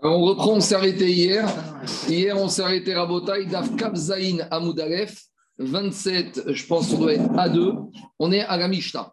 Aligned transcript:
on 0.00 0.22
reprend, 0.24 0.52
on 0.54 0.60
s'est 0.60 0.74
arrêté 0.74 1.10
hier. 1.10 1.48
Hier, 2.08 2.36
on 2.36 2.48
s'est 2.48 2.62
arrêté 2.62 2.94
Rabotai, 2.94 3.46
Daf 3.46 3.74
Kabzaïn 3.76 4.46
Amoudalef, 4.50 5.24
27, 5.58 6.52
je 6.52 6.66
pense 6.66 6.90
qu'on 6.90 6.98
doit 6.98 7.14
être 7.14 7.30
A2. 7.32 7.90
On 8.18 8.30
est 8.32 8.40
à 8.40 8.56
la 8.56 8.68
Mishnah. 8.68 9.12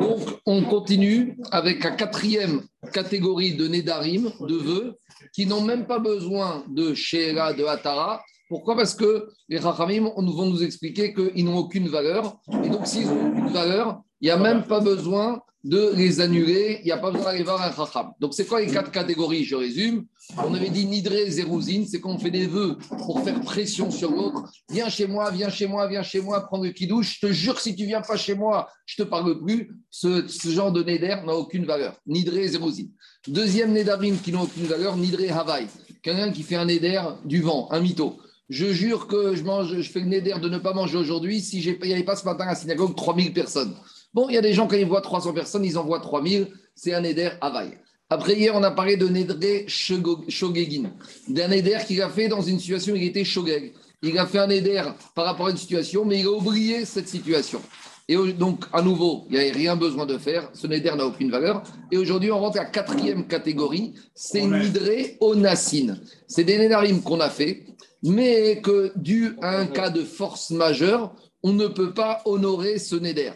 Donc, 0.00 0.20
on 0.44 0.62
continue 0.62 1.38
avec 1.52 1.84
la 1.84 1.92
quatrième 1.92 2.62
catégorie 2.92 3.54
de 3.54 3.68
Nedarim, 3.68 4.32
de 4.40 4.54
vœux, 4.56 4.94
qui 5.32 5.46
n'ont 5.46 5.62
même 5.62 5.86
pas 5.86 6.00
besoin 6.00 6.64
de 6.68 6.94
Sheela, 6.94 7.52
de 7.52 7.64
Hatara. 7.64 8.22
Pourquoi? 8.48 8.76
Parce 8.76 8.94
que 8.94 9.28
les 9.48 9.58
Rachamim 9.58 10.10
vont 10.16 10.46
nous 10.46 10.62
expliquer 10.62 11.14
qu'ils 11.14 11.44
n'ont 11.44 11.58
aucune 11.58 11.88
valeur. 11.88 12.36
Et 12.64 12.68
donc, 12.68 12.86
s'ils 12.86 13.06
n'ont 13.06 13.30
aucune 13.30 13.48
valeur, 13.48 14.00
il 14.24 14.28
n'y 14.28 14.30
a 14.30 14.38
même 14.38 14.62
pas 14.62 14.80
besoin 14.80 15.42
de 15.64 15.92
les 15.94 16.22
annuler, 16.22 16.78
il 16.80 16.86
n'y 16.86 16.92
a 16.92 16.96
pas 16.96 17.10
besoin 17.10 17.32
d'aller 17.32 17.44
voir 17.44 17.60
un 17.60 17.70
chacham. 17.70 18.10
Donc, 18.20 18.32
c'est 18.32 18.46
quoi 18.46 18.62
les 18.62 18.72
quatre 18.72 18.90
catégories? 18.90 19.44
Je 19.44 19.54
résume. 19.54 20.06
On 20.38 20.54
avait 20.54 20.70
dit 20.70 20.86
nidré, 20.86 21.30
zérouzine, 21.30 21.86
c'est 21.86 22.00
qu'on 22.00 22.18
fait 22.18 22.30
des 22.30 22.46
vœux 22.46 22.78
pour 22.88 23.22
faire 23.22 23.38
pression 23.42 23.90
sur 23.90 24.10
l'autre. 24.10 24.50
Viens 24.70 24.88
chez 24.88 25.06
moi, 25.06 25.30
viens 25.30 25.50
chez 25.50 25.66
moi, 25.66 25.86
viens 25.88 26.02
chez 26.02 26.22
moi, 26.22 26.40
prends 26.40 26.62
le 26.62 26.70
kidouche. 26.70 27.18
Je 27.20 27.26
te 27.26 27.32
jure, 27.34 27.60
si 27.60 27.76
tu 27.76 27.84
viens 27.84 28.00
pas 28.00 28.16
chez 28.16 28.34
moi, 28.34 28.66
je 28.86 28.96
te 28.96 29.02
parle 29.02 29.44
plus. 29.44 29.76
Ce, 29.90 30.26
genre 30.46 30.72
de 30.72 30.82
néder 30.82 31.16
n'a 31.26 31.34
aucune 31.34 31.66
valeur. 31.66 31.94
Nidré, 32.06 32.48
zérouzine. 32.48 32.92
Deuxième 33.28 33.72
nédarim 33.72 34.18
qui 34.18 34.32
n'a 34.32 34.40
aucune 34.40 34.64
valeur, 34.64 34.96
nidré, 34.96 35.28
havaï. 35.28 35.66
Quelqu'un 36.02 36.32
qui 36.32 36.44
fait 36.44 36.56
un 36.56 36.64
néder 36.64 36.98
du 37.26 37.42
vent, 37.42 37.68
un 37.70 37.80
mytho. 37.80 38.16
Je 38.48 38.72
jure 38.72 39.06
que 39.06 39.36
je, 39.36 39.42
mange, 39.42 39.80
je 39.80 39.90
fais 39.90 40.00
le 40.00 40.06
néder 40.06 40.32
de 40.40 40.48
ne 40.48 40.58
pas 40.58 40.72
manger 40.72 40.96
aujourd'hui 40.96 41.42
si 41.42 41.60
il 41.60 41.78
n'y 41.82 41.92
avait 41.92 42.04
pas 42.04 42.16
ce 42.16 42.24
matin 42.24 42.44
à 42.44 42.48
la 42.48 42.54
synagogue 42.54 42.94
3000 42.94 43.34
personnes. 43.34 43.74
Bon, 44.14 44.28
il 44.28 44.34
y 44.34 44.38
a 44.38 44.40
des 44.40 44.52
gens, 44.52 44.68
quand 44.68 44.76
ils 44.76 44.86
voient 44.86 45.00
300 45.00 45.32
personnes, 45.32 45.64
ils 45.64 45.76
en 45.76 45.84
voient 45.84 45.98
3000. 45.98 46.48
C'est 46.76 46.94
un 46.94 47.00
Neder 47.00 47.30
Havaï. 47.40 47.78
Après, 48.08 48.34
hier, 48.34 48.54
on 48.54 48.62
a 48.62 48.70
parlé 48.70 48.96
de 48.96 49.08
Nedre 49.08 49.66
Shogegin, 49.66 50.92
d'un 51.28 51.48
Neder 51.48 51.78
qu'il 51.86 52.00
a 52.00 52.08
fait 52.08 52.28
dans 52.28 52.42
une 52.42 52.60
situation 52.60 52.92
où 52.92 52.96
il 52.96 53.04
était 53.04 53.24
Shogeg. 53.24 53.72
Il 54.02 54.18
a 54.18 54.26
fait 54.26 54.38
un 54.38 54.46
Neder 54.46 54.82
par 55.14 55.24
rapport 55.24 55.48
à 55.48 55.50
une 55.50 55.56
situation, 55.56 56.04
mais 56.04 56.20
il 56.20 56.26
a 56.26 56.30
oublié 56.30 56.84
cette 56.84 57.08
situation. 57.08 57.60
Et 58.06 58.16
donc, 58.34 58.66
à 58.72 58.82
nouveau, 58.82 59.24
il 59.30 59.38
n'y 59.38 59.50
a 59.50 59.52
rien 59.52 59.76
besoin 59.76 60.06
de 60.06 60.18
faire. 60.18 60.50
Ce 60.52 60.66
Neder 60.66 60.92
n'a 60.96 61.06
aucune 61.06 61.30
valeur. 61.30 61.62
Et 61.90 61.96
aujourd'hui, 61.96 62.30
on 62.30 62.38
rentre 62.38 62.58
à 62.60 62.64
la 62.64 62.68
quatrième 62.68 63.26
catégorie. 63.26 63.94
C'est 64.14 64.42
Nidre 64.42 65.16
Onassin. 65.20 65.96
C'est 66.28 66.44
des 66.44 66.58
Nedarim 66.58 67.02
qu'on 67.02 67.20
a 67.20 67.30
fait, 67.30 67.64
mais 68.02 68.60
que, 68.60 68.92
dû 68.94 69.36
à 69.40 69.58
un 69.58 69.66
cas 69.66 69.90
de 69.90 70.04
force 70.04 70.50
majeure, 70.50 71.14
on 71.42 71.52
ne 71.52 71.66
peut 71.66 71.94
pas 71.94 72.20
honorer 72.26 72.78
ce 72.78 72.96
Neder. 72.96 73.32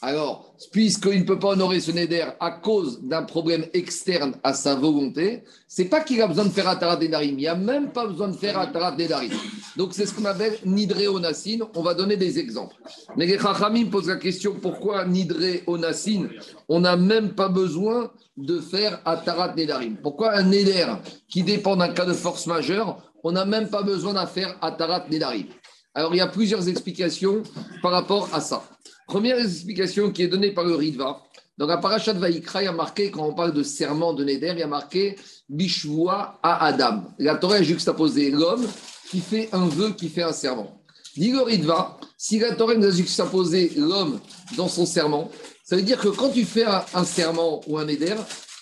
Alors, 0.00 0.54
puisqu'il 0.70 1.20
ne 1.20 1.24
peut 1.24 1.40
pas 1.40 1.48
honorer 1.48 1.80
ce 1.80 1.90
Neder 1.90 2.26
à 2.38 2.52
cause 2.52 3.02
d'un 3.02 3.24
problème 3.24 3.66
externe 3.74 4.36
à 4.44 4.54
sa 4.54 4.76
volonté, 4.76 5.42
c'est 5.66 5.86
pas 5.86 6.02
qu'il 6.02 6.22
a 6.22 6.28
besoin 6.28 6.44
de 6.44 6.50
faire 6.50 6.68
Atarat 6.68 7.00
Nedarim, 7.00 7.30
il 7.30 7.36
n'y 7.36 7.48
a 7.48 7.56
même 7.56 7.90
pas 7.90 8.06
besoin 8.06 8.28
de 8.28 8.36
faire 8.36 8.56
Atarat 8.60 8.94
Nedarim. 8.94 9.32
Donc, 9.76 9.94
c'est 9.94 10.06
ce 10.06 10.14
qu'on 10.14 10.24
appelle 10.24 10.56
Nidre 10.64 11.12
Onassin. 11.12 11.58
On 11.74 11.82
va 11.82 11.94
donner 11.94 12.16
des 12.16 12.38
exemples. 12.38 12.76
Mais 13.16 13.26
les 13.26 13.40
Chachamim 13.40 13.86
posent 13.86 14.06
la 14.06 14.16
question 14.16 14.54
pourquoi 14.62 15.04
Nidre 15.04 15.62
Onassin 15.66 16.28
On 16.68 16.78
n'a 16.78 16.96
même 16.96 17.34
pas 17.34 17.48
besoin 17.48 18.12
de 18.36 18.60
faire 18.60 19.00
Atarat 19.04 19.54
Nedarim. 19.56 19.96
Pourquoi 19.96 20.32
un 20.34 20.44
Neder 20.44 20.86
qui 21.28 21.42
dépend 21.42 21.74
d'un 21.74 21.88
cas 21.88 22.04
de 22.04 22.12
force 22.12 22.46
majeure, 22.46 23.02
on 23.24 23.32
n'a 23.32 23.44
même 23.44 23.68
pas 23.68 23.82
besoin 23.82 24.14
d'en 24.14 24.28
faire 24.28 24.56
Atarat 24.62 25.06
Nedarim 25.10 25.46
Alors, 25.92 26.14
il 26.14 26.18
y 26.18 26.20
a 26.20 26.28
plusieurs 26.28 26.68
explications 26.68 27.42
par 27.82 27.90
rapport 27.90 28.28
à 28.32 28.40
ça. 28.40 28.62
Première 29.08 29.38
explication 29.38 30.10
qui 30.10 30.24
est 30.24 30.28
donnée 30.28 30.50
par 30.50 30.64
le 30.64 30.74
Ritva. 30.74 31.22
Dans 31.56 31.66
la 31.66 31.78
parachat 31.78 32.12
Vaikra, 32.12 32.60
il 32.62 32.66
y 32.66 32.68
a 32.68 32.72
marqué, 32.72 33.10
quand 33.10 33.26
on 33.26 33.32
parle 33.32 33.54
de 33.54 33.62
serment 33.62 34.12
de 34.12 34.22
Neder, 34.22 34.50
il 34.52 34.58
y 34.58 34.62
a 34.62 34.66
marqué 34.66 35.16
Bishvoa 35.48 36.38
à 36.42 36.66
Adam. 36.66 37.04
La 37.18 37.36
Torah 37.36 37.54
a 37.54 37.62
juxtaposé 37.62 38.30
l'homme 38.30 38.66
qui 39.10 39.20
fait 39.20 39.48
un 39.52 39.66
vœu, 39.66 39.94
qui 39.96 40.10
fait 40.10 40.24
un 40.24 40.34
serment. 40.34 40.82
Dit 41.16 41.32
le 41.32 41.40
Ritva, 41.40 41.98
si 42.18 42.38
la 42.38 42.54
Torah 42.54 42.74
nous 42.74 42.84
a 42.84 42.90
juxtaposé 42.90 43.72
l'homme 43.78 44.20
dans 44.58 44.68
son 44.68 44.84
serment, 44.84 45.30
ça 45.64 45.76
veut 45.76 45.82
dire 45.82 45.98
que 45.98 46.08
quand 46.08 46.28
tu 46.28 46.44
fais 46.44 46.66
un, 46.66 47.04
serment 47.04 47.62
ou 47.66 47.78
un 47.78 47.86
Neder, 47.86 48.16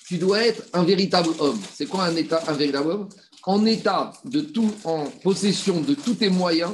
tu 0.06 0.16
dois 0.16 0.46
être 0.46 0.62
un 0.74 0.84
véritable 0.84 1.30
homme. 1.40 1.58
C'est 1.74 1.86
quoi 1.86 2.04
un, 2.04 2.14
état, 2.14 2.40
un 2.46 2.52
véritable 2.52 2.92
homme? 2.92 3.08
En 3.42 3.66
état 3.66 4.12
de 4.24 4.42
tout, 4.42 4.70
en 4.84 5.06
possession 5.24 5.80
de 5.80 5.94
tous 5.94 6.14
tes 6.14 6.30
moyens 6.30 6.70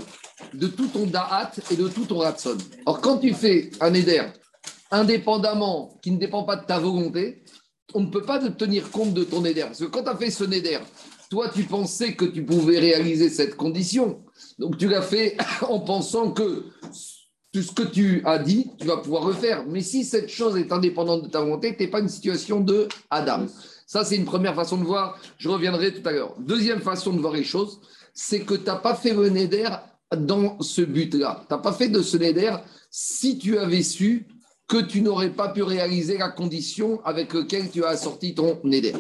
de 0.55 0.67
tout 0.67 0.89
ton 0.89 1.07
da'at 1.07 1.53
et 1.71 1.77
de 1.77 1.89
tout 1.89 2.05
ton 2.05 2.19
ratson. 2.19 2.57
Or, 2.87 3.01
quand 3.01 3.19
tu 3.19 3.33
fais 3.35 3.71
un 3.81 3.95
éder 3.95 4.23
indépendamment, 4.91 5.99
qui 6.03 6.11
ne 6.11 6.19
dépend 6.19 6.45
pas 6.45 6.57
de 6.57 6.67
ta 6.67 6.79
volonté, 6.79 7.43
on 7.95 8.01
ne 8.01 8.11
peut 8.11 8.23
pas 8.23 8.39
te 8.39 8.49
tenir 8.49 8.91
compte 8.91 9.15
de 9.15 9.25
ton 9.25 9.45
éder. 9.45 9.63
Parce 9.63 9.81
que 9.81 9.85
quand 9.87 10.03
tu 10.03 10.11
as 10.11 10.17
fait 10.17 10.31
ce 10.31 10.45
éder, 10.45 10.79
toi, 11.31 11.49
tu 11.49 11.65
pensais 11.65 12.15
que 12.15 12.27
tu 12.27 12.45
pouvais 12.45 12.79
réaliser 12.79 13.31
cette 13.31 13.57
condition. 13.57 14.23
Donc, 14.59 14.77
tu 14.77 14.89
l'as 14.89 15.03
fait 15.03 15.37
en 15.63 15.81
pensant 15.81 16.31
que 16.31 16.67
tout 17.53 17.63
ce 17.63 17.73
que 17.73 17.83
tu 17.83 18.23
as 18.25 18.39
dit, 18.39 18.71
tu 18.79 18.87
vas 18.87 18.99
pouvoir 18.99 19.25
refaire. 19.25 19.65
Mais 19.67 19.81
si 19.81 20.05
cette 20.05 20.29
chose 20.29 20.57
est 20.57 20.73
indépendante 20.73 21.25
de 21.25 21.29
ta 21.29 21.41
volonté, 21.41 21.75
tu 21.77 21.83
n'es 21.83 21.91
pas 21.91 22.01
une 22.01 22.09
situation 22.09 22.61
de 22.61 22.89
Adam. 23.11 23.47
Ça, 23.87 24.05
c'est 24.05 24.17
une 24.17 24.25
première 24.25 24.55
façon 24.55 24.79
de 24.79 24.85
voir. 24.85 25.19
Je 25.39 25.49
reviendrai 25.49 25.93
tout 25.93 26.07
à 26.09 26.13
l'heure. 26.13 26.35
Deuxième 26.39 26.81
façon 26.81 27.13
de 27.13 27.21
voir 27.21 27.35
les 27.35 27.45
choses, 27.45 27.81
c'est 28.15 28.41
que 28.41 28.55
tu 28.55 28.65
n'as 28.65 28.77
pas 28.77 28.95
fait 28.95 29.13
le 29.13 29.29
Neder 29.29 29.69
dans 30.17 30.61
ce 30.61 30.83
but-là. 30.83 31.45
Tu 31.49 31.55
n'as 31.55 31.61
pas 31.61 31.73
fait 31.73 31.89
de 31.89 32.03
ce 32.03 32.17
neder 32.17 32.57
si 32.91 33.39
tu 33.39 33.59
avais 33.59 33.83
su 33.83 34.27
que 34.69 34.79
tu 34.79 35.03
n'aurais 35.03 35.31
pas 35.31 35.49
pu 35.49 35.63
réaliser 35.63 36.19
la 36.19 36.31
condition 36.31 37.05
avec 37.05 37.35
laquelle 37.35 37.71
tu 37.71 37.85
as 37.85 37.89
assorti 37.89 38.35
ton 38.35 38.59
neder. 38.65 38.95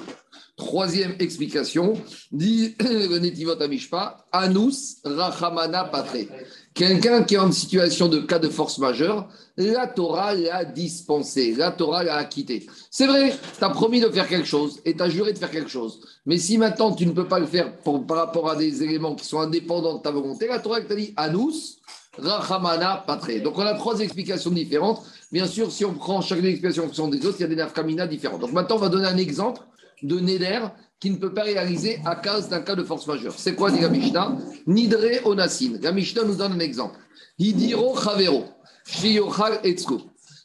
Troisième 0.56 1.14
explication, 1.18 1.94
dit 2.30 2.74
le 2.80 3.18
Netivot 3.18 3.60
Amishpa, 3.60 4.26
Anus 4.32 4.98
Rachamana 5.04 5.84
Patre. 5.84 6.28
Quelqu'un 6.74 7.22
qui 7.24 7.34
est 7.34 7.38
en 7.38 7.52
situation 7.52 8.08
de 8.08 8.20
cas 8.20 8.38
de 8.38 8.48
force 8.48 8.78
majeure, 8.78 9.28
la 9.58 9.86
Torah 9.86 10.34
l'a 10.34 10.64
dispensé, 10.64 11.54
la 11.54 11.70
Torah 11.70 12.02
l'a 12.02 12.16
acquitté. 12.16 12.66
C'est 12.90 13.06
vrai, 13.06 13.34
tu 13.58 13.64
as 13.64 13.68
promis 13.68 14.00
de 14.00 14.08
faire 14.08 14.26
quelque 14.26 14.48
chose 14.48 14.80
et 14.86 14.96
tu 14.96 15.02
as 15.02 15.10
juré 15.10 15.34
de 15.34 15.38
faire 15.38 15.50
quelque 15.50 15.68
chose. 15.68 16.00
Mais 16.24 16.38
si 16.38 16.56
maintenant 16.56 16.92
tu 16.94 17.04
ne 17.04 17.12
peux 17.12 17.28
pas 17.28 17.38
le 17.38 17.46
faire 17.46 17.76
par 17.78 18.16
rapport 18.16 18.48
à 18.48 18.56
des 18.56 18.82
éléments 18.82 19.14
qui 19.14 19.26
sont 19.26 19.40
indépendants 19.40 19.98
de 19.98 20.02
ta 20.02 20.10
volonté, 20.10 20.46
la 20.46 20.60
Torah 20.60 20.80
t'a 20.80 20.94
dit 20.94 21.12
Anus 21.16 21.78
Rachamana 22.18 23.04
Patre. 23.06 23.42
Donc 23.42 23.58
on 23.58 23.62
a 23.66 23.74
trois 23.74 24.00
explications 24.00 24.50
différentes. 24.50 25.02
Bien 25.30 25.46
sûr, 25.46 25.70
si 25.70 25.84
on 25.84 25.92
prend 25.92 26.20
chaque 26.22 26.42
explication 26.42 26.88
qui 26.88 26.96
sont 26.96 27.08
des 27.08 27.24
autres, 27.26 27.36
il 27.40 27.42
y 27.42 27.46
a 27.46 27.48
des 27.48 27.56
nafkamina 27.56 28.06
différents. 28.06 28.38
Donc 28.38 28.52
maintenant, 28.52 28.76
on 28.76 28.80
va 28.80 28.88
donner 28.88 29.08
un 29.08 29.16
exemple 29.18 29.60
de 30.02 30.18
Neder 30.20 30.60
qui 31.02 31.10
ne 31.10 31.16
peut 31.16 31.34
pas 31.34 31.42
réaliser 31.42 31.98
à 32.04 32.14
cause 32.14 32.48
d'un 32.48 32.60
cas 32.60 32.76
de 32.76 32.84
force 32.84 33.08
majeure. 33.08 33.34
C'est 33.36 33.56
quoi, 33.56 33.72
dit 33.72 33.80
la 33.80 33.88
Mishnah? 33.88 34.38
Nidre 34.68 35.26
Onassin. 35.26 35.72
La 35.82 35.90
nous 35.90 36.36
donne 36.36 36.52
un 36.52 36.60
exemple. 36.60 36.96
Hidiro 37.40 38.00
Chavero, 38.00 38.44
Shiyochal 38.86 39.58
Etzko. 39.64 40.00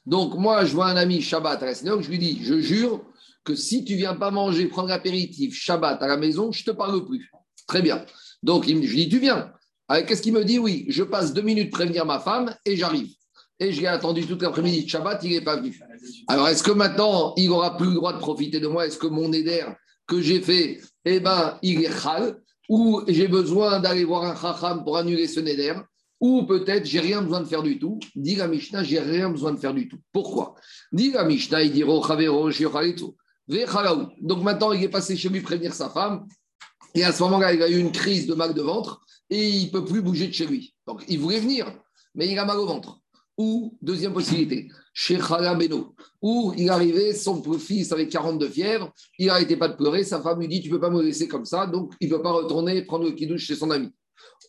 Donc, 0.07 0.33
moi, 0.33 0.65
je 0.65 0.73
vois 0.73 0.87
un 0.87 0.95
ami 0.95 1.21
Shabbat 1.21 1.61
à 1.61 1.67
la 1.67 1.75
synagogue, 1.75 2.01
je 2.01 2.09
lui 2.09 2.17
dis, 2.17 2.39
je 2.41 2.59
jure 2.59 3.05
que 3.43 3.53
si 3.53 3.85
tu 3.85 3.93
viens 3.93 4.15
pas 4.15 4.31
manger, 4.31 4.65
prendre 4.65 4.87
l'apéritif 4.87 5.53
Shabbat 5.53 6.01
à 6.01 6.07
la 6.07 6.17
maison, 6.17 6.51
je 6.51 6.63
te 6.63 6.71
parle 6.71 7.05
plus. 7.05 7.31
Très 7.67 7.83
bien. 7.83 8.03
Donc, 8.41 8.65
je 8.65 8.73
lui 8.73 8.81
dis, 8.81 9.09
tu 9.09 9.19
viens. 9.19 9.51
Qu'est-ce 10.07 10.23
qu'il 10.23 10.33
me 10.33 10.43
dit? 10.43 10.57
Oui, 10.57 10.87
je 10.89 11.03
passe 11.03 11.33
deux 11.33 11.43
minutes 11.43 11.71
prévenir 11.71 12.03
ma 12.03 12.19
femme 12.19 12.55
et 12.65 12.75
j'arrive. 12.75 13.11
Et 13.59 13.71
je 13.71 13.81
l'ai 13.81 13.87
attendu 13.87 14.25
toute 14.25 14.41
l'après-midi 14.41 14.85
de 14.85 14.89
Shabbat, 14.89 15.23
il 15.23 15.33
n'est 15.33 15.41
pas 15.41 15.57
venu. 15.57 15.79
Alors, 16.27 16.47
est-ce 16.47 16.63
que 16.63 16.71
maintenant, 16.71 17.35
il 17.37 17.49
n'aura 17.49 17.77
plus 17.77 17.89
le 17.89 17.93
droit 17.93 18.13
de 18.13 18.17
profiter 18.17 18.59
de 18.59 18.67
moi? 18.67 18.87
Est-ce 18.87 18.97
que 18.97 19.05
mon 19.05 19.31
éder 19.31 19.63
que 20.07 20.21
j'ai 20.21 20.41
fait, 20.41 20.81
eh 21.05 21.19
ben, 21.19 21.59
il 21.61 21.83
est 21.83 21.91
chal 21.91 22.41
Ou 22.69 23.01
j'ai 23.07 23.27
besoin 23.27 23.79
d'aller 23.79 24.05
voir 24.05 24.23
un 24.23 24.35
chacham 24.35 24.83
pour 24.83 24.97
annuler 24.97 25.27
ce 25.27 25.39
néder 25.39 25.73
Ou 26.19 26.43
peut-être, 26.43 26.85
j'ai 26.85 26.99
rien 26.99 27.21
besoin 27.21 27.41
de 27.41 27.45
faire 27.45 27.63
du 27.63 27.77
tout. 27.77 27.99
Dit 28.15 28.35
la 28.35 28.47
Mishnah, 28.47 28.83
j'ai 28.83 28.99
rien 28.99 29.29
besoin 29.29 29.51
de 29.51 29.59
faire 29.59 29.73
du 29.73 29.87
tout. 29.87 29.99
Pourquoi? 30.11 30.55
Dit 30.91 31.11
la 31.11 31.25
Mishnah, 31.25 31.63
il 31.63 31.71
dit 31.71 31.83
Donc 34.21 34.43
maintenant, 34.43 34.71
il 34.71 34.83
est 34.83 34.89
passé 34.89 35.15
chez 35.15 35.29
lui 35.29 35.41
prévenir 35.41 35.73
sa 35.73 35.89
femme. 35.89 36.25
Et 36.95 37.03
à 37.03 37.11
ce 37.11 37.21
moment-là, 37.23 37.53
il 37.53 37.61
a 37.61 37.69
eu 37.69 37.77
une 37.77 37.91
crise 37.91 38.25
de 38.25 38.33
mal 38.33 38.53
de 38.53 38.61
ventre 38.61 39.01
et 39.29 39.49
il 39.49 39.65
ne 39.67 39.71
peut 39.71 39.85
plus 39.85 40.01
bouger 40.01 40.27
de 40.27 40.33
chez 40.33 40.47
lui. 40.47 40.73
Donc, 40.87 41.03
il 41.07 41.19
voulait 41.19 41.39
venir, 41.39 41.71
mais 42.15 42.27
il 42.27 42.39
a 42.39 42.45
mal 42.45 42.57
au 42.57 42.65
ventre. 42.65 42.99
Ou, 43.37 43.77
deuxième 43.81 44.13
possibilité, 44.13 44.67
chez 44.99 45.19
Beno, 45.59 45.93
où 46.23 46.53
il 46.57 46.71
arrivait, 46.71 47.13
son 47.13 47.43
fils 47.59 47.91
avait 47.91 48.07
42 48.07 48.49
fièvres, 48.49 48.91
il 49.19 49.27
n'arrêtait 49.27 49.55
pas 49.55 49.67
de 49.67 49.75
pleurer, 49.75 50.03
sa 50.03 50.19
femme 50.21 50.39
lui 50.39 50.47
dit 50.47 50.59
Tu 50.59 50.69
ne 50.69 50.73
peux 50.73 50.79
pas 50.79 50.89
me 50.89 51.03
laisser 51.03 51.27
comme 51.27 51.45
ça, 51.45 51.67
donc 51.67 51.93
il 51.99 52.09
ne 52.09 52.15
peut 52.15 52.23
pas 52.23 52.31
retourner 52.31 52.81
prendre 52.81 53.05
le 53.05 53.11
kidouche 53.11 53.43
chez 53.43 53.53
son 53.53 53.69
ami. 53.69 53.89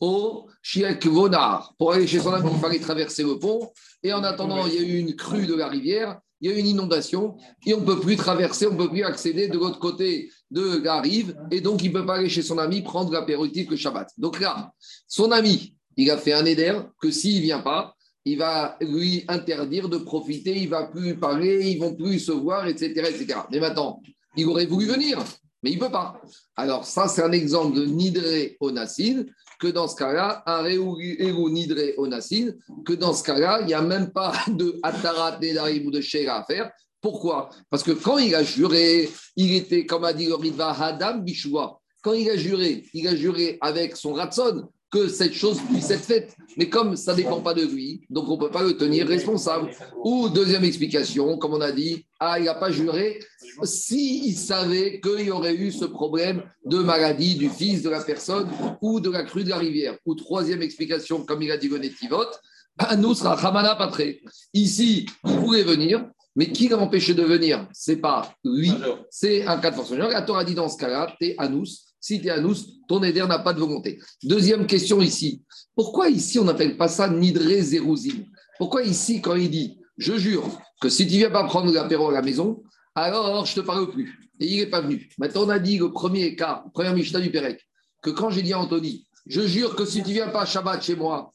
Au 0.00 0.47
Chiek 0.62 1.05
Vonar, 1.06 1.75
pour 1.79 1.93
aller 1.93 2.06
chez 2.06 2.19
son 2.19 2.33
ami, 2.33 2.49
il 2.50 2.61
fallait 2.61 2.79
traverser 2.79 3.25
le 3.25 3.39
pont, 3.39 3.71
et 4.03 4.11
en 4.15 4.25
attendant, 4.25 4.67
il 4.67 4.73
y 4.73 4.79
a 4.79 4.81
eu 4.81 4.97
une 4.97 5.15
crue 5.17 5.47
de 5.47 5.55
la 5.55 5.69
rivière, 5.69 6.19
il 6.41 6.51
y 6.51 6.55
a 6.55 6.56
eu 6.56 6.61
une 6.61 6.69
inondation, 6.69 7.37
et 7.67 7.75
on 7.75 7.81
ne 7.81 7.85
peut 7.85 8.01
plus 8.01 8.17
traverser, 8.17 8.69
on 8.69 8.73
ne 8.73 8.79
peut 8.79 8.89
plus 8.89 9.05
accéder 9.05 9.49
de 9.49 9.59
l'autre 9.59 9.79
côté 9.79 10.31
de 10.51 10.83
la 10.83 11.03
rive, 11.03 11.37
et 11.51 11.61
donc 11.61 11.83
il 11.83 11.93
ne 11.93 11.99
peut 11.99 12.06
pas 12.06 12.15
aller 12.15 12.31
chez 12.31 12.43
son 12.43 12.56
ami 12.56 12.81
prendre 12.81 13.12
l'apéritif 13.12 13.69
le 13.69 13.77
Shabbat. 13.77 14.09
Donc 14.17 14.41
là, 14.41 14.73
son 15.06 15.31
ami, 15.31 15.75
il 15.99 16.11
a 16.11 16.17
fait 16.17 16.33
un 16.33 16.47
éder 16.47 16.81
que 17.03 17.11
s'il 17.11 17.37
ne 17.37 17.43
vient 17.43 17.61
pas, 17.61 17.94
il 18.29 18.39
va 18.39 18.77
lui 18.81 19.25
interdire 19.29 19.89
de 19.89 19.99
profiter, 19.99 20.57
il 20.57 20.69
va 20.69 20.85
plus 20.85 21.17
parler, 21.17 21.71
ils 21.71 21.79
vont 21.79 21.95
plus 21.95 22.19
se 22.19 22.33
voir, 22.33 22.67
etc., 22.67 22.87
etc. 23.09 23.41
Mais 23.51 23.61
maintenant, 23.61 24.03
il 24.37 24.47
aurait 24.47 24.67
voulu 24.67 24.87
venir. 24.87 25.19
Mais 25.63 25.71
il 25.71 25.79
peut 25.79 25.91
pas. 25.91 26.21
Alors, 26.55 26.85
ça, 26.85 27.09
c'est 27.09 27.23
un 27.23 27.33
exemple 27.33 27.77
de 27.77 27.85
Nidre 27.85 28.55
Onacine, 28.61 29.27
que 29.59 29.67
dans 29.67 29.89
ce 29.89 29.97
cas-là, 29.97 30.43
un 30.47 30.63
Réou 30.63 30.97
Onacine, 31.97 32.57
que 32.85 32.93
dans 32.93 33.13
ce 33.13 33.25
cas-là, 33.25 33.61
il 33.63 33.67
n'y 33.67 33.75
a 33.75 33.83
même 33.83 34.11
pas 34.11 34.33
de 34.49 34.79
Atarat 34.83 35.39
Nedarim 35.41 35.87
ou 35.87 35.91
de 35.91 36.01
Shera 36.01 36.41
à 36.41 36.45
faire. 36.45 36.71
Pourquoi? 37.01 37.49
Parce 37.71 37.83
que 37.83 37.93
quand 37.93 38.19
il 38.19 38.35
a 38.35 38.43
juré, 38.43 39.09
il 39.37 39.55
était, 39.55 39.87
comme 39.87 40.05
a 40.05 40.13
dit 40.13 40.27
le 40.27 40.61
Hadam 40.61 41.25
Bishua. 41.25 41.81
Quand 42.03 42.13
il 42.13 42.29
a 42.31 42.37
juré, 42.37 42.85
il 42.95 43.09
a 43.09 43.17
juré 43.17 43.59
avec 43.61 43.97
son 43.97 44.13
ratson, 44.13 44.69
que 44.90 45.08
cette 45.08 45.35
chose 45.35 45.61
puisse 45.70 45.90
être 45.90 46.05
faite. 46.05 46.37
Mais 46.56 46.69
comme 46.69 46.96
ça 46.96 47.12
ne 47.12 47.19
dépend 47.19 47.40
pas 47.40 47.55
de 47.55 47.62
lui, 47.62 48.02
donc 48.11 48.29
on 48.29 48.37
ne 48.37 48.40
peut 48.40 48.50
pas 48.50 48.62
le 48.62 48.76
tenir 48.76 49.06
responsable. 49.06 49.70
Ou 50.05 50.29
deuxième 50.29 50.64
explication, 50.64 51.37
comme 51.38 51.55
on 51.55 51.61
a 51.61 51.73
dit, 51.73 52.06
ah, 52.20 52.38
il 52.38 52.46
n'a 52.46 52.55
pas 52.55 52.70
juré 52.70 53.20
s'il 53.64 54.37
savait 54.37 55.00
qu'il 55.00 55.26
y 55.26 55.31
aurait 55.31 55.55
eu 55.55 55.73
ce 55.73 55.85
problème 55.85 56.43
de 56.64 56.79
maladie 56.79 57.37
du 57.37 57.49
fils 57.49 57.82
de 57.82 57.90
la 57.90 58.02
personne 58.02 58.49
ou 58.81 59.00
de 59.00 59.11
la 59.11 59.25
crue 59.25 59.44
de 59.44 59.50
la 59.50 59.58
rivière. 59.58 59.96
Ou 60.06 60.14
troisième 60.14 60.62
explication, 60.62 61.25
comme 61.25 61.43
il 61.43 61.50
a 61.50 61.56
dit 61.56 61.69
Gonetivot, 61.69 62.26
nous 62.99 63.14
sera 63.14 63.34
Hamana 63.34 63.75
Patré. 63.75 64.23
Ici, 64.55 65.06
il 65.26 65.32
voulait 65.38 65.64
venir, 65.64 66.08
mais 66.37 66.50
qui 66.52 66.69
l'a 66.69 66.79
empêché 66.79 67.14
de 67.14 67.23
venir? 67.23 67.67
Ce 67.73 67.91
n'est 67.91 67.96
pas 67.99 68.32
lui, 68.44 68.73
c'est 69.11 69.44
un 69.46 69.58
cas 69.58 69.70
de 69.70 69.76
force 69.76 69.91
majeure. 69.91 70.11
La 70.11 70.23
Torah 70.23 70.44
dit 70.44 70.55
dans 70.55 70.69
ce 70.69 70.76
cas-là, 70.76 71.12
t'es 71.19 71.34
Anous, 71.38 71.88
si 72.08 72.22
tu 72.22 72.28
es 72.28 72.31
Anous, 72.31 72.56
ton 72.88 73.02
éder 73.02 73.26
n'a 73.26 73.38
pas 73.38 73.52
de 73.52 73.60
volonté. 73.60 73.99
Deuxième 74.22 74.66
question 74.66 75.02
ici. 75.02 75.43
Pourquoi 75.75 76.08
ici 76.08 76.38
on 76.38 76.44
n'appelle 76.44 76.78
pas 76.78 76.88
ça 76.88 77.06
Nidré 77.06 77.60
Zérouzine? 77.60 78.25
Pourquoi 78.56 78.82
ici, 78.82 79.20
quand 79.20 79.34
il 79.34 79.50
dit 79.50 79.78
Je 79.99 80.16
jure 80.16 80.58
que 80.81 80.88
si 80.88 81.06
tu 81.06 81.14
ne 81.14 81.19
viens 81.19 81.31
pas 81.31 81.44
prendre 81.44 81.70
l'apéro 81.70 82.08
à 82.08 82.12
la 82.12 82.22
maison, 82.22 82.62
alors 82.94 83.44
je 83.44 83.52
ne 83.52 83.60
te 83.60 83.66
parle 83.66 83.90
plus. 83.90 84.19
Et 84.40 84.46
il 84.46 84.56
n'est 84.56 84.70
pas 84.70 84.81
venu. 84.81 85.06
Maintenant, 85.19 85.43
on 85.44 85.49
a 85.50 85.58
dit 85.58 85.76
le 85.76 85.93
premier 85.93 86.34
cas, 86.34 86.64
premier 86.72 86.94
Mishnah 86.94 87.20
du 87.20 87.31
Pérec, 87.31 87.60
que 88.02 88.08
quand 88.08 88.31
j'ai 88.31 88.40
dit 88.40 88.55
à 88.55 88.58
Anthony 88.58 89.06
Je 89.26 89.43
jure 89.43 89.76
que 89.76 89.84
si 89.84 90.02
tu 90.02 90.08
ne 90.08 90.14
viens 90.14 90.28
pas 90.28 90.46
Shabbat 90.46 90.82
chez 90.82 90.96
moi, 90.96 91.34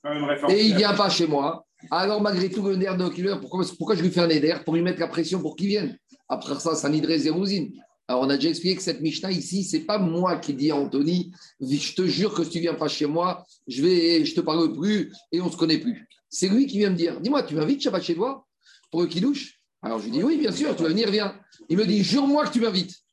et 0.50 0.66
il 0.66 0.74
ne 0.74 0.78
vient 0.78 0.96
pas 0.96 1.10
chez 1.12 1.28
moi, 1.28 1.68
alors 1.92 2.20
malgré 2.20 2.50
tout, 2.50 2.64
le 2.64 2.78
nerf 2.78 2.98
de 2.98 3.36
pourquoi, 3.36 3.64
pourquoi 3.78 3.96
je 3.96 4.02
lui 4.02 4.10
fais 4.10 4.22
un 4.22 4.30
éder 4.30 4.56
Pour 4.66 4.74
lui 4.74 4.82
mettre 4.82 5.02
la 5.02 5.08
pression 5.08 5.40
pour 5.40 5.56
qu'il 5.56 5.68
vienne? 5.68 5.98
Après 6.30 6.56
ça, 6.56 6.74
c'est 6.74 6.88
un 6.88 6.90
Nidré 6.90 7.20
Zérouzine. 7.20 7.74
Alors, 8.08 8.24
on 8.24 8.30
a 8.30 8.36
déjà 8.36 8.50
expliqué 8.50 8.76
que 8.76 8.82
cette 8.82 9.02
Mishnah 9.02 9.32
ici, 9.32 9.64
c'est 9.64 9.82
pas 9.82 9.98
moi 9.98 10.38
qui 10.38 10.54
dis 10.54 10.72
à 10.72 10.76
Anthony, 10.76 11.32
je 11.62 11.94
te 11.94 12.06
jure 12.06 12.34
que 12.34 12.44
si 12.44 12.50
tu 12.50 12.60
viens 12.60 12.74
pas 12.74 12.90
chez 12.90 13.06
moi, 13.06 13.46
je 13.68 13.82
vais, 13.82 14.26
je 14.26 14.36
te 14.36 14.42
parle 14.42 14.74
plus 14.74 15.12
et 15.32 15.40
on 15.40 15.50
se 15.50 15.56
connaît 15.56 15.78
plus. 15.78 16.08
C'est 16.30 16.50
lui 16.50 16.68
qui 16.68 16.80
vient 16.80 16.90
me 16.90 16.96
dire, 16.96 17.22
dis-moi, 17.22 17.44
tu 17.44 17.56
m'invites 17.56 17.82
Shabbat 17.82 18.04
chez 18.04 18.16
toi 18.16 18.46
pour 18.92 19.02
le 19.02 19.08
douche 19.08 19.60
Alors, 19.82 20.00
je 20.00 20.06
lui 20.06 20.12
dis, 20.12 20.24
oui, 20.24 20.38
bien 20.38 20.52
sûr, 20.52 20.76
tu 20.76 20.84
vas 20.84 20.90
venir, 20.90 21.10
viens. 21.12 21.34
Il 21.70 21.78
me 21.78 21.86
dit, 21.86 22.04
jure-moi 22.04 22.48
que 22.48 22.52
tu 22.52 22.60
m'invites. 22.60 23.04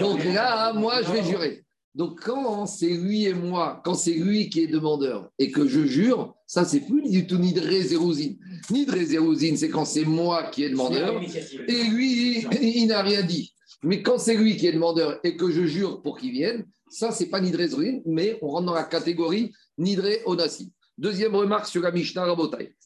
Donc 0.00 0.24
là, 0.24 0.72
moi, 0.72 1.02
je 1.02 1.12
vais 1.12 1.22
jurer. 1.22 1.64
Donc, 1.94 2.20
quand 2.22 2.64
c'est 2.66 2.88
lui 2.88 3.26
et 3.26 3.34
moi, 3.34 3.80
quand 3.84 3.94
c'est 3.94 4.14
lui 4.14 4.48
qui 4.48 4.60
est 4.62 4.66
demandeur 4.66 5.30
et 5.38 5.50
que 5.50 5.68
je 5.68 5.84
jure, 5.84 6.34
ça, 6.46 6.64
c'est 6.64 6.80
plus 6.80 7.08
du 7.08 7.26
tout 7.26 7.36
ni 7.36 7.52
de 7.52 7.60
rézérousine. 7.60 8.38
Ni 8.70 8.86
de 8.86 9.56
c'est 9.56 9.68
quand 9.68 9.84
c'est 9.84 10.04
moi 10.04 10.44
qui 10.44 10.64
est 10.64 10.70
demandeur 10.70 11.22
et 11.22 11.84
lui, 11.84 12.46
il 12.60 12.86
n'a 12.86 13.02
rien 13.02 13.22
dit. 13.22 13.52
Mais 13.82 14.02
quand 14.02 14.18
c'est 14.18 14.36
lui 14.36 14.56
qui 14.56 14.66
est 14.66 14.72
demandeur 14.72 15.18
et 15.24 15.36
que 15.36 15.50
je 15.50 15.64
jure 15.64 16.02
pour 16.02 16.18
qu'il 16.18 16.32
vienne, 16.32 16.64
ça, 16.88 17.10
c'est 17.10 17.26
pas 17.26 17.40
Nidre 17.40 17.62
mais 18.06 18.38
on 18.42 18.48
rentre 18.48 18.66
dans 18.66 18.74
la 18.74 18.84
catégorie 18.84 19.52
Nidre 19.78 20.08
Onassi. 20.26 20.72
Deuxième 20.98 21.34
remarque 21.34 21.66
sur 21.66 21.82
la 21.82 21.90
Mishnah. 21.90 22.26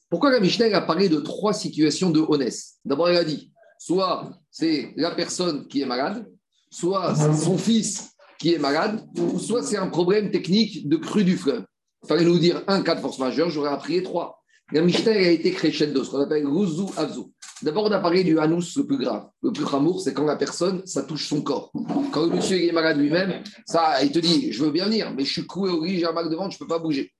Pourquoi 0.08 0.30
la 0.30 0.76
a 0.76 0.80
parlé 0.82 1.08
de 1.08 1.18
trois 1.18 1.52
situations 1.52 2.10
de 2.10 2.20
Honès 2.20 2.76
D'abord, 2.84 3.08
elle 3.08 3.16
a 3.16 3.24
dit 3.24 3.50
soit 3.78 4.30
c'est 4.50 4.92
la 4.96 5.10
personne 5.10 5.66
qui 5.66 5.82
est 5.82 5.86
malade, 5.86 6.26
soit 6.70 7.14
son 7.34 7.58
fils 7.58 8.12
qui 8.38 8.54
est 8.54 8.58
malade, 8.58 9.04
soit 9.38 9.62
c'est 9.62 9.76
un 9.76 9.88
problème 9.88 10.30
technique 10.30 10.88
de 10.88 10.96
crue 10.96 11.24
du 11.24 11.36
fleuve. 11.36 11.64
Il 12.04 12.08
fallait 12.08 12.24
nous 12.24 12.38
dire 12.38 12.62
un 12.68 12.82
cas 12.82 12.94
de 12.94 13.00
force 13.00 13.18
majeure, 13.18 13.50
j'aurais 13.50 13.70
appris 13.70 14.02
trois. 14.02 14.42
La 14.72 14.80
Mishnah 14.80 15.12
a 15.12 15.28
été 15.30 15.52
crescendo, 15.52 16.02
ce 16.02 16.10
qu'on 16.10 16.22
appelle 16.22 16.44
Ruzu 16.44 16.86
Avzu. 16.96 17.20
D'abord, 17.62 17.84
on 17.84 17.92
a 17.92 18.00
parlé 18.00 18.24
du 18.24 18.36
Hanous 18.40 18.64
le 18.76 18.84
plus 18.84 18.98
grave. 18.98 19.28
Le 19.40 19.52
plus 19.52 19.64
amour, 19.72 20.00
c'est 20.00 20.12
quand 20.12 20.24
la 20.24 20.34
personne, 20.34 20.84
ça 20.84 21.04
touche 21.04 21.28
son 21.28 21.40
corps. 21.40 21.70
Quand 22.12 22.26
le 22.26 22.34
monsieur 22.34 22.60
est 22.60 22.72
malade 22.72 22.98
lui-même, 22.98 23.44
ça, 23.64 24.02
il 24.02 24.10
te 24.10 24.18
dit 24.18 24.52
Je 24.52 24.64
veux 24.64 24.72
bien 24.72 24.86
venir, 24.86 25.14
mais 25.14 25.24
je 25.24 25.32
suis 25.32 25.46
coué 25.46 25.70
au 25.70 25.84
lit, 25.84 26.00
j'ai 26.00 26.06
un 26.06 26.12
mal 26.12 26.28
de 26.28 26.34
ventre, 26.34 26.50
je 26.50 26.56
ne 26.56 26.58
peux 26.66 26.74
pas 26.74 26.80
bouger. 26.80 27.12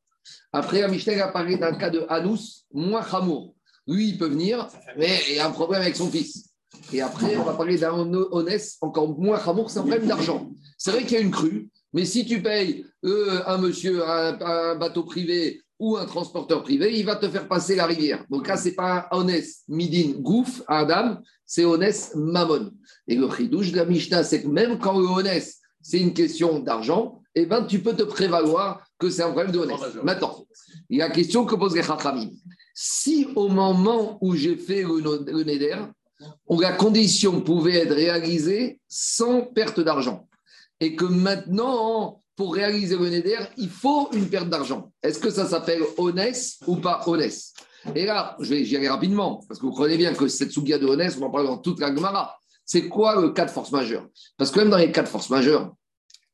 Après, 0.52 0.82
Amichel 0.82 1.20
a 1.20 1.28
parlé 1.28 1.56
d'un 1.56 1.72
cas 1.75 1.88
de 1.88 2.04
Hanous 2.08 2.64
moins 2.72 3.06
Hamour. 3.12 3.54
Lui, 3.87 4.08
il 4.08 4.19
peut 4.19 4.26
venir, 4.26 4.66
mais 4.99 5.16
il 5.31 5.38
a 5.38 5.46
un 5.46 5.52
problème 5.52 5.82
avec 5.82 5.94
son 5.94 6.10
fils. 6.10 6.50
Et 6.92 7.00
après, 7.00 7.37
on 7.37 7.44
va 7.44 7.54
parler 7.54 7.78
d'un 7.78 7.92
Honès 7.92 8.76
encore 8.81 9.16
moins 9.16 9.38
Hamour, 9.38 9.70
c'est 9.70 9.78
un 9.78 9.82
problème 9.82 10.08
d'argent. 10.08 10.50
C'est 10.76 10.90
vrai 10.90 11.04
qu'il 11.04 11.12
y 11.12 11.16
a 11.16 11.20
une 11.20 11.31
crue, 11.31 11.70
mais 11.92 12.04
si 12.04 12.26
tu 12.26 12.42
payes 12.42 12.84
euh, 13.04 13.40
un 13.46 13.58
monsieur, 13.58 14.04
un 14.04 14.75
bateau 14.75 15.04
privé 15.04 15.62
ou 15.78 15.96
un 15.96 16.06
transporteur 16.06 16.62
privé, 16.62 16.99
il 16.99 17.05
va 17.05 17.17
te 17.17 17.28
faire 17.28 17.49
passer 17.49 17.76
la 17.76 17.87
rivière. 17.87 18.25
Donc 18.31 18.49
là, 18.49 18.56
ce 18.56 18.69
n'est 18.69 18.75
pas 18.75 19.08
Honès 19.12 19.62
Midin 19.69 20.19
Gouf, 20.19 20.62
Adam, 20.67 21.19
c'est 21.44 21.64
Honès 21.64 22.12
Mammon. 22.14 22.73
Et 23.06 23.14
le 23.14 23.28
chidouche 23.31 23.73
de 23.73 23.76
la 23.76 23.84
Mishnah, 23.84 24.25
c'est 24.25 24.43
que 24.43 24.49
même 24.49 24.78
quand 24.78 24.99
le 24.99 25.06
Honès, 25.06 25.61
c'est 25.82 26.00
une 26.00 26.14
question 26.14 26.61
d'argent, 26.61 27.20
eh 27.34 27.44
ben, 27.44 27.64
tu 27.64 27.81
peux 27.81 27.94
te 27.94 28.02
prévaloir 28.02 28.82
que 28.99 29.11
c'est 29.11 29.23
un 29.23 29.31
problème 29.31 29.52
de. 29.52 30.02
Maintenant, 30.02 30.46
il 30.88 30.99
y 30.99 31.02
a 31.02 31.08
la 31.08 31.14
question 31.14 31.44
que 31.44 31.55
pose 31.55 31.76
les. 31.76 31.82
Si 32.75 33.28
au 33.37 33.49
moment 33.49 34.19
où 34.20 34.34
j'ai 34.34 34.56
fait 34.56 34.82
le, 34.82 35.44
Neder, 35.44 35.76
la 36.49 36.73
condition 36.73 37.43
pouvait 37.43 37.76
être 37.76 37.94
réalisée 37.94 38.81
sans 38.88 39.43
perte 39.43 39.81
d'argent, 39.81 40.26
et 40.81 40.96
que 40.96 41.05
maintenant, 41.05 42.23
pour 42.36 42.54
réaliser 42.54 42.96
le 42.96 43.08
Neder, 43.08 43.38
il 43.56 43.70
faut 43.70 44.10
une 44.12 44.28
perte 44.28 44.50
d'argent. 44.50 44.92
Est-ce 45.02 45.18
que 45.18 45.30
ça 45.30 45.46
s'appelle 45.46 45.82
honnête 45.96 46.38
ou 46.66 46.76
pas 46.76 47.02
honnête? 47.06 47.34
Et 47.94 48.04
là, 48.04 48.36
je 48.40 48.50
vais 48.50 48.62
y 48.62 48.76
aller 48.76 48.88
rapidement, 48.88 49.42
parce 49.48 49.58
que 49.58 49.64
vous 49.64 49.72
comprenez 49.72 49.96
bien 49.96 50.12
que 50.12 50.28
cette 50.28 50.52
sougia 50.52 50.78
de 50.78 50.86
honnête, 50.86 51.16
on 51.18 51.24
en 51.24 51.30
parle 51.30 51.46
dans 51.46 51.58
toute 51.58 51.80
la 51.80 51.94
Gemara. 51.94 52.36
C'est 52.64 52.88
quoi 52.88 53.20
le 53.20 53.30
cas 53.30 53.44
de 53.44 53.50
force 53.50 53.72
majeure? 53.72 54.08
Parce 54.36 54.50
que 54.50 54.58
même 54.58 54.70
dans 54.70 54.76
les 54.76 54.92
cas 54.92 55.02
de 55.02 55.08
force 55.08 55.30
majeure, 55.30 55.74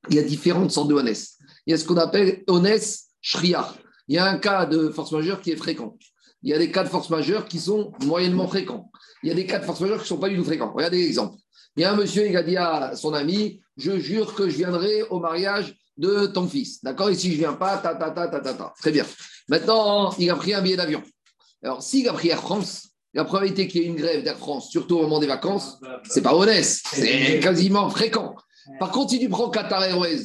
il 0.09 0.17
y 0.17 0.19
a 0.19 0.23
différentes 0.23 0.73
sortes 0.73 0.89
de 0.89 0.95
honnête. 0.95 1.25
Il 1.67 1.71
y 1.71 1.75
a 1.75 1.79
ce 1.79 1.85
qu'on 1.85 1.97
appelle 1.99 2.43
honnête 2.49 2.99
shriar. 3.21 3.77
Il 4.09 4.17
y 4.17 4.19
a 4.19 4.27
un 4.27 4.39
cas 4.39 4.67
de 4.67 4.89
force 4.89 5.13
majeure 5.13 5.41
qui 5.41 5.53
est 5.53 5.57
fréquent. 5.57 5.97
Il 6.43 6.51
y 6.51 6.55
a 6.55 6.59
des 6.59 6.73
cas 6.73 6.83
de 6.83 6.89
force 6.89 7.11
majeure 7.11 7.47
qui 7.47 7.61
sont 7.61 7.93
moyennement 8.05 8.49
fréquents. 8.49 8.91
Il 9.23 9.29
y 9.29 9.33
a 9.33 9.35
des 9.35 9.47
cas 9.47 9.61
de 9.61 9.65
force 9.65 9.81
majeure 9.81 9.99
qui 9.99 10.05
ne 10.05 10.09
sont 10.09 10.19
pas 10.19 10.29
du 10.29 10.37
tout 10.37 10.45
fréquents. 10.45 10.73
Regardez 10.75 10.99
l'exemple. 10.99 11.37
Il 11.77 11.83
y 11.83 11.85
a 11.85 11.93
un 11.93 11.97
monsieur, 11.97 12.29
il 12.29 12.37
a 12.37 12.43
dit 12.43 12.57
à 12.57 12.97
son 12.97 13.15
ami, 13.15 13.61
je 13.77 13.99
jure 13.99 14.35
que 14.35 14.49
je 14.49 14.57
viendrai 14.57 15.03
au 15.05 15.21
mariage 15.21 15.79
de 15.97 16.27
ton 16.27 16.47
fils. 16.47 16.83
D'accord? 16.83 17.11
Et 17.11 17.15
si 17.15 17.29
je 17.29 17.35
ne 17.35 17.39
viens 17.39 17.53
pas, 17.55 17.79
ta, 17.79 17.95
ta, 17.95 18.11
ta, 18.11 18.29
ta, 18.29 18.41
ta, 18.41 18.55
ta. 18.55 18.75
Très 18.81 18.91
bien. 18.91 19.05
Maintenant, 19.49 20.15
il 20.19 20.31
a 20.31 20.37
pris 20.37 20.55
un 20.55 20.63
billet 20.63 20.77
d'avion. 20.77 21.03
Alors, 21.63 21.83
s'il 21.83 22.09
a 22.09 22.13
pris 22.13 22.29
Air 22.29 22.41
France, 22.41 22.89
la 23.15 23.25
probabilité 23.25 23.69
qu'il 23.69 23.83
y 23.83 23.85
ait 23.85 23.89
une 23.89 23.97
grève 23.97 24.23
d'Air 24.25 24.39
France, 24.39 24.71
surtout 24.71 24.99
au 24.99 25.03
moment 25.03 25.21
des 25.21 25.27
vacances, 25.27 25.79
c'est 26.09 26.23
pas 26.23 26.35
honnête. 26.35 26.65
C'est 26.65 27.41
quasiment 27.41 27.91
fréquent. 27.91 28.35
Par 28.79 28.91
contre, 28.91 29.11
si 29.11 29.21
tu 29.21 29.29
prends 29.29 29.51
Qatar 29.51 29.85
Airways, 29.85 30.25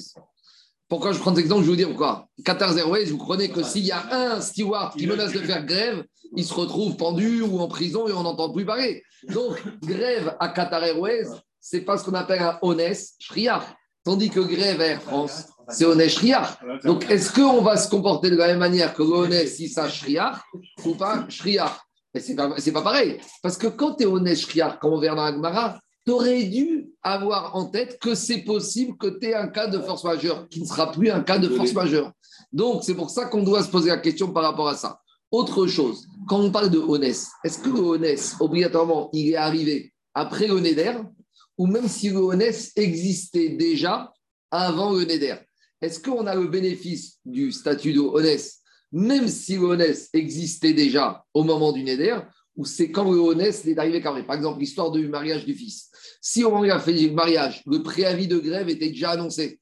pourquoi 0.87 1.11
je 1.11 1.19
prends 1.19 1.35
cet 1.35 1.43
exemple 1.43 1.63
Je 1.63 1.65
vais 1.65 1.71
vous 1.71 1.77
dire 1.77 1.89
pourquoi. 1.89 2.27
Qatar 2.45 2.77
Airways, 2.77 3.05
vous 3.05 3.17
comprenez 3.17 3.49
que 3.49 3.61
s'il 3.61 3.85
y 3.85 3.91
a 3.91 4.03
un 4.11 4.41
steward 4.41 4.95
qui 4.95 5.05
menace 5.05 5.33
de 5.33 5.39
faire 5.39 5.65
grève, 5.65 6.05
il 6.35 6.45
se 6.45 6.53
retrouve 6.53 6.95
pendu 6.95 7.41
ou 7.41 7.59
en 7.59 7.67
prison 7.67 8.07
et 8.07 8.13
on 8.13 8.23
n'entend 8.23 8.51
plus 8.51 8.65
parler. 8.65 9.03
Donc, 9.29 9.61
grève 9.81 10.35
à 10.39 10.49
Qatar 10.49 10.83
Airways, 10.83 11.27
c'est 11.59 11.81
pas 11.81 11.97
ce 11.97 12.05
qu'on 12.05 12.13
appelle 12.13 12.41
un 12.41 12.57
honnête 12.61 12.99
shriar. 13.19 13.75
Tandis 14.05 14.29
que 14.29 14.39
grève 14.39 14.79
à 14.79 14.85
Air 14.85 15.01
France, 15.01 15.47
c'est 15.69 15.85
honnête 15.85 16.09
shriar. 16.09 16.59
Donc, 16.83 17.09
est-ce 17.09 17.31
qu'on 17.31 17.61
va 17.61 17.77
se 17.77 17.89
comporter 17.89 18.29
de 18.29 18.35
la 18.35 18.47
même 18.47 18.59
manière 18.59 18.93
que 18.93 19.01
honnête 19.01 19.49
si 19.49 19.69
ça 19.69 19.89
shriar 19.89 20.45
ou 20.85 20.95
pas 20.95 21.25
shriar 21.29 21.85
Et 22.13 22.19
c'est 22.19 22.35
pas, 22.35 22.49
pas 22.49 22.81
pareil. 22.81 23.19
Parce 23.41 23.57
que 23.57 23.67
quand 23.67 23.95
tu 23.95 24.03
es 24.03 24.05
honnête 24.05 24.37
shriar, 24.37 24.79
comme 24.79 24.93
on 24.93 24.99
verra 24.99 25.15
dans 25.15 25.23
Agmara, 25.23 25.79
tu 26.05 26.11
aurais 26.11 26.43
dû 26.43 26.87
avoir 27.03 27.55
en 27.55 27.65
tête 27.65 27.99
que 27.99 28.15
c'est 28.15 28.39
possible 28.39 28.97
que 28.97 29.07
tu 29.19 29.27
aies 29.27 29.35
un 29.35 29.49
cas 29.49 29.67
de 29.67 29.79
force 29.79 30.05
majeure, 30.05 30.47
qui 30.47 30.61
ne 30.61 30.65
sera 30.65 30.91
plus 30.91 31.09
un 31.09 31.21
cas 31.21 31.37
de 31.37 31.49
force 31.49 31.73
majeure. 31.73 32.13
Donc, 32.53 32.83
c'est 32.83 32.95
pour 32.95 33.09
ça 33.09 33.25
qu'on 33.25 33.43
doit 33.43 33.63
se 33.63 33.69
poser 33.69 33.89
la 33.89 33.97
question 33.97 34.31
par 34.31 34.43
rapport 34.43 34.69
à 34.69 34.75
ça. 34.75 35.01
Autre 35.31 35.67
chose, 35.67 36.07
quand 36.27 36.39
on 36.39 36.51
parle 36.51 36.69
de 36.69 36.79
honnête, 36.79 37.21
est-ce 37.43 37.59
que 37.59 37.69
le 37.69 38.15
obligatoirement, 38.39 39.09
il 39.11 39.31
est 39.31 39.35
arrivé 39.35 39.93
après 40.13 40.47
le 40.47 40.61
Neder? 40.61 40.93
Ou 41.57 41.67
même 41.67 41.89
si 41.89 42.09
le 42.09 42.19
honnête 42.19 42.71
existait 42.77 43.49
déjà 43.49 44.13
avant 44.49 44.93
le 44.93 45.03
Neder? 45.03 45.35
Est-ce 45.81 45.99
qu'on 45.99 46.25
a 46.25 46.35
le 46.35 46.47
bénéfice 46.47 47.19
du 47.25 47.51
statut 47.51 47.97
honnête, 47.97 48.51
même 48.91 49.27
si 49.27 49.57
honnête 49.57 50.09
existait 50.13 50.73
déjà 50.73 51.23
au 51.33 51.43
moment 51.43 51.71
du 51.71 51.83
Neder 51.83 52.19
ou 52.57 52.65
c'est 52.65 52.91
quand 52.91 53.09
le 53.09 53.19
honnête 53.19 53.63
est 53.65 53.77
arrivé 53.77 54.01
quand 54.01 54.21
Par 54.23 54.35
exemple, 54.35 54.59
l'histoire 54.59 54.91
du 54.91 55.07
mariage 55.07 55.45
du 55.45 55.53
fils. 55.53 55.91
Si 56.21 56.43
on 56.43 56.63
a 56.63 56.79
fait 56.79 56.93
le 56.93 57.11
mariage, 57.11 57.61
le 57.67 57.83
préavis 57.83 58.27
de 58.27 58.39
grève 58.39 58.67
était 58.67 58.89
déjà 58.89 59.11
annoncé. 59.11 59.59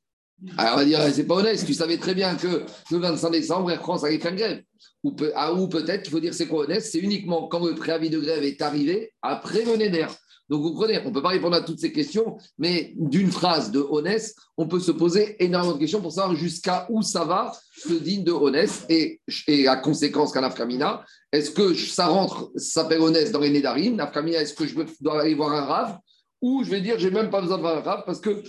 Alors 0.57 0.75
on 0.75 0.77
va 0.77 0.85
dire, 0.85 0.99
c'est 1.13 1.25
pas 1.25 1.35
honnête, 1.35 1.63
tu 1.65 1.73
savais 1.73 1.97
très 1.97 2.13
bien 2.13 2.35
que 2.35 2.63
le 2.91 2.97
25 2.97 3.29
décembre, 3.31 3.71
Air 3.71 3.81
France 3.81 4.03
allait 4.03 4.19
faire 4.19 4.35
grève. 4.35 4.63
Ou, 5.03 5.11
peut, 5.11 5.31
ah, 5.35 5.53
ou 5.53 5.67
peut-être 5.67 6.03
qu'il 6.03 6.11
faut 6.11 6.19
dire 6.19 6.33
c'est 6.33 6.47
quoi 6.47 6.63
honnête, 6.63 6.83
c'est 6.83 6.99
uniquement 6.99 7.47
quand 7.47 7.65
le 7.65 7.75
préavis 7.75 8.09
de 8.09 8.19
grève 8.19 8.43
est 8.43 8.61
arrivé 8.61 9.13
après 9.21 9.63
le 9.63 9.75
Neder. 9.75 10.07
Donc 10.49 10.61
vous 10.61 10.71
comprenez, 10.71 10.99
on 11.03 11.09
ne 11.09 11.13
peut 11.13 11.21
pas 11.21 11.29
répondre 11.29 11.55
à 11.55 11.61
toutes 11.61 11.79
ces 11.79 11.91
questions, 11.91 12.37
mais 12.57 12.93
d'une 12.97 13.31
phrase 13.31 13.71
de 13.71 13.79
honnête, 13.79 14.33
on 14.57 14.67
peut 14.67 14.79
se 14.79 14.91
poser 14.91 15.43
énormément 15.43 15.73
de 15.73 15.79
questions 15.79 16.01
pour 16.01 16.11
savoir 16.11 16.35
jusqu'à 16.35 16.85
où 16.89 17.01
ça 17.01 17.25
va 17.25 17.51
ce 17.77 17.93
digne 17.93 18.23
de 18.23 18.31
honnête 18.31 18.85
et, 18.89 19.21
la 19.47 19.77
conséquence 19.77 20.31
qu'un 20.31 20.43
Afkamina. 20.43 21.03
Est-ce 21.31 21.51
que 21.51 21.73
ça 21.73 22.07
rentre, 22.07 22.51
ça 22.55 22.81
s'appelle 22.81 23.01
honnête 23.01 23.31
dans 23.31 23.39
les 23.39 23.49
Nédarim 23.49 23.99
Afkamina, 23.99 24.41
est-ce 24.41 24.53
que 24.53 24.67
je 24.67 24.75
dois 25.01 25.21
aller 25.21 25.33
voir 25.33 25.53
un 25.53 25.65
rave 25.65 25.97
ou 26.41 26.63
je 26.63 26.69
vais 26.69 26.81
dire, 26.81 26.99
j'ai 26.99 27.09
même 27.09 27.31
pas 27.31 27.41
besoin 27.41 27.57
de 27.57 27.61
voir 27.61 27.77
un 27.77 27.81
rave 27.81 28.03
parce 28.05 28.19
que 28.19 28.43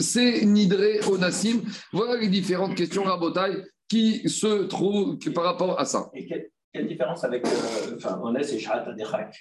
c'est 0.00 0.46
Nidré 0.46 1.00
Onassim. 1.06 1.62
Voilà 1.92 2.16
les 2.16 2.28
différentes 2.28 2.74
questions 2.74 3.02
rabotailles 3.02 3.62
qui 3.88 4.26
se 4.30 4.64
trouvent 4.64 5.18
par 5.34 5.44
rapport 5.44 5.78
à 5.78 5.84
ça. 5.84 6.10
Et 6.14 6.26
quelle, 6.26 6.88
différence 6.88 7.22
avec 7.22 7.46
euh, 7.46 7.96
enfin, 7.96 8.18
et 8.34 8.58
Shahat 8.58 8.88
Adechak 8.88 9.36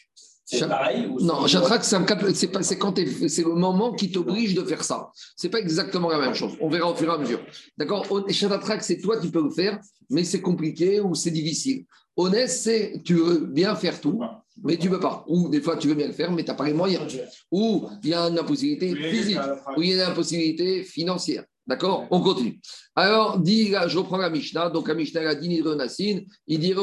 c'est 0.45 0.67
pareil 0.67 1.05
ou 1.05 1.19
Non, 1.21 1.47
Chatrak, 1.47 1.83
c'est 1.83 2.77
quand 2.77 2.95
c'est 3.27 3.43
le 3.43 3.55
moment 3.55 3.93
qui 3.93 4.12
t'oblige 4.12 4.53
de 4.53 4.63
faire 4.63 4.83
ça. 4.83 5.09
C'est 5.35 5.50
pas 5.50 5.59
exactement 5.59 6.09
la 6.09 6.19
même 6.19 6.33
chose. 6.33 6.53
On 6.59 6.69
verra 6.69 6.91
au 6.91 6.95
fur 6.95 7.09
et 7.09 7.15
à 7.15 7.17
mesure. 7.17 7.39
D'accord? 7.77 8.05
Chatrak, 8.29 8.83
c'est 8.83 9.00
toi, 9.00 9.19
tu 9.19 9.29
peux 9.29 9.43
le 9.43 9.50
faire, 9.50 9.79
mais 10.09 10.23
c'est 10.23 10.41
compliqué 10.41 11.00
ou 11.00 11.15
c'est 11.15 11.31
difficile. 11.31 11.85
Honnête, 12.15 12.50
c'est 12.50 13.01
tu 13.03 13.15
veux 13.15 13.39
bien 13.39 13.75
faire 13.75 14.00
tout, 14.00 14.21
mais 14.63 14.77
tu 14.77 14.88
ne 14.88 14.95
peux 14.95 15.00
pas. 15.00 15.25
Ou 15.27 15.50
des 15.50 15.62
fois, 15.62 15.77
tu 15.77 15.88
veux 15.88 15.95
bien 15.95 16.07
le 16.07 16.13
faire, 16.13 16.31
mais 16.31 16.43
tu 16.43 16.51
n'as 16.51 16.55
pas 16.55 16.65
les 16.65 16.73
moyens. 16.73 17.03
Ou 17.51 17.88
il 18.03 18.09
y 18.09 18.13
a 18.13 18.21
une 18.27 18.38
impossibilité 18.38 18.95
physique, 18.95 19.39
ou 19.77 19.81
il 19.81 19.89
y 19.89 19.93
a 19.93 19.95
une 20.03 20.12
impossibilité 20.12 20.83
financière. 20.83 21.43
D'accord 21.65 22.08
On 22.12 22.20
continue. 22.20 22.60
Alors, 22.93 23.39
dit, 23.39 23.74
je 23.88 23.98
reprends 23.98 24.17
la 24.17 24.29
Mishnah. 24.29 24.70
Donc, 24.70 24.89
la 24.89 24.96
Mishnah 24.96 25.22
a 25.22 25.34
dit 25.34 25.48
Nidre 25.48 25.75
Nassin. 25.75 26.20
Il 26.46 26.60
dit 26.60 26.74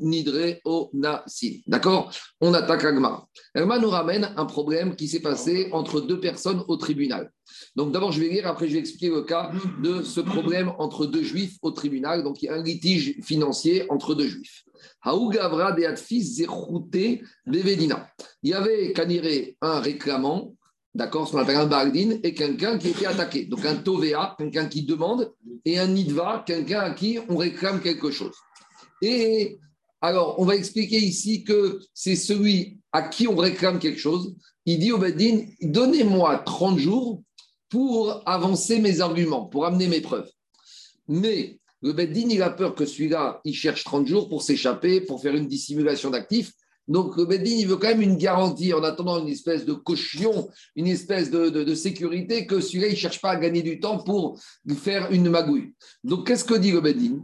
Nidre 0.00 0.60
o 0.64 0.90
Nassin. 0.94 1.52
D'accord 1.66 2.10
On 2.40 2.54
attaque 2.54 2.84
Agmar. 2.84 3.26
Agmar 3.54 3.78
nous 3.78 3.90
ramène 3.90 4.32
un 4.36 4.46
problème 4.46 4.96
qui 4.96 5.06
s'est 5.06 5.20
passé 5.20 5.68
entre 5.72 6.00
deux 6.00 6.18
personnes 6.18 6.64
au 6.66 6.76
tribunal. 6.76 7.30
Donc, 7.76 7.92
d'abord, 7.92 8.12
je 8.12 8.20
vais 8.20 8.28
lire, 8.28 8.46
après, 8.46 8.66
je 8.66 8.72
vais 8.72 8.78
expliquer 8.78 9.10
le 9.10 9.22
cas 9.22 9.52
de 9.82 10.02
ce 10.02 10.20
problème 10.20 10.72
entre 10.78 11.04
deux 11.04 11.22
juifs 11.22 11.58
au 11.60 11.72
tribunal. 11.72 12.22
Donc, 12.22 12.42
il 12.42 12.46
y 12.46 12.48
a 12.48 12.54
un 12.54 12.62
litige 12.62 13.16
financier 13.22 13.84
entre 13.90 14.14
deux 14.14 14.28
juifs. 14.28 14.64
Il 18.42 18.50
y 18.50 18.54
avait 18.54 18.92
Kaniré, 18.92 19.56
un 19.60 19.80
réclamant 19.80 20.54
d'accord, 20.94 21.26
ce 21.26 21.32
qu'on 21.32 21.38
appelle 21.38 21.56
un 21.56 21.66
Bardin, 21.66 22.18
et 22.22 22.34
quelqu'un 22.34 22.78
qui 22.78 22.88
était 22.88 23.06
attaqué. 23.06 23.44
Donc 23.44 23.64
un 23.64 23.76
Tovea, 23.76 24.34
quelqu'un 24.38 24.66
qui 24.66 24.82
demande, 24.82 25.32
et 25.64 25.78
un 25.78 25.88
Nidva, 25.88 26.44
quelqu'un 26.46 26.80
à 26.80 26.90
qui 26.90 27.18
on 27.28 27.36
réclame 27.36 27.80
quelque 27.80 28.10
chose. 28.10 28.34
Et 29.02 29.58
alors, 30.00 30.38
on 30.38 30.44
va 30.44 30.56
expliquer 30.56 30.98
ici 30.98 31.44
que 31.44 31.80
c'est 31.94 32.16
celui 32.16 32.78
à 32.92 33.02
qui 33.02 33.28
on 33.28 33.36
réclame 33.36 33.78
quelque 33.78 34.00
chose. 34.00 34.34
Il 34.66 34.78
dit 34.78 34.92
au 34.92 34.98
Bardin, 34.98 35.46
donnez-moi 35.62 36.42
30 36.44 36.78
jours 36.78 37.22
pour 37.68 38.22
avancer 38.26 38.80
mes 38.80 39.00
arguments, 39.00 39.46
pour 39.46 39.64
amener 39.64 39.86
mes 39.86 40.00
preuves. 40.00 40.30
Mais 41.08 41.60
le 41.82 41.92
Beddin, 41.92 42.28
il 42.28 42.42
a 42.42 42.50
peur 42.50 42.74
que 42.74 42.84
celui-là, 42.84 43.40
il 43.44 43.54
cherche 43.54 43.84
30 43.84 44.06
jours 44.06 44.28
pour 44.28 44.42
s'échapper, 44.42 45.00
pour 45.00 45.22
faire 45.22 45.34
une 45.34 45.46
dissimulation 45.46 46.10
d'actifs. 46.10 46.52
Donc, 46.88 47.16
le 47.16 47.46
il 47.46 47.66
veut 47.68 47.76
quand 47.76 47.88
même 47.88 48.02
une 48.02 48.16
garantie 48.16 48.72
en 48.72 48.82
attendant 48.82 49.20
une 49.20 49.28
espèce 49.28 49.64
de 49.64 49.74
caution, 49.74 50.48
une 50.74 50.88
espèce 50.88 51.30
de, 51.30 51.74
sécurité 51.74 52.46
que 52.46 52.60
celui-là, 52.60 52.88
il 52.88 52.92
ne 52.92 52.96
cherche 52.96 53.20
pas 53.20 53.30
à 53.30 53.36
gagner 53.36 53.62
du 53.62 53.78
temps 53.78 53.98
pour 53.98 54.40
faire 54.76 55.12
une 55.12 55.30
magouille. 55.30 55.72
Donc, 56.02 56.26
qu'est-ce 56.26 56.44
que 56.44 56.54
dit 56.54 56.72
le 56.72 56.80
Beddin 56.80 57.20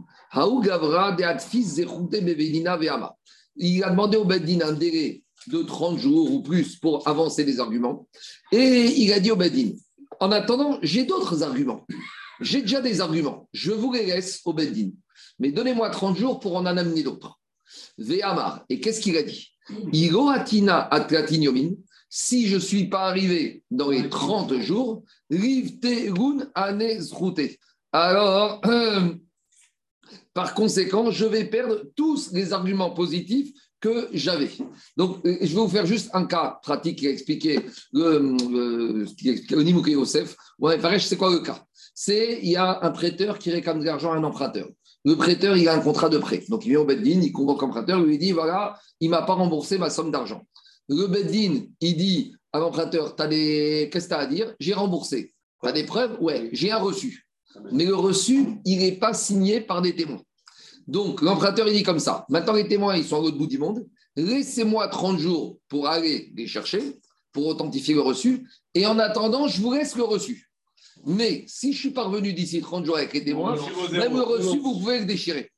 Il 3.57 3.83
a 3.83 3.89
demandé 3.89 4.17
au 4.17 4.25
Beddin 4.25 4.61
un 4.61 4.73
délai 4.73 5.23
de 5.47 5.61
30 5.63 5.99
jours 5.99 6.31
ou 6.31 6.41
plus 6.41 6.77
pour 6.77 7.07
avancer 7.07 7.43
les 7.43 7.59
arguments. 7.59 8.07
Et 8.51 8.85
il 8.85 9.11
a 9.13 9.19
dit 9.19 9.31
au 9.31 9.35
Beddin, 9.35 9.71
en 10.19 10.31
attendant, 10.31 10.79
j'ai 10.81 11.03
d'autres 11.03 11.43
arguments. 11.43 11.85
J'ai 12.39 12.61
déjà 12.61 12.81
des 12.81 13.01
arguments. 13.01 13.49
Je 13.51 13.71
vous 13.71 13.91
les 13.91 14.05
laisse 14.05 14.41
au 14.45 14.53
Beddin. 14.53 14.91
Mais 15.39 15.51
donnez-moi 15.51 15.89
30 15.89 16.17
jours 16.17 16.39
pour 16.39 16.55
en 16.55 16.65
amener 16.65 17.03
d'autres. 17.03 17.36
Ve'amar. 17.97 18.65
Et 18.69 18.79
qu'est-ce 18.79 19.01
qu'il 19.01 19.17
a 19.17 19.23
dit? 19.23 19.51
Si 22.09 22.47
je 22.47 22.55
ne 22.55 22.59
suis 22.59 22.87
pas 22.87 23.07
arrivé 23.07 23.63
dans 23.69 23.89
les 23.89 24.09
30 24.09 24.59
jours, 24.59 25.03
alors, 27.91 28.61
par 30.33 30.53
conséquent, 30.53 31.11
je 31.11 31.25
vais 31.25 31.45
perdre 31.45 31.83
tous 31.95 32.31
les 32.31 32.53
arguments 32.53 32.91
positifs 32.91 33.51
que 33.79 34.09
j'avais. 34.13 34.49
Donc, 34.95 35.25
euh, 35.25 35.37
je 35.41 35.47
vais 35.47 35.61
vous 35.61 35.67
faire 35.67 35.85
juste 35.85 36.09
un 36.13 36.25
cas 36.25 36.59
pratique 36.61 36.99
qui 36.99 37.07
a 37.07 37.11
expliqué 37.11 37.59
le, 37.93 39.05
le, 39.09 39.89
Yosef. 39.89 40.35
C'est 40.99 41.17
quoi 41.17 41.31
le 41.31 41.39
cas? 41.39 41.63
C'est 41.93 42.39
il 42.41 42.49
y 42.49 42.55
a 42.55 42.79
un 42.83 42.91
prêteur 42.91 43.37
qui 43.39 43.51
réclame 43.51 43.79
de 43.79 43.85
l'argent 43.85 44.13
à 44.13 44.17
un 44.17 44.23
emprunteur. 44.23 44.67
Le 45.07 45.15
prêteur, 45.15 45.55
il 45.55 45.69
a 45.69 45.73
un 45.73 45.79
contrat 45.79 46.09
de 46.09 46.17
prêt. 46.17 46.43
Donc, 46.49 46.65
il 46.65 46.71
vient 46.71 46.81
au 46.81 46.85
Beddin, 46.85 47.21
il 47.21 47.31
convoque 47.31 47.61
l'emprunteur, 47.61 48.01
lui 48.01 48.17
dit 48.17 48.33
voilà, 48.33 48.77
il 48.99 49.09
ne 49.09 49.15
m'a 49.15 49.21
pas 49.21 49.35
remboursé 49.35 49.77
ma 49.77 49.89
somme 49.89 50.11
d'argent. 50.11 50.41
Le 50.89 51.07
Beddin, 51.07 51.61
il 51.79 51.95
dit 51.95 52.35
à 52.51 52.59
l'emprunteur 52.59 53.15
des... 53.15 53.89
Qu'est-ce 53.89 54.09
que 54.09 54.13
tu 54.13 54.15
as 54.15 54.23
à 54.23 54.25
dire? 54.25 54.53
J'ai 54.59 54.73
remboursé. 54.73 55.33
Tu 55.63 55.69
as 55.69 55.71
des 55.71 55.85
preuves? 55.85 56.17
Ouais, 56.19 56.49
j'ai 56.51 56.71
un 56.71 56.79
reçu. 56.79 57.25
Mais 57.71 57.85
le 57.85 57.95
reçu, 57.95 58.59
il 58.65 58.79
n'est 58.79 58.97
pas 58.97 59.13
signé 59.13 59.61
par 59.61 59.81
des 59.81 59.95
témoins. 59.95 60.21
Donc, 60.87 61.21
l'emprunteur, 61.21 61.69
il 61.69 61.73
dit 61.73 61.83
comme 61.83 61.99
ça 61.99 62.25
maintenant, 62.27 62.51
les 62.51 62.67
témoins, 62.67 62.97
ils 62.97 63.05
sont 63.05 63.19
à 63.19 63.21
l'autre 63.21 63.37
bout 63.37 63.47
du 63.47 63.59
monde. 63.59 63.87
Laissez-moi 64.17 64.89
30 64.89 65.19
jours 65.19 65.57
pour 65.69 65.87
aller 65.87 66.33
les 66.35 66.47
chercher, 66.47 66.81
pour 67.31 67.47
authentifier 67.47 67.93
le 67.93 68.01
reçu. 68.01 68.45
Et 68.73 68.85
en 68.85 68.99
attendant, 68.99 69.47
je 69.47 69.61
vous 69.61 69.71
laisse 69.71 69.95
le 69.95 70.03
reçu. 70.03 70.46
Mais 71.07 71.45
si 71.47 71.71
je 71.71 71.79
suis 71.79 71.91
parvenu 71.91 72.33
d'ici 72.33 72.59
30 72.59 72.85
jours 72.85 72.97
avec 72.97 73.13
les 73.13 73.23
témoins, 73.23 73.55
même 73.91 74.13
le 74.13 74.23
reçu, 74.23 74.59
vous 74.59 74.79
pouvez 74.79 74.99
le 74.99 75.05
déchirer. 75.05 75.49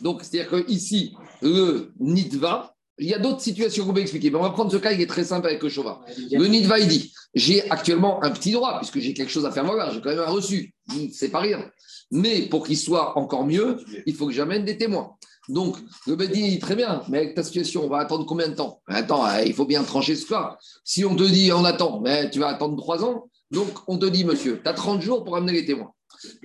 Donc, 0.00 0.22
c'est-à-dire 0.22 0.64
qu'ici, 0.64 1.14
le 1.42 1.92
Nitva, 1.98 2.74
il 2.98 3.08
y 3.08 3.14
a 3.14 3.18
d'autres 3.18 3.40
situations 3.40 3.84
qu'on 3.84 3.92
peut 3.92 4.00
expliquer. 4.00 4.30
Mais 4.30 4.38
on 4.38 4.42
va 4.42 4.50
prendre 4.50 4.70
ce 4.70 4.76
cas, 4.76 4.92
il 4.92 5.00
est 5.00 5.06
très 5.06 5.24
simple 5.24 5.48
avec 5.48 5.60
le 5.62 5.68
Shova. 5.68 6.02
Le 6.30 6.46
Nitva, 6.46 6.78
il 6.78 6.86
dit 6.86 7.12
j'ai 7.34 7.68
actuellement 7.70 8.22
un 8.22 8.30
petit 8.30 8.52
droit, 8.52 8.78
puisque 8.78 9.00
j'ai 9.00 9.12
quelque 9.12 9.30
chose 9.30 9.44
à 9.44 9.50
faire 9.50 9.64
moi, 9.64 9.90
j'ai 9.92 10.00
quand 10.00 10.10
même 10.10 10.20
un 10.20 10.30
reçu. 10.30 10.72
C'est 11.12 11.30
pas 11.30 11.40
rien. 11.40 11.68
Mais 12.12 12.42
pour 12.42 12.64
qu'il 12.64 12.78
soit 12.78 13.18
encore 13.18 13.44
mieux, 13.44 13.78
il 14.06 14.14
faut 14.14 14.26
que 14.26 14.32
j'amène 14.32 14.64
des 14.64 14.78
témoins. 14.78 15.16
Donc, 15.48 15.76
le 16.06 16.14
Bedin 16.14 16.46
dit 16.46 16.60
très 16.60 16.76
bien, 16.76 17.02
mais 17.08 17.18
avec 17.18 17.34
ta 17.34 17.42
situation, 17.42 17.84
on 17.84 17.88
va 17.88 17.98
attendre 17.98 18.24
combien 18.24 18.48
de 18.48 18.54
temps? 18.54 18.80
Attends, 18.86 19.26
il 19.44 19.52
faut 19.52 19.64
bien 19.64 19.82
trancher 19.82 20.14
ce 20.14 20.26
cas. 20.26 20.56
Si 20.84 21.04
on 21.04 21.16
te 21.16 21.24
dit 21.24 21.50
on 21.52 21.64
attend, 21.64 22.00
mais 22.00 22.30
tu 22.30 22.38
vas 22.38 22.48
attendre 22.48 22.76
trois 22.76 23.02
ans, 23.02 23.28
donc, 23.52 23.68
on 23.86 23.98
te 23.98 24.06
dit, 24.06 24.24
monsieur, 24.24 24.60
tu 24.62 24.68
as 24.68 24.72
30 24.72 25.02
jours 25.02 25.24
pour 25.24 25.36
amener 25.36 25.52
les 25.52 25.66
témoins. 25.66 25.92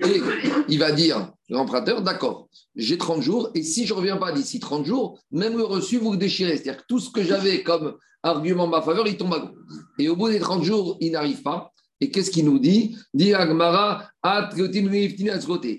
Et 0.04 0.20
il 0.68 0.78
va 0.78 0.92
dire, 0.92 1.32
l'emprunteur, 1.48 2.02
d'accord, 2.02 2.48
j'ai 2.76 2.98
30 2.98 3.22
jours, 3.22 3.50
et 3.54 3.62
si 3.62 3.86
je 3.86 3.94
ne 3.94 3.98
reviens 3.98 4.18
pas 4.18 4.30
d'ici 4.32 4.60
30 4.60 4.84
jours, 4.84 5.18
même 5.30 5.56
le 5.56 5.64
reçu, 5.64 5.96
vous 5.98 6.12
le 6.12 6.18
déchirez. 6.18 6.56
C'est-à-dire 6.56 6.82
que 6.82 6.86
tout 6.86 7.00
ce 7.00 7.10
que 7.10 7.24
j'avais 7.24 7.62
comme 7.62 7.96
argument 8.22 8.64
en 8.64 8.68
ma 8.68 8.82
faveur, 8.82 9.06
il 9.06 9.16
tombe 9.16 9.32
à 9.32 9.38
gauche. 9.38 9.56
Et 9.98 10.08
au 10.08 10.16
bout 10.16 10.28
des 10.28 10.38
30 10.38 10.62
jours, 10.62 10.98
il 11.00 11.12
n'arrive 11.12 11.42
pas. 11.42 11.72
Et 12.00 12.10
qu'est-ce 12.10 12.30
qu'il 12.30 12.44
nous 12.44 12.58
dit? 12.58 12.96
Dit 13.14 13.34
Agmara, 13.34 14.08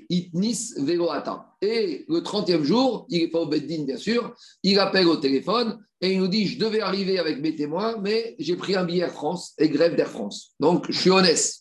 itnis 0.09 0.73
Et 1.61 2.05
le 2.07 2.19
30e 2.19 2.63
jour, 2.63 3.05
il 3.09 3.21
n'est 3.21 3.27
pas 3.27 3.39
au 3.39 3.47
Beddin, 3.47 3.83
bien 3.83 3.97
sûr, 3.97 4.33
il 4.63 4.79
appelle 4.79 5.07
au 5.07 5.17
téléphone 5.17 5.77
et 5.99 6.13
il 6.13 6.19
nous 6.19 6.27
dit 6.27 6.47
Je 6.47 6.57
devais 6.57 6.79
arriver 6.79 7.19
avec 7.19 7.41
mes 7.41 7.55
témoins, 7.55 7.97
mais 8.01 8.35
j'ai 8.39 8.55
pris 8.55 8.75
un 8.75 8.85
billet 8.85 9.03
Air 9.03 9.11
France 9.11 9.53
et 9.57 9.67
grève 9.67 9.95
d'Air 9.95 10.09
France. 10.09 10.53
Donc, 10.59 10.85
je 10.89 10.97
suis 10.97 11.09
honnête. 11.09 11.53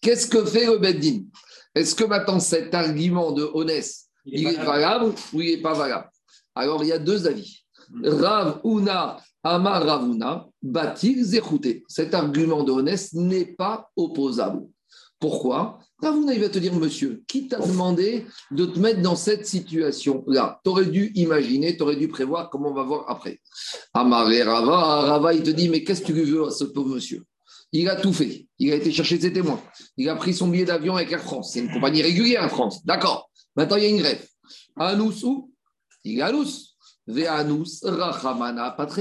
Qu'est-ce 0.00 0.26
que 0.26 0.44
fait 0.44 0.66
le 0.66 0.78
Beddin? 0.78 1.24
Est-ce 1.74 1.94
que 1.94 2.04
maintenant 2.04 2.40
cet 2.40 2.74
argument 2.74 3.32
de 3.32 3.48
honnête, 3.52 3.92
il, 4.24 4.46
est 4.46 4.64
valable 4.64 5.12
ou 5.34 5.42
il 5.42 5.56
n'est 5.56 5.62
pas 5.62 5.74
valable? 5.74 6.08
Alors, 6.54 6.82
il 6.82 6.88
y 6.88 6.92
a 6.92 6.98
deux 6.98 7.26
avis. 7.26 7.64
Rav 8.02 8.60
Una 8.64 9.18
Amar 9.44 9.84
Ravuna, 9.84 10.48
Batir 10.62 11.22
Zechute. 11.22 11.84
Cet 11.86 12.14
argument 12.14 12.64
de 12.64 12.72
honnête 12.72 13.08
n'est 13.12 13.44
pas 13.44 13.90
opposable. 13.94 14.66
Pourquoi? 15.18 15.78
Ravuna, 16.02 16.34
il 16.34 16.40
va 16.40 16.50
te 16.50 16.58
dire, 16.58 16.74
monsieur, 16.74 17.22
qui 17.26 17.48
t'a 17.48 17.58
demandé 17.58 18.26
de 18.50 18.66
te 18.66 18.78
mettre 18.78 19.00
dans 19.00 19.16
cette 19.16 19.46
situation-là? 19.46 20.60
Tu 20.62 20.70
aurais 20.70 20.86
dû 20.86 21.10
imaginer, 21.14 21.76
tu 21.76 21.82
aurais 21.82 21.96
dû 21.96 22.08
prévoir, 22.08 22.50
comme 22.50 22.66
on 22.66 22.74
va 22.74 22.82
voir 22.82 23.08
après. 23.08 23.40
Amar 23.94 24.26
Rava, 24.26 25.00
Rava, 25.02 25.32
il 25.32 25.42
te 25.42 25.50
dit, 25.50 25.70
mais 25.70 25.82
qu'est-ce 25.84 26.02
que 26.02 26.12
tu 26.12 26.12
veux 26.12 26.46
à 26.46 26.50
ce 26.50 26.64
pauvre 26.64 26.94
monsieur? 26.94 27.24
Il 27.72 27.88
a 27.88 27.96
tout 27.96 28.12
fait. 28.12 28.46
Il 28.58 28.72
a 28.72 28.76
été 28.76 28.92
chercher 28.92 29.18
ses 29.18 29.32
témoins. 29.32 29.60
Il 29.96 30.08
a 30.08 30.16
pris 30.16 30.34
son 30.34 30.48
billet 30.48 30.66
d'avion 30.66 30.96
avec 30.96 31.10
Air 31.12 31.22
France. 31.22 31.52
C'est 31.52 31.60
une 31.60 31.70
compagnie 31.70 32.02
régulière 32.02 32.44
en 32.44 32.48
France. 32.48 32.84
D'accord. 32.84 33.30
Maintenant, 33.56 33.76
il 33.76 33.82
y 33.82 33.86
a 33.86 33.90
une 33.90 33.98
grève. 33.98 34.24
Anous 34.76 35.24
où? 35.24 35.50
Il 36.04 36.18
est 36.18 36.22
Anous. 36.22 36.76
Ve'anous, 37.08 37.80
Rachamana, 37.82 38.72
Patre. 38.72 39.00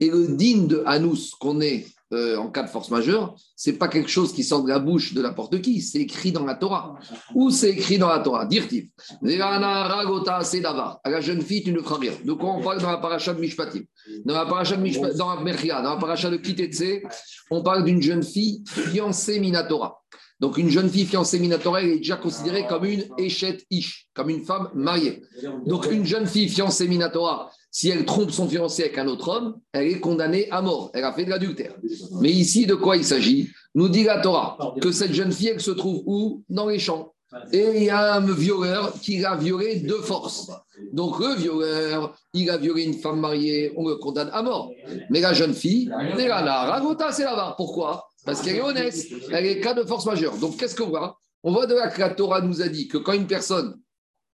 Et 0.00 0.10
le 0.10 0.28
digne 0.36 0.66
de 0.66 0.82
Anous, 0.86 1.30
qu'on 1.40 1.60
est 1.60 1.86
euh, 2.12 2.36
en 2.36 2.50
cas 2.50 2.62
de 2.62 2.68
force 2.68 2.90
majeure, 2.90 3.34
c'est 3.56 3.74
pas 3.74 3.88
quelque 3.88 4.10
chose 4.10 4.32
qui 4.32 4.44
sort 4.44 4.62
de 4.62 4.68
la 4.68 4.78
bouche 4.78 5.14
de 5.14 5.22
n'importe 5.22 5.60
qui, 5.60 5.80
c'est 5.80 6.00
écrit 6.00 6.32
dans 6.32 6.44
la 6.44 6.54
Torah. 6.54 6.98
Où 7.34 7.50
c'est 7.50 7.70
écrit 7.70 7.98
dans 7.98 8.08
la 8.08 8.18
Torah 8.18 8.44
Dirtiv. 8.46 8.88
À 9.22 11.10
la 11.10 11.20
jeune 11.20 11.42
fille, 11.42 11.62
tu 11.62 11.72
ne 11.72 11.80
feras 11.80 11.98
rien. 11.98 12.12
De 12.24 12.32
quoi 12.32 12.52
on 12.52 12.62
parle 12.62 12.80
dans 12.80 12.90
la 12.90 12.98
paracha 12.98 13.32
de 13.32 13.40
Mishpatim 13.40 13.82
Dans 14.24 14.34
la 14.34 14.46
paracha 14.46 14.76
de 14.76 14.82
Mishpatim, 14.82 15.16
dans 15.16 15.34
la 15.34 15.40
Merchia, 15.40 15.80
dans 15.82 15.94
la 15.94 16.00
paracha 16.00 16.30
de 16.30 16.36
Kitetse, 16.36 17.02
on 17.50 17.62
parle 17.62 17.84
d'une 17.84 18.02
jeune 18.02 18.22
fille 18.22 18.62
fiancée 18.66 19.40
Minatora. 19.40 20.00
Donc, 20.40 20.58
une 20.58 20.68
jeune 20.68 20.90
fille 20.90 21.06
fiancée 21.06 21.38
Minatora, 21.38 21.80
elle 21.80 21.90
est 21.90 21.98
déjà 21.98 22.16
considérée 22.16 22.66
comme 22.66 22.84
une 22.84 23.04
échette 23.18 23.64
ish, 23.70 24.08
comme 24.14 24.30
une 24.30 24.44
femme 24.44 24.68
mariée. 24.74 25.22
Donc, 25.64 25.90
une 25.90 26.04
jeune 26.04 26.26
fille 26.26 26.48
fiancée 26.48 26.88
Minatora, 26.88 27.50
si 27.74 27.90
elle 27.90 28.04
trompe 28.04 28.30
son 28.30 28.48
fiancé 28.48 28.84
avec 28.84 28.98
un 28.98 29.08
autre 29.08 29.28
homme, 29.28 29.58
elle 29.72 29.88
est 29.88 29.98
condamnée 29.98 30.48
à 30.52 30.62
mort. 30.62 30.92
Elle 30.94 31.02
a 31.02 31.12
fait 31.12 31.24
de 31.24 31.30
l'adultère. 31.30 31.74
Mais 32.20 32.30
ici, 32.30 32.66
de 32.66 32.76
quoi 32.76 32.96
il 32.96 33.04
s'agit? 33.04 33.50
Nous 33.74 33.88
dit 33.88 34.04
la 34.04 34.20
Torah 34.20 34.56
que 34.80 34.92
cette 34.92 35.12
jeune 35.12 35.32
fille, 35.32 35.48
elle 35.48 35.60
se 35.60 35.72
trouve 35.72 36.04
où? 36.06 36.44
Dans 36.48 36.68
les 36.68 36.78
champs. 36.78 37.12
Et 37.52 37.66
il 37.74 37.82
y 37.82 37.90
a 37.90 38.14
un 38.14 38.32
violeur 38.32 38.92
qui 39.00 39.18
l'a 39.18 39.34
violée 39.34 39.80
de 39.80 39.94
force. 39.94 40.52
Donc 40.92 41.18
le 41.18 41.34
violeur, 41.34 42.16
il 42.32 42.48
a 42.48 42.58
violé 42.58 42.84
une 42.84 42.94
femme 42.94 43.18
mariée, 43.18 43.72
on 43.76 43.88
le 43.88 43.96
condamne 43.96 44.30
à 44.32 44.40
mort. 44.44 44.70
Mais 45.10 45.18
la 45.20 45.34
jeune 45.34 45.52
fille, 45.52 45.90
elle 46.16 46.28
là, 46.28 46.44
la 46.44 46.66
ragota, 46.66 47.10
c'est 47.10 47.24
là-bas. 47.24 47.54
Pourquoi? 47.56 48.08
Parce 48.24 48.40
qu'elle 48.40 48.54
est 48.54 48.62
honnête, 48.62 48.94
elle 49.32 49.46
est 49.46 49.58
cas 49.58 49.74
de 49.74 49.82
force 49.82 50.06
majeure. 50.06 50.36
Donc 50.36 50.58
qu'est-ce 50.58 50.76
qu'on 50.76 50.90
voit? 50.90 51.18
On 51.42 51.50
voit 51.52 51.66
de 51.66 51.74
là 51.74 51.88
que 51.88 51.98
la 51.98 52.10
Torah 52.10 52.40
nous 52.40 52.62
a 52.62 52.68
dit 52.68 52.86
que 52.86 52.98
quand 52.98 53.14
une 53.14 53.26
personne 53.26 53.74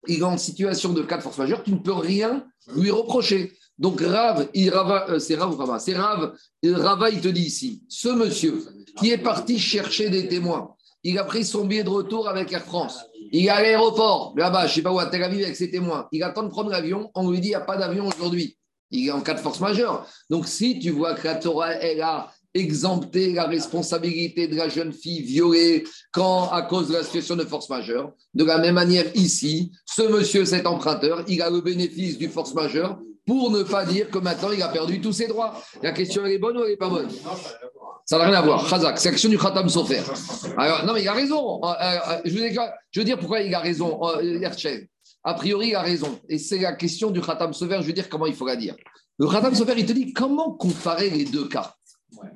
est 0.07 0.21
en 0.21 0.37
situation 0.37 0.93
de 0.93 1.01
cas 1.01 1.17
de 1.17 1.23
force 1.23 1.37
majeure, 1.37 1.63
tu 1.63 1.71
ne 1.71 1.77
peux 1.77 1.93
rien 1.93 2.45
lui 2.75 2.91
reprocher. 2.91 3.53
Donc 3.77 4.01
Rav, 4.01 4.47
il, 4.53 4.71
euh, 4.71 5.19
c'est 5.19 5.35
Rav 5.35 5.55
Rava, 5.55 5.79
c'est 5.79 5.95
Rav, 5.95 6.33
Rava, 6.63 7.09
il 7.09 7.21
te 7.21 7.29
dit 7.29 7.43
ici, 7.43 7.83
ce 7.87 8.09
monsieur 8.09 8.63
qui 8.97 9.11
est 9.11 9.17
parti 9.17 9.57
chercher 9.57 10.09
des 10.09 10.27
témoins, 10.27 10.75
il 11.03 11.17
a 11.17 11.23
pris 11.23 11.45
son 11.45 11.65
billet 11.65 11.83
de 11.83 11.89
retour 11.89 12.27
avec 12.27 12.51
Air 12.51 12.65
France, 12.65 12.99
il 13.31 13.45
est 13.45 13.49
à 13.49 13.61
l'aéroport, 13.61 14.33
là-bas, 14.35 14.67
je 14.67 14.71
ne 14.71 14.75
sais 14.75 14.81
pas 14.81 14.91
où, 14.91 14.99
à 14.99 15.05
Tel 15.05 15.23
Aviv 15.23 15.43
avec 15.43 15.55
ses 15.55 15.71
témoins, 15.71 16.07
il 16.11 16.21
attend 16.23 16.43
de 16.43 16.49
prendre 16.49 16.69
l'avion, 16.69 17.09
on 17.15 17.31
lui 17.31 17.39
dit, 17.39 17.47
il 17.47 17.51
n'y 17.51 17.55
a 17.55 17.61
pas 17.61 17.77
d'avion 17.77 18.07
aujourd'hui, 18.07 18.57
il 18.91 19.07
est 19.07 19.11
en 19.11 19.21
cas 19.21 19.33
de 19.33 19.39
force 19.39 19.59
majeure. 19.61 20.05
Donc 20.29 20.47
si 20.47 20.79
tu 20.79 20.89
vois 20.89 21.13
que 21.13 21.25
la 21.25 21.35
Torah, 21.35 21.73
elle 21.73 22.01
a 22.01 22.31
exempté 22.53 23.33
la 23.33 23.45
responsabilité 23.45 24.47
de 24.47 24.55
la 24.55 24.69
jeune 24.69 24.91
fille 24.91 25.21
violée 25.21 25.83
quand 26.11 26.49
à 26.49 26.63
cause 26.63 26.87
de 26.87 26.93
la 26.93 27.03
situation 27.03 27.35
de 27.35 27.43
force 27.43 27.69
majeure. 27.69 28.11
De 28.33 28.43
la 28.43 28.57
même 28.57 28.75
manière, 28.75 29.05
ici, 29.15 29.71
ce 29.85 30.01
monsieur, 30.01 30.45
cet 30.45 30.65
emprunteur, 30.65 31.23
il 31.27 31.41
a 31.41 31.49
le 31.49 31.61
bénéfice 31.61 32.17
du 32.17 32.27
force 32.29 32.53
majeure 32.53 32.99
pour 33.25 33.51
ne 33.51 33.61
pas 33.61 33.85
dire 33.85 34.09
que 34.09 34.17
maintenant 34.17 34.51
il 34.51 34.61
a 34.63 34.69
perdu 34.69 34.99
tous 35.01 35.13
ses 35.13 35.27
droits. 35.27 35.61
La 35.83 35.91
question, 35.91 36.25
elle 36.25 36.33
est 36.33 36.39
bonne 36.39 36.57
ou 36.57 36.63
elle 36.63 36.71
n'est 36.71 36.77
pas 36.77 36.89
bonne? 36.89 37.09
Ça 38.09 38.17
n'a 38.17 38.25
rien 38.25 38.33
à 38.33 38.41
voir. 38.41 38.67
Khazak, 38.67 38.97
c'est 38.97 39.11
l'action 39.11 39.29
du 39.29 39.37
Khatam 39.37 39.69
Sofer. 39.69 40.01
Alors, 40.57 40.83
non, 40.83 40.93
mais 40.93 41.03
il 41.03 41.07
a 41.07 41.13
raison. 41.13 41.63
Euh, 41.63 41.67
euh, 41.79 42.21
je, 42.25 42.99
veux 42.99 43.05
dire, 43.05 43.19
pourquoi 43.19 43.41
il 43.41 43.53
a 43.53 43.59
raison, 43.59 43.99
euh, 44.03 44.49
A 45.23 45.33
priori, 45.35 45.67
il 45.67 45.75
a 45.75 45.81
raison. 45.81 46.19
Et 46.27 46.39
c'est 46.39 46.57
la 46.57 46.73
question 46.73 47.11
du 47.11 47.21
Khatam 47.21 47.53
Sofer. 47.53 47.77
Je 47.81 47.85
veux 47.85 47.93
dire 47.93 48.09
comment 48.09 48.25
il 48.25 48.33
faut 48.33 48.47
la 48.47 48.55
dire. 48.55 48.75
Le 49.19 49.27
Khatam 49.27 49.53
Sofer, 49.53 49.75
il 49.77 49.85
te 49.85 49.93
dit 49.93 50.11
comment 50.11 50.53
comparer 50.53 51.11
les 51.11 51.25
deux 51.25 51.47
cas. 51.47 51.75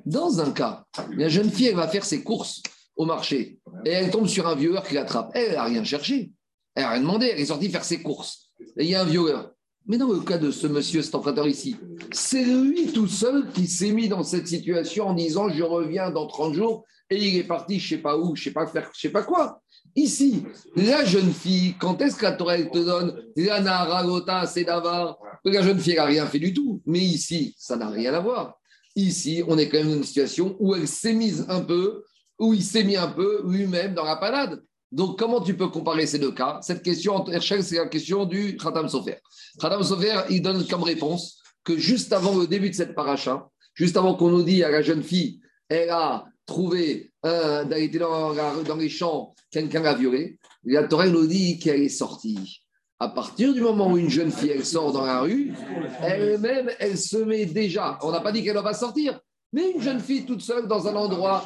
Dans 0.06 0.40
un 0.40 0.50
cas, 0.50 0.84
la 1.16 1.28
jeune 1.28 1.50
fille, 1.50 1.68
elle 1.68 1.76
va 1.76 1.88
faire 1.88 2.04
ses 2.04 2.22
courses 2.22 2.62
au 2.96 3.04
marché 3.04 3.58
et 3.84 3.90
elle 3.90 4.10
tombe 4.10 4.26
sur 4.26 4.46
un 4.46 4.54
violeur 4.54 4.86
qui 4.86 4.94
l'attrape. 4.94 5.30
Elle 5.34 5.52
n'a 5.52 5.64
rien 5.64 5.84
cherché. 5.84 6.32
Elle 6.74 6.84
n'a 6.84 6.90
rien 6.90 7.00
demandé. 7.00 7.26
Elle 7.26 7.40
est 7.40 7.46
sortie 7.46 7.70
faire 7.70 7.84
ses 7.84 8.02
courses. 8.02 8.50
Et 8.76 8.84
il 8.84 8.90
y 8.90 8.94
a 8.94 9.02
un 9.02 9.06
violeur. 9.06 9.50
Mais 9.86 9.98
dans 9.98 10.10
le 10.10 10.20
cas 10.20 10.38
de 10.38 10.50
ce 10.50 10.66
monsieur, 10.66 11.02
cet 11.02 11.14
emprunteur 11.14 11.46
ici, 11.46 11.76
c'est 12.10 12.44
lui 12.44 12.86
tout 12.92 13.08
seul 13.08 13.50
qui 13.52 13.66
s'est 13.66 13.92
mis 13.92 14.08
dans 14.08 14.22
cette 14.22 14.48
situation 14.48 15.08
en 15.08 15.14
disant 15.14 15.50
je 15.50 15.62
reviens 15.62 16.10
dans 16.10 16.26
30 16.26 16.54
jours 16.54 16.84
et 17.10 17.22
il 17.22 17.36
est 17.36 17.44
parti 17.44 17.78
je 17.78 17.84
ne 17.94 17.98
sais 17.98 18.02
pas 18.02 18.16
où, 18.16 18.34
je 18.34 18.40
ne 18.40 18.44
sais 18.44 18.50
pas 18.52 18.66
faire, 18.66 18.90
je 18.94 19.00
sais 19.00 19.10
pas 19.10 19.22
quoi. 19.22 19.60
Ici, 19.94 20.44
la 20.74 21.04
jeune 21.04 21.32
fille, 21.32 21.74
quand 21.78 22.00
est-ce 22.00 22.16
que 22.16 22.24
la 22.24 22.32
Torah 22.32 22.56
te 22.56 22.78
donne 22.78 23.22
la 23.36 23.84
Ragota, 23.84 24.46
c'est 24.46 24.64
d'avoir 24.64 25.18
La 25.44 25.62
jeune 25.62 25.78
fille 25.78 25.96
n'a 25.96 26.06
rien 26.06 26.26
fait 26.26 26.38
du 26.38 26.52
tout. 26.54 26.82
Mais 26.86 27.00
ici, 27.00 27.54
ça 27.58 27.76
n'a 27.76 27.90
rien 27.90 28.14
à 28.14 28.20
voir. 28.20 28.58
Ici, 28.96 29.42
on 29.48 29.58
est 29.58 29.68
quand 29.68 29.78
même 29.78 29.88
dans 29.88 29.96
une 29.96 30.04
situation 30.04 30.56
où 30.60 30.74
elle 30.74 30.86
s'est 30.86 31.14
mise 31.14 31.46
un 31.48 31.60
peu, 31.60 32.04
où 32.38 32.54
il 32.54 32.62
s'est 32.62 32.84
mis 32.84 32.96
un 32.96 33.08
peu 33.08 33.42
lui-même 33.46 33.94
dans 33.94 34.04
la 34.04 34.16
panade. 34.16 34.62
Donc, 34.92 35.18
comment 35.18 35.40
tu 35.40 35.56
peux 35.56 35.68
comparer 35.68 36.06
ces 36.06 36.20
deux 36.20 36.32
cas? 36.32 36.60
Cette 36.62 36.82
question, 36.82 37.24
c'est 37.26 37.76
la 37.76 37.86
question 37.88 38.24
du 38.26 38.56
Khatam 38.56 38.88
Sofer. 38.88 39.16
Khatam 39.60 39.82
Sofer, 39.82 40.20
il 40.30 40.40
donne 40.40 40.64
comme 40.68 40.84
réponse 40.84 41.42
que 41.64 41.76
juste 41.76 42.12
avant 42.12 42.38
le 42.38 42.46
début 42.46 42.70
de 42.70 42.74
cette 42.74 42.94
paracha, 42.94 43.48
juste 43.74 43.96
avant 43.96 44.14
qu'on 44.14 44.30
nous 44.30 44.42
dise 44.44 44.62
à 44.62 44.70
la 44.70 44.82
jeune 44.82 45.02
fille, 45.02 45.40
elle 45.68 45.90
a 45.90 46.26
trouvé, 46.46 47.12
euh, 47.26 47.64
elle 47.68 47.98
dans, 47.98 48.34
dans 48.62 48.76
les 48.76 48.88
champs, 48.88 49.34
quelqu'un 49.50 49.80
l'a 49.80 49.94
violée, 49.94 50.38
la 50.62 50.84
Torah 50.84 51.08
nous 51.08 51.26
dit 51.26 51.58
qu'elle 51.58 51.82
est 51.82 51.88
sortie. 51.88 52.63
À 53.00 53.08
partir 53.08 53.52
du 53.52 53.60
moment 53.60 53.90
où 53.90 53.98
une 53.98 54.08
jeune 54.08 54.30
fille, 54.30 54.52
elle 54.54 54.64
sort 54.64 54.92
dans 54.92 55.04
la 55.04 55.20
rue, 55.20 55.52
elle-même, 56.00 56.70
elle 56.78 56.96
se 56.96 57.16
met 57.16 57.44
déjà. 57.44 57.98
On 58.02 58.12
n'a 58.12 58.20
pas 58.20 58.30
dit 58.30 58.44
qu'elle 58.44 58.56
va 58.56 58.72
sortir, 58.72 59.18
mais 59.54 59.70
une 59.70 59.80
jeune 59.80 60.00
fille 60.00 60.24
toute 60.24 60.42
seule 60.42 60.66
dans 60.66 60.86
un 60.88 60.96
endroit, 60.96 61.44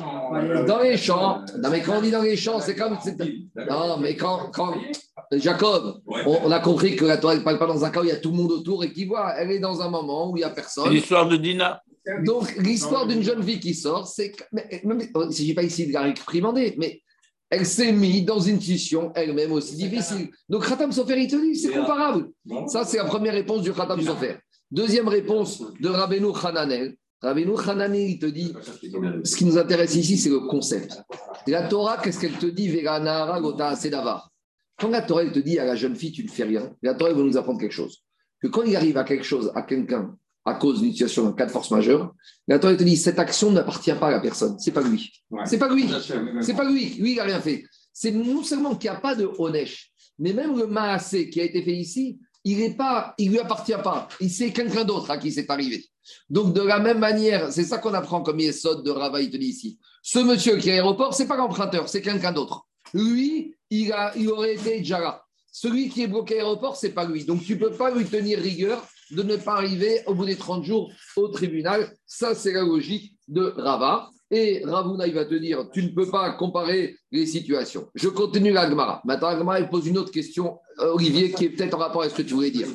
dans 0.67 0.81
les 0.81 0.97
champs. 0.97 1.43
Non, 1.59 1.71
mais 1.71 1.83
quand 1.83 1.99
on 1.99 2.01
dit 2.01 2.11
dans 2.11 2.23
les 2.23 2.37
champs, 2.37 2.59
c'est 2.59 2.75
comme. 2.75 2.97
Non, 3.69 3.99
mais 3.99 4.17
quand. 4.17 4.51
quand... 4.51 4.75
Jacob, 5.33 6.01
on, 6.07 6.51
a 6.51 6.61
compris 6.61 6.97
que 6.97 7.05
la 7.05 7.19
Torah 7.19 7.37
ne 7.37 7.41
parle 7.41 7.59
pas 7.59 7.67
dans 7.67 7.85
un 7.85 7.91
cas 7.91 8.01
où 8.01 8.05
il 8.05 8.09
y 8.09 8.13
a 8.13 8.17
tout 8.17 8.31
le 8.31 8.37
monde 8.37 8.51
autour 8.51 8.83
et 8.83 8.93
qui 8.93 9.05
voit. 9.05 9.35
Elle 9.37 9.51
est 9.51 9.59
dans 9.59 9.83
un 9.83 9.91
moment 9.91 10.31
où 10.31 10.37
il 10.37 10.41
n'y 10.41 10.45
a 10.45 10.51
personne. 10.51 10.91
L'histoire 10.91 11.29
de 11.29 11.37
Dina. 11.37 11.83
Donc, 12.25 12.57
l'histoire 12.57 13.07
d'une 13.07 13.23
jeune 13.23 13.43
fille 13.43 13.61
qui 13.61 13.75
sort, 13.75 14.07
c'est. 14.07 14.33
Il 14.53 14.89
ne 14.89 15.31
s'agit 15.31 15.53
pas 15.53 15.63
ici 15.63 15.87
de 15.87 15.93
la 15.93 16.03
réprimander, 16.03 16.77
mais 16.79 17.03
elle 17.51 17.65
s'est 17.65 17.93
mise 17.93 18.25
dans 18.25 18.41
une 18.41 18.61
situation 18.61 19.13
elle-même 19.15 19.53
aussi 19.53 19.77
difficile. 19.77 20.31
Donc, 20.49 20.67
Khatam 20.67 20.93
Sofer, 20.93 21.19
il 21.19 21.31
te 21.31 21.37
dit, 21.37 21.57
c'est 21.57 21.73
comparable. 21.73 22.31
Ça, 22.67 22.85
c'est 22.85 22.99
la 22.99 23.05
première 23.05 23.33
réponse 23.33 23.63
du 23.63 23.73
Khatam 23.73 24.03
Sofer. 24.03 24.37
Deuxième 24.71 25.09
réponse 25.09 25.63
de 25.81 25.89
Rabbeinu 25.89 26.29
Hananel. 26.43 26.95
Rabbeinu 27.23 27.55
Hananel, 27.67 28.11
il 28.11 28.19
te 28.19 28.27
dit, 28.27 28.53
ce 29.25 29.37
qui 29.37 29.47
nous 29.47 29.57
intéresse 29.57 29.95
ici, 29.95 30.19
c'est 30.19 30.29
le 30.29 30.41
concept. 30.41 31.01
La 31.47 31.67
Torah, 31.67 31.97
qu'est-ce 31.97 32.21
qu'elle 32.21 32.39
te 32.39 32.47
dit 32.47 32.71
Quand 32.85 33.03
la 34.91 35.03
Torah, 35.03 35.23
elle 35.23 35.33
te 35.33 35.39
dit 35.39 35.59
à 35.59 35.65
la 35.65 35.75
jeune 35.75 35.97
fille, 35.97 36.13
tu 36.13 36.23
ne 36.23 36.29
fais 36.29 36.45
rien, 36.45 36.71
la 36.83 36.95
Torah, 36.95 37.11
elle 37.11 37.17
veut 37.17 37.25
nous 37.25 37.39
apprendre 37.39 37.59
quelque 37.59 37.73
chose. 37.73 38.05
Que 38.41 38.49
quand 38.49 38.63
il 38.63 38.77
arrive 38.77 38.99
à 38.99 39.05
quelque 39.05 39.25
chose, 39.25 39.51
à 39.55 39.63
quelqu'un, 39.63 40.15
à 40.49 40.55
cause 40.55 40.81
d'une 40.81 40.93
situation 40.93 41.27
en 41.27 41.33
cas 41.33 41.47
de 41.47 41.51
force 41.51 41.71
majeure, 41.71 42.15
la 42.47 42.59
Torah 42.59 42.75
te 42.75 42.83
dit 42.83 42.97
cette 42.97 43.19
action 43.19 43.51
n'appartient 43.53 43.93
pas 43.93 44.09
à 44.09 44.11
la 44.13 44.21
personne, 44.21 44.59
c'est 44.59 44.73
pas 44.73 44.83
lui. 44.83 45.13
C'est 45.45 45.59
pas 45.59 45.69
lui. 45.69 45.89
C'est 46.41 46.55
pas 46.55 46.65
lui. 46.65 46.95
Lui, 46.95 47.13
il 47.13 47.17
n'a 47.17 47.25
rien 47.25 47.41
fait. 47.41 47.65
C'est 47.93 48.13
non 48.13 48.43
seulement 48.43 48.77
qu'il 48.77 48.91
n'y 48.91 48.97
a 48.97 49.01
pas 49.01 49.15
de 49.15 49.29
Honesh, 49.39 49.91
mais 50.19 50.33
même 50.33 50.57
le 50.57 50.67
Maasé 50.67 51.31
qui 51.31 51.41
a 51.41 51.45
été 51.45 51.63
fait 51.63 51.75
ici, 51.75 52.19
il 52.45 52.59
ne 52.59 52.73
pas, 52.75 53.15
il 53.19 53.31
lui 53.31 53.39
appartient 53.39 53.73
pas. 53.83 54.09
Il 54.21 54.31
c'est 54.31 54.53
quelqu'un 54.53 54.85
d'autre 54.85 55.11
à 55.11 55.19
qui 55.19 55.33
c'est 55.33 55.51
arrivé. 55.51 55.85
Donc 56.31 56.55
de 56.55 56.63
la 56.63 56.79
même 56.79 56.99
manière, 56.99 57.53
c'est 57.53 57.65
ça 57.65 57.79
qu'on 57.79 57.93
apprend 57.95 58.23
comme 58.23 58.41
Yesod 58.41 58.85
de 58.85 58.91
Rava, 58.91 59.21
il 59.21 59.31
te 59.31 59.37
dit 59.37 59.49
ici. 59.49 59.79
Ce 60.03 60.19
monsieur 60.19 60.57
qui 60.57 60.71
est 60.71 60.73
à 60.73 60.77
l'aéroport, 60.77 61.13
c'est 61.13 61.27
pas 61.27 61.37
l'emprunteur, 61.37 61.89
c'est 61.89 62.01
quelqu'un 62.01 62.33
d'autre. 62.33 62.67
Lui, 62.95 63.55
il, 63.69 63.93
a, 63.93 64.13
il 64.17 64.29
aurait 64.31 64.55
été 64.55 64.79
déjà 64.79 65.01
là. 65.01 65.23
Celui 65.53 65.89
qui 65.89 66.03
est 66.03 66.07
bloqué 66.07 66.35
à 66.35 66.39
l'aéroport, 66.39 66.77
c'est 66.77 66.91
pas 66.91 67.05
lui. 67.05 67.25
Donc 67.25 67.43
tu 67.43 67.55
ne 67.55 67.59
peux 67.59 67.73
pas 67.73 67.91
lui 67.91 68.07
tenir 68.07 68.39
rigueur 68.39 68.87
de 69.11 69.23
ne 69.23 69.37
pas 69.37 69.55
arriver 69.55 70.03
au 70.07 70.15
bout 70.15 70.27
des 70.27 70.37
30 70.37 70.65
jours 70.65 70.93
au 71.17 71.29
tribunal. 71.29 71.93
Ça, 72.07 72.35
c'est 72.35 72.53
la 72.53 72.63
logique 72.63 73.15
de 73.29 73.53
Rava. 73.57 74.11
Et 74.31 74.63
Ravuna, 74.65 75.07
il 75.07 75.15
va 75.15 75.25
te 75.25 75.35
dire, 75.35 75.71
tu 75.73 75.83
ne 75.83 75.89
peux 75.89 76.11
pas 76.11 76.33
comparer 76.33 76.97
les 77.11 77.27
situations. 77.27 77.89
Je 77.95 78.09
continue 78.09 78.53
l'Agmara. 78.53 79.01
Maintenant, 79.05 79.31
l'Agmara, 79.31 79.61
il 79.61 79.69
pose 79.69 79.87
une 79.87 79.97
autre 79.97 80.13
question, 80.13 80.59
euh, 80.81 80.93
Olivier, 80.93 81.33
qui 81.33 81.47
est 81.47 81.51
peut-être 81.51 81.75
en 81.75 81.79
rapport 81.79 82.03
avec 82.03 82.13
ce 82.13 82.19
que 82.19 82.29
tu 82.29 82.35
voulais 82.35 82.51
dire. 82.51 82.69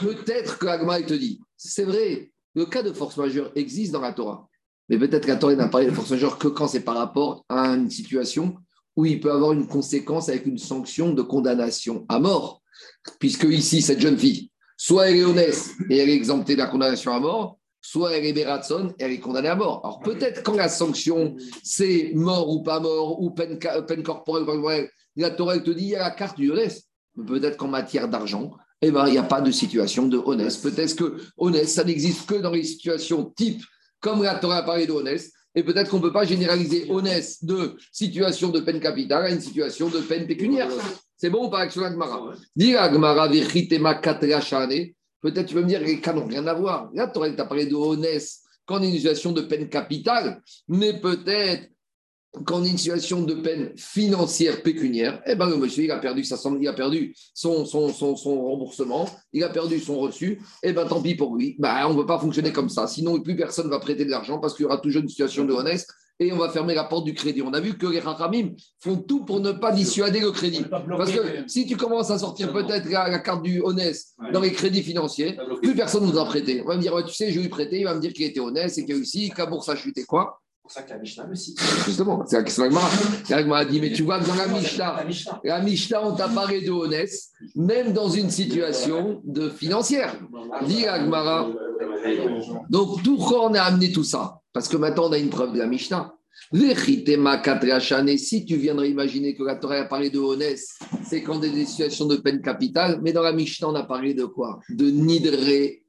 Peut-être 0.00 0.58
que 0.58 0.64
l'Agmara, 0.64 1.00
il 1.00 1.06
te 1.06 1.12
dit, 1.12 1.40
c'est 1.56 1.84
vrai, 1.84 2.32
le 2.54 2.64
cas 2.64 2.82
de 2.82 2.92
force 2.92 3.18
majeure 3.18 3.52
existe 3.54 3.92
dans 3.92 4.00
la 4.00 4.14
Torah. 4.14 4.48
Mais 4.88 4.98
peut-être 4.98 5.26
que 5.26 5.38
Torah 5.38 5.54
n'a 5.54 5.68
parlé 5.68 5.86
de 5.86 5.92
force 5.92 6.10
majeure 6.10 6.38
que 6.38 6.48
quand 6.48 6.66
c'est 6.66 6.80
par 6.80 6.96
rapport 6.96 7.44
à 7.50 7.68
une 7.68 7.90
situation 7.90 8.56
où 8.96 9.06
il 9.06 9.20
peut 9.20 9.32
avoir 9.32 9.52
une 9.52 9.66
conséquence 9.66 10.28
avec 10.28 10.46
une 10.46 10.58
sanction 10.58 11.12
de 11.12 11.22
condamnation 11.22 12.06
à 12.08 12.18
mort. 12.18 12.62
Puisque 13.18 13.44
ici, 13.44 13.82
cette 13.82 14.00
jeune 14.00 14.18
fille, 14.18 14.49
soit 14.80 15.10
elle 15.10 15.18
est 15.18 15.24
honnête 15.24 15.74
et 15.90 15.98
elle 15.98 16.08
est 16.08 16.14
exemptée 16.14 16.54
de 16.54 16.58
la 16.58 16.66
condamnation 16.66 17.12
à 17.12 17.20
mort, 17.20 17.58
soit 17.82 18.16
elle 18.16 18.24
est 18.24 18.32
Beratson 18.32 18.94
et 18.98 19.04
elle 19.04 19.12
est 19.12 19.20
condamnée 19.20 19.50
à 19.50 19.54
mort. 19.54 19.82
Alors 19.84 20.00
peut-être 20.00 20.42
quand 20.42 20.54
la 20.54 20.70
sanction, 20.70 21.36
c'est 21.62 22.12
mort 22.14 22.48
ou 22.48 22.62
pas 22.62 22.80
mort, 22.80 23.20
ou 23.20 23.30
peine, 23.30 23.58
peine 23.58 24.02
corporelle, 24.02 24.88
la 25.16 25.30
Torah 25.32 25.58
te 25.58 25.70
dit 25.70 25.82
il 25.82 25.88
y 25.90 25.96
a 25.96 26.04
la 26.04 26.10
carte 26.12 26.38
du 26.38 26.50
honnête. 26.50 26.80
Peut-être 27.26 27.58
qu'en 27.58 27.68
matière 27.68 28.08
d'argent, 28.08 28.52
eh 28.80 28.90
ben, 28.90 29.06
il 29.06 29.12
n'y 29.12 29.18
a 29.18 29.22
pas 29.22 29.42
de 29.42 29.50
situation 29.50 30.06
de 30.06 30.16
honnête. 30.16 30.58
Peut-être 30.62 30.96
que 30.96 31.18
honnête, 31.36 31.68
ça 31.68 31.84
n'existe 31.84 32.26
que 32.26 32.36
dans 32.36 32.52
les 32.52 32.64
situations 32.64 33.26
type, 33.36 33.62
comme 34.00 34.22
la 34.22 34.36
Torah 34.36 34.58
a 34.58 34.62
parlé 34.62 34.86
de 34.86 34.92
honnête, 34.92 35.30
et 35.54 35.62
peut-être 35.62 35.90
qu'on 35.90 35.98
ne 35.98 36.02
peut 36.02 36.12
pas 36.12 36.24
généraliser 36.24 36.86
honnête 36.88 37.36
de 37.42 37.76
situation 37.92 38.48
de 38.48 38.60
peine 38.60 38.80
capitale 38.80 39.26
à 39.26 39.30
une 39.30 39.42
situation 39.42 39.90
de 39.90 39.98
peine 39.98 40.26
pécuniaire. 40.26 40.70
C'est 41.20 41.28
bon 41.28 41.48
ou 41.48 41.50
pas 41.50 41.58
avec 41.58 41.76
Agmara 41.76 42.32
Dis 42.56 42.74
Agmara, 42.74 43.28
Peut-être 43.28 45.48
tu 45.48 45.54
peux 45.54 45.60
me 45.60 45.66
dire 45.66 45.82
les 45.82 46.00
cas 46.00 46.14
n'ont 46.14 46.26
rien 46.26 46.46
à 46.46 46.54
voir. 46.54 46.88
Là, 46.94 47.12
tu 47.12 47.20
as 47.20 47.44
parlé 47.44 47.66
de 47.66 47.74
honnête 47.74 48.26
quand 48.64 48.78
on 48.78 48.82
est 48.82 48.88
une 48.88 48.96
situation 48.96 49.32
de 49.32 49.42
peine 49.42 49.68
capitale, 49.68 50.40
mais 50.66 50.98
peut-être 50.98 51.68
est 52.34 52.70
une 52.70 52.78
situation 52.78 53.22
de 53.22 53.34
peine 53.34 53.72
financière 53.76 54.62
pécuniaire, 54.62 55.20
eh 55.26 55.34
ben 55.34 55.50
le 55.50 55.56
monsieur 55.56 55.84
il 55.84 55.90
a 55.90 55.98
perdu 55.98 56.24
sa 56.24 56.36
il 56.58 56.68
a 56.68 56.72
perdu 56.72 57.14
son, 57.34 57.66
son, 57.66 57.92
son, 57.92 58.16
son, 58.16 58.42
remboursement, 58.42 59.06
il 59.34 59.44
a 59.44 59.50
perdu 59.50 59.78
son 59.78 59.98
reçu, 59.98 60.40
eh 60.62 60.72
ben 60.72 60.86
tant 60.86 61.02
pis 61.02 61.16
pour 61.16 61.36
lui. 61.36 61.56
Ben, 61.58 61.86
on 61.86 61.90
ne 61.90 62.00
peut 62.00 62.06
pas 62.06 62.18
fonctionner 62.18 62.52
comme 62.52 62.70
ça. 62.70 62.86
Sinon, 62.86 63.20
plus 63.20 63.36
personne 63.36 63.66
ne 63.66 63.70
va 63.70 63.80
prêter 63.80 64.06
de 64.06 64.10
l'argent 64.10 64.38
parce 64.38 64.54
qu'il 64.54 64.62
y 64.62 64.66
aura 64.66 64.78
toujours 64.78 65.02
une 65.02 65.08
situation 65.08 65.44
de 65.44 65.52
honnête 65.52 65.86
et 66.20 66.32
on 66.32 66.36
va 66.36 66.50
fermer 66.50 66.74
la 66.74 66.84
porte 66.84 67.06
du 67.06 67.14
crédit. 67.14 67.42
On 67.42 67.52
a 67.54 67.60
vu 67.60 67.76
que 67.78 67.86
les 67.86 67.98
Rachamim 67.98 68.50
font 68.78 68.96
tout 68.96 69.24
pour 69.24 69.40
ne 69.40 69.52
pas 69.52 69.72
dissuader 69.72 70.20
le 70.20 70.30
crédit. 70.30 70.64
Parce 70.70 71.10
que 71.10 71.48
si 71.48 71.66
tu 71.66 71.76
commences 71.76 72.10
à 72.10 72.18
sortir 72.18 72.52
peut-être 72.52 72.88
la, 72.90 73.18
carte 73.18 73.42
du 73.42 73.60
honnête 73.62 73.96
dans 74.32 74.40
les 74.40 74.52
crédits 74.52 74.82
financiers, 74.82 75.38
plus 75.62 75.74
personne 75.74 76.06
ne 76.06 76.12
nous 76.12 76.18
a 76.18 76.24
prêté. 76.26 76.62
On 76.62 76.68
va 76.68 76.76
me 76.76 76.82
dire, 76.82 76.94
tu 77.06 77.14
sais, 77.14 77.32
je 77.32 77.40
lui 77.40 77.48
prêté, 77.48 77.80
il 77.80 77.84
va 77.84 77.94
me 77.94 78.00
dire 78.00 78.12
qu'il 78.12 78.26
était 78.26 78.40
honnête 78.40 78.76
et 78.76 78.84
qu'il 78.84 78.94
a 78.94 78.96
réussi, 78.96 79.30
que 79.30 79.38
la 79.38 79.46
bourse 79.46 79.68
a 79.70 79.76
chuté. 79.76 80.04
Quoi 80.04 80.40
pour 80.70 80.70
ça 80.70 80.82
que 80.82 80.90
la 80.90 80.98
Mishnah 80.98 81.34
cite. 81.34 81.60
Justement, 81.84 82.24
c'est 82.26 82.36
la 82.36 82.42
de 82.44 83.52
a 83.52 83.64
dit, 83.64 83.80
mais 83.80 83.92
tu 83.92 84.04
vois 84.04 84.20
que 84.20 84.26
dans 84.26 84.36
la 84.36 84.46
Mishnah, 84.46 85.04
la 85.42 85.60
Mishnah, 85.60 86.06
on 86.06 86.14
t'a 86.14 86.28
parlé 86.28 86.60
de 86.60 86.70
honnête, 86.70 87.10
même 87.56 87.92
dans 87.92 88.08
une 88.08 88.30
situation 88.30 89.20
de 89.24 89.48
financière. 89.48 90.14
Dit 90.66 90.86
Agmara. 90.86 91.48
Donc, 92.68 93.02
pourquoi 93.02 93.50
on 93.50 93.54
a 93.54 93.62
amené 93.62 93.90
tout 93.90 94.04
ça? 94.04 94.39
Parce 94.52 94.68
que 94.68 94.76
maintenant, 94.76 95.08
on 95.08 95.12
a 95.12 95.18
une 95.18 95.30
preuve 95.30 95.52
de 95.52 95.58
la 95.58 95.66
Mishnah. 95.66 96.14
Si 96.52 98.44
tu 98.46 98.56
viendrais 98.56 98.90
imaginer 98.90 99.34
que 99.34 99.42
la 99.42 99.56
Torah 99.56 99.76
a 99.76 99.84
parlé 99.84 100.10
de 100.10 100.18
honnête, 100.18 100.60
c'est 101.04 101.22
quand 101.22 101.38
des 101.38 101.64
situations 101.66 102.06
de 102.06 102.16
peine 102.16 102.40
capitale, 102.40 103.00
mais 103.02 103.12
dans 103.12 103.22
la 103.22 103.32
Mishnah, 103.32 103.68
on 103.68 103.74
a 103.74 103.82
parlé 103.82 104.14
de 104.14 104.24
quoi? 104.24 104.60
De 104.68 104.90
nidre 104.90 105.36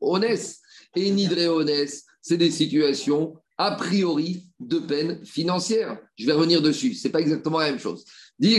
honnête. 0.02 0.56
Et 0.96 1.10
nidre 1.10 1.56
honnête, 1.56 1.94
c'est 2.22 2.38
des 2.38 2.52
situations 2.52 3.36
a 3.58 3.72
priori 3.76 4.44
de 4.60 4.80
peine 4.80 5.24
financière. 5.26 5.98
Je 6.18 6.26
vais 6.26 6.34
revenir 6.34 6.62
dessus, 6.62 6.94
ce 6.96 7.08
n'est 7.08 7.12
pas 7.12 7.22
exactement 7.22 7.60
la 7.60 7.70
même 7.70 7.80
chose. 7.80 8.04
Dans 8.42 8.50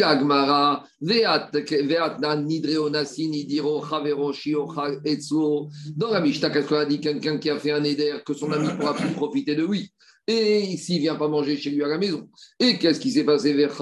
la 6.11 6.21
Mishnah, 6.21 6.51
dit? 6.85 7.01
Quelqu'un 7.01 7.38
qui 7.38 7.51
a 7.51 7.59
fait 7.59 7.73
un 7.73 7.83
éder, 7.83 8.14
que 8.25 8.33
son 8.33 8.53
ami 8.53 8.68
pourra 8.79 8.95
plus 8.95 9.11
profiter 9.11 9.57
de 9.57 9.64
lui. 9.64 9.90
Et 10.29 10.77
s'il 10.77 10.99
ne 10.99 11.01
vient 11.01 11.16
pas 11.16 11.27
manger 11.27 11.57
chez 11.57 11.71
lui 11.71 11.83
à 11.83 11.88
la 11.88 11.99
maison. 11.99 12.29
Et 12.61 12.79
qu'est-ce 12.79 13.01
qui 13.01 13.11
s'est 13.11 13.25
passé? 13.25 13.55
Vers 13.55 13.77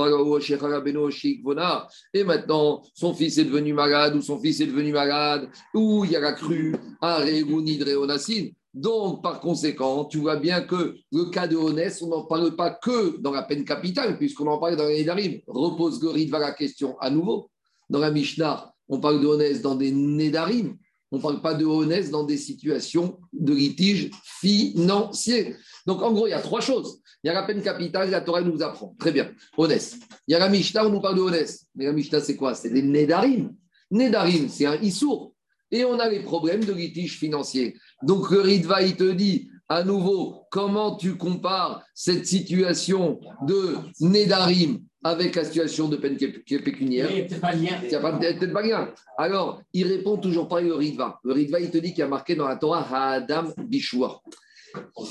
Et 2.14 2.24
maintenant, 2.24 2.82
son 2.94 3.12
fils 3.12 3.36
est 3.36 3.44
devenu 3.44 3.74
malade, 3.74 4.16
ou 4.16 4.22
son 4.22 4.40
fils 4.40 4.58
est 4.60 4.66
devenu 4.66 4.92
malade, 4.92 5.50
ou 5.74 6.06
il 6.06 6.12
y 6.12 6.16
a 6.16 6.20
la 6.20 6.32
crue, 6.32 6.74
un 7.02 7.22
Nidreonassin. 7.26 8.48
Donc, 8.72 9.22
par 9.22 9.40
conséquent, 9.40 10.04
tu 10.04 10.18
vois 10.18 10.36
bien 10.36 10.60
que 10.60 10.94
le 11.10 11.24
cas 11.24 11.48
de 11.48 11.56
Honès, 11.56 12.00
on 12.02 12.08
n'en 12.08 12.24
parle 12.24 12.54
pas 12.54 12.70
que 12.70 13.20
dans 13.20 13.32
la 13.32 13.42
peine 13.42 13.64
capitale, 13.64 14.16
puisqu'on 14.16 14.46
en 14.46 14.58
parle 14.58 14.76
dans 14.76 14.86
les 14.86 14.98
Nédarim. 14.98 15.40
Repose 15.48 15.98
Gorid 15.98 16.30
va 16.30 16.38
la 16.38 16.52
question 16.52 16.96
à 17.00 17.10
nouveau. 17.10 17.50
Dans 17.88 17.98
la 17.98 18.12
Mishnah, 18.12 18.72
on 18.88 19.00
parle 19.00 19.20
de 19.20 19.26
Honès 19.26 19.60
dans 19.60 19.74
des 19.74 19.90
Nédarim. 19.90 20.76
On 21.10 21.16
ne 21.16 21.22
parle 21.22 21.42
pas 21.42 21.54
de 21.54 21.64
Honès 21.64 22.10
dans 22.10 22.22
des 22.22 22.36
situations 22.36 23.18
de 23.32 23.52
litige 23.52 24.10
financier. 24.22 25.56
Donc, 25.84 26.00
en 26.02 26.12
gros, 26.12 26.28
il 26.28 26.30
y 26.30 26.34
a 26.34 26.40
trois 26.40 26.60
choses. 26.60 27.00
Il 27.24 27.26
y 27.26 27.30
a 27.30 27.34
la 27.34 27.42
peine 27.42 27.62
capitale, 27.62 28.10
la 28.10 28.20
Torah 28.20 28.42
nous 28.42 28.62
apprend. 28.62 28.94
Très 29.00 29.10
bien. 29.10 29.32
Honès. 29.56 29.96
Il 30.28 30.32
y 30.32 30.34
a 30.36 30.38
la 30.38 30.48
Mishnah, 30.48 30.86
on 30.86 30.90
nous 30.90 31.00
parle 31.00 31.16
de 31.16 31.22
Honès. 31.22 31.66
Mais 31.74 31.86
la 31.86 31.92
Mishnah, 31.92 32.20
c'est 32.20 32.36
quoi? 32.36 32.54
C'est 32.54 32.70
des 32.70 32.82
Nédarim. 32.82 33.52
Nédarim, 33.90 34.48
c'est 34.48 34.66
un 34.66 34.76
Issour. 34.76 35.34
Et 35.72 35.84
on 35.84 35.98
a 35.98 36.08
les 36.08 36.20
problèmes 36.20 36.64
de 36.64 36.72
litige 36.72 37.18
financier. 37.18 37.76
Donc 38.02 38.30
le 38.30 38.40
Ritva, 38.40 38.82
il 38.82 38.96
te 38.96 39.10
dit 39.10 39.50
à 39.68 39.84
nouveau 39.84 40.42
comment 40.50 40.96
tu 40.96 41.16
compares 41.16 41.82
cette 41.94 42.26
situation 42.26 43.20
de 43.46 43.76
Nédarim 44.00 44.80
avec 45.02 45.34
la 45.36 45.44
situation 45.44 45.88
de 45.88 45.96
peine 45.96 46.16
pécuniaire. 46.16 47.10
Il 47.10 47.26
n'y 47.60 47.94
a 47.94 48.00
peut-être 48.00 48.52
pas 48.52 48.62
lien. 48.62 48.92
Alors, 49.16 49.62
il 49.72 49.86
répond 49.86 50.18
toujours 50.18 50.48
pas 50.48 50.60
le 50.60 50.74
Ritva. 50.74 51.20
Le 51.24 51.32
Ritva, 51.32 51.60
il 51.60 51.70
te 51.70 51.78
dit 51.78 51.90
qu'il 51.90 52.00
y 52.00 52.02
a 52.02 52.08
marqué 52.08 52.34
dans 52.34 52.48
la 52.48 52.56
Torah 52.56 53.12
Adam 53.12 53.44
Bishua. 53.56 54.20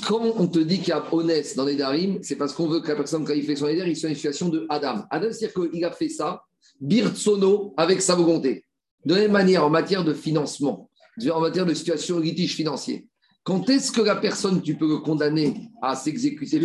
Quand 0.06 0.22
on 0.36 0.46
te 0.46 0.58
dit 0.58 0.78
qu'il 0.78 0.88
y 0.88 0.92
a 0.92 1.04
honnête 1.12 1.54
dans 1.56 1.64
les 1.64 1.76
darim, 1.76 2.18
c'est 2.22 2.36
parce 2.36 2.52
qu'on 2.52 2.68
veut 2.68 2.80
que 2.80 2.88
la 2.88 2.96
personne, 2.96 3.24
quand 3.24 3.34
il 3.34 3.42
fait 3.42 3.56
son 3.56 3.68
éder, 3.68 3.84
il 3.86 3.96
soit 3.96 4.08
une 4.08 4.14
situation 4.14 4.48
de 4.48 4.66
Adam. 4.68 5.04
Adam, 5.10 5.28
c'est-à-dire 5.32 5.70
qu'il 5.70 5.84
a 5.84 5.90
fait 5.90 6.08
ça, 6.08 6.42
birtsono, 6.80 7.74
avec 7.76 8.00
sa 8.00 8.14
volonté. 8.14 8.64
De 9.04 9.14
la 9.14 9.22
même 9.22 9.32
manière, 9.32 9.64
en 9.64 9.70
matière 9.70 10.04
de 10.04 10.12
financement, 10.14 10.89
en 11.30 11.40
matière 11.40 11.66
de 11.66 11.74
situation 11.74 12.16
de 12.16 12.22
litige 12.22 12.54
financier, 12.54 13.06
quand 13.42 13.68
est-ce 13.70 13.90
que 13.90 14.02
la 14.02 14.16
personne, 14.16 14.60
tu 14.62 14.76
peux 14.76 14.88
le 14.88 14.98
condamner 14.98 15.70
à 15.82 15.96
s'exécuter 15.96 16.60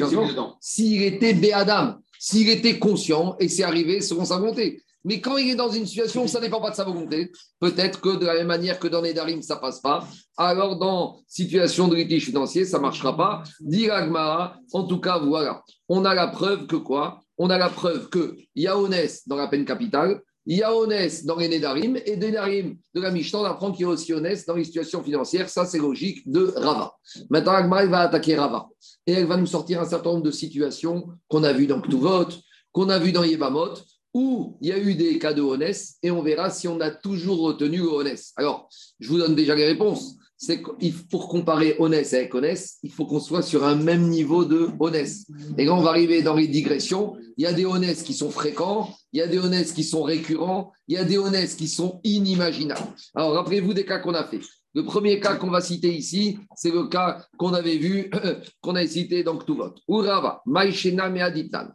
S'il 0.59 1.03
était 1.03 1.33
béadam, 1.33 2.01
s'il 2.19 2.49
était 2.49 2.79
conscient 2.79 3.35
et 3.39 3.47
c'est 3.47 3.63
arrivé 3.63 4.01
selon 4.01 4.25
sa 4.25 4.37
volonté. 4.37 4.81
Mais 5.05 5.21
quand 5.21 5.37
il 5.37 5.51
est 5.51 5.55
dans 5.55 5.69
une 5.69 5.85
situation 5.85 6.23
où 6.23 6.27
ça 6.27 6.39
ne 6.39 6.45
dépend 6.45 6.59
pas 6.59 6.71
de 6.71 6.75
sa 6.75 6.83
volonté, 6.83 7.31
peut-être 7.59 8.01
que 8.01 8.17
de 8.17 8.25
la 8.25 8.33
même 8.33 8.47
manière 8.47 8.79
que 8.79 8.87
dans 8.87 9.01
les 9.01 9.13
darim, 9.13 9.41
ça 9.43 9.57
passe 9.57 9.79
pas. 9.79 10.07
Alors, 10.35 10.79
dans 10.79 11.19
situation 11.27 11.87
de 11.87 11.95
litige 11.95 12.25
financier, 12.25 12.65
ça 12.65 12.77
ne 12.77 12.81
marchera 12.81 13.15
pas. 13.15 13.43
Dit 13.61 13.87
en 13.91 14.83
tout 14.87 14.99
cas, 14.99 15.19
voilà. 15.19 15.63
On 15.87 16.05
a 16.05 16.15
la 16.15 16.27
preuve 16.27 16.65
que 16.65 16.75
quoi? 16.75 17.19
On 17.37 17.51
a 17.51 17.57
la 17.59 17.69
preuve 17.69 18.09
qu'il 18.09 18.47
y 18.55 18.65
a 18.65 18.77
honnête 18.77 19.19
dans 19.27 19.35
la 19.35 19.47
peine 19.47 19.65
capitale, 19.65 20.21
il 20.45 20.57
y 20.57 20.63
a 20.63 20.75
honnête 20.75 21.25
dans 21.25 21.37
les 21.37 21.47
Nédarim, 21.47 21.97
et 22.05 22.17
des 22.17 22.31
de 22.31 23.01
la 23.01 23.11
Mishnah, 23.11 23.39
on 23.39 23.43
apprend 23.45 23.71
qu'il 23.71 23.81
y 23.81 23.85
a 23.85 23.89
aussi 23.89 24.13
honnête 24.13 24.43
dans 24.47 24.55
les 24.55 24.63
situations 24.63 25.03
financières. 25.03 25.49
Ça, 25.49 25.65
c'est 25.65 25.79
logique 25.79 26.29
de 26.29 26.53
Rava. 26.55 26.93
Maintenant, 27.29 27.53
Agma, 27.53 27.85
va 27.85 27.99
attaquer 28.01 28.35
Rava. 28.35 28.67
Et 29.07 29.13
elle 29.13 29.25
va 29.25 29.37
nous 29.37 29.47
sortir 29.47 29.81
un 29.81 29.85
certain 29.85 30.11
nombre 30.11 30.23
de 30.23 30.31
situations 30.31 31.07
qu'on 31.27 31.43
a 31.43 31.51
vues 31.51 31.67
dans 31.67 31.81
Ktuvot, 31.81 32.27
qu'on 32.71 32.89
a 32.89 32.99
vues 32.99 33.11
dans 33.11 33.23
Yebamot, 33.23 33.73
où 34.13 34.57
il 34.61 34.69
y 34.69 34.71
a 34.71 34.77
eu 34.77 34.95
des 34.95 35.17
cas 35.17 35.33
de 35.33 35.41
honnête, 35.41 35.81
et 36.03 36.11
on 36.11 36.21
verra 36.21 36.49
si 36.49 36.67
on 36.67 36.79
a 36.79 36.91
toujours 36.91 37.39
retenu 37.39 37.77
le 37.77 37.87
honnête. 37.87 38.23
Alors, 38.35 38.69
je 38.99 39.09
vous 39.09 39.17
donne 39.17 39.35
déjà 39.35 39.55
les 39.55 39.65
réponses 39.65 40.15
c'est 40.37 40.61
pour 41.09 41.29
comparer 41.29 41.75
honnête 41.79 42.13
avec 42.13 42.35
honnête, 42.35 42.67
il 42.83 42.91
faut 42.91 43.05
qu'on 43.05 43.19
soit 43.19 43.41
sur 43.41 43.63
un 43.63 43.75
même 43.75 44.09
niveau 44.09 44.45
de 44.45 44.69
honnête. 44.79 45.13
Et 45.57 45.65
quand 45.65 45.77
on 45.77 45.81
va 45.81 45.91
arriver 45.91 46.21
dans 46.21 46.35
les 46.35 46.47
digressions, 46.47 47.15
il 47.37 47.43
y 47.43 47.47
a 47.47 47.53
des 47.53 47.65
honnêtes 47.65 48.03
qui 48.03 48.13
sont 48.13 48.31
fréquents, 48.31 48.89
il 49.13 49.19
y 49.19 49.21
a 49.21 49.27
des 49.27 49.37
honnêtes 49.37 49.73
qui 49.73 49.83
sont 49.83 50.03
récurrents, 50.03 50.71
il 50.87 50.95
y 50.95 50.97
a 50.97 51.03
des 51.03 51.17
honnêtes 51.17 51.55
qui 51.55 51.67
sont 51.67 51.99
inimaginables. 52.03 52.81
Alors, 53.13 53.33
rappelez-vous 53.33 53.73
des 53.73 53.85
cas 53.85 53.99
qu'on 53.99 54.13
a 54.13 54.25
fait. 54.25 54.41
Le 54.75 54.83
premier 54.83 55.21
cas 55.21 55.35
qu'on 55.35 55.49
va 55.49 55.61
citer 55.61 55.93
ici, 55.93 56.37
c'est 56.53 56.69
le 56.69 56.87
cas 56.87 57.25
qu'on 57.37 57.53
avait 57.53 57.77
vu, 57.77 58.11
qu'on 58.61 58.75
a 58.75 58.85
cité 58.85 59.23
dans 59.23 59.37
Ktuvot. 59.37 59.73
Urava, 59.87 60.41
Maïshena 60.45 61.09
Meaditan, 61.09 61.69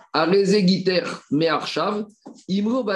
Imro 2.47 2.87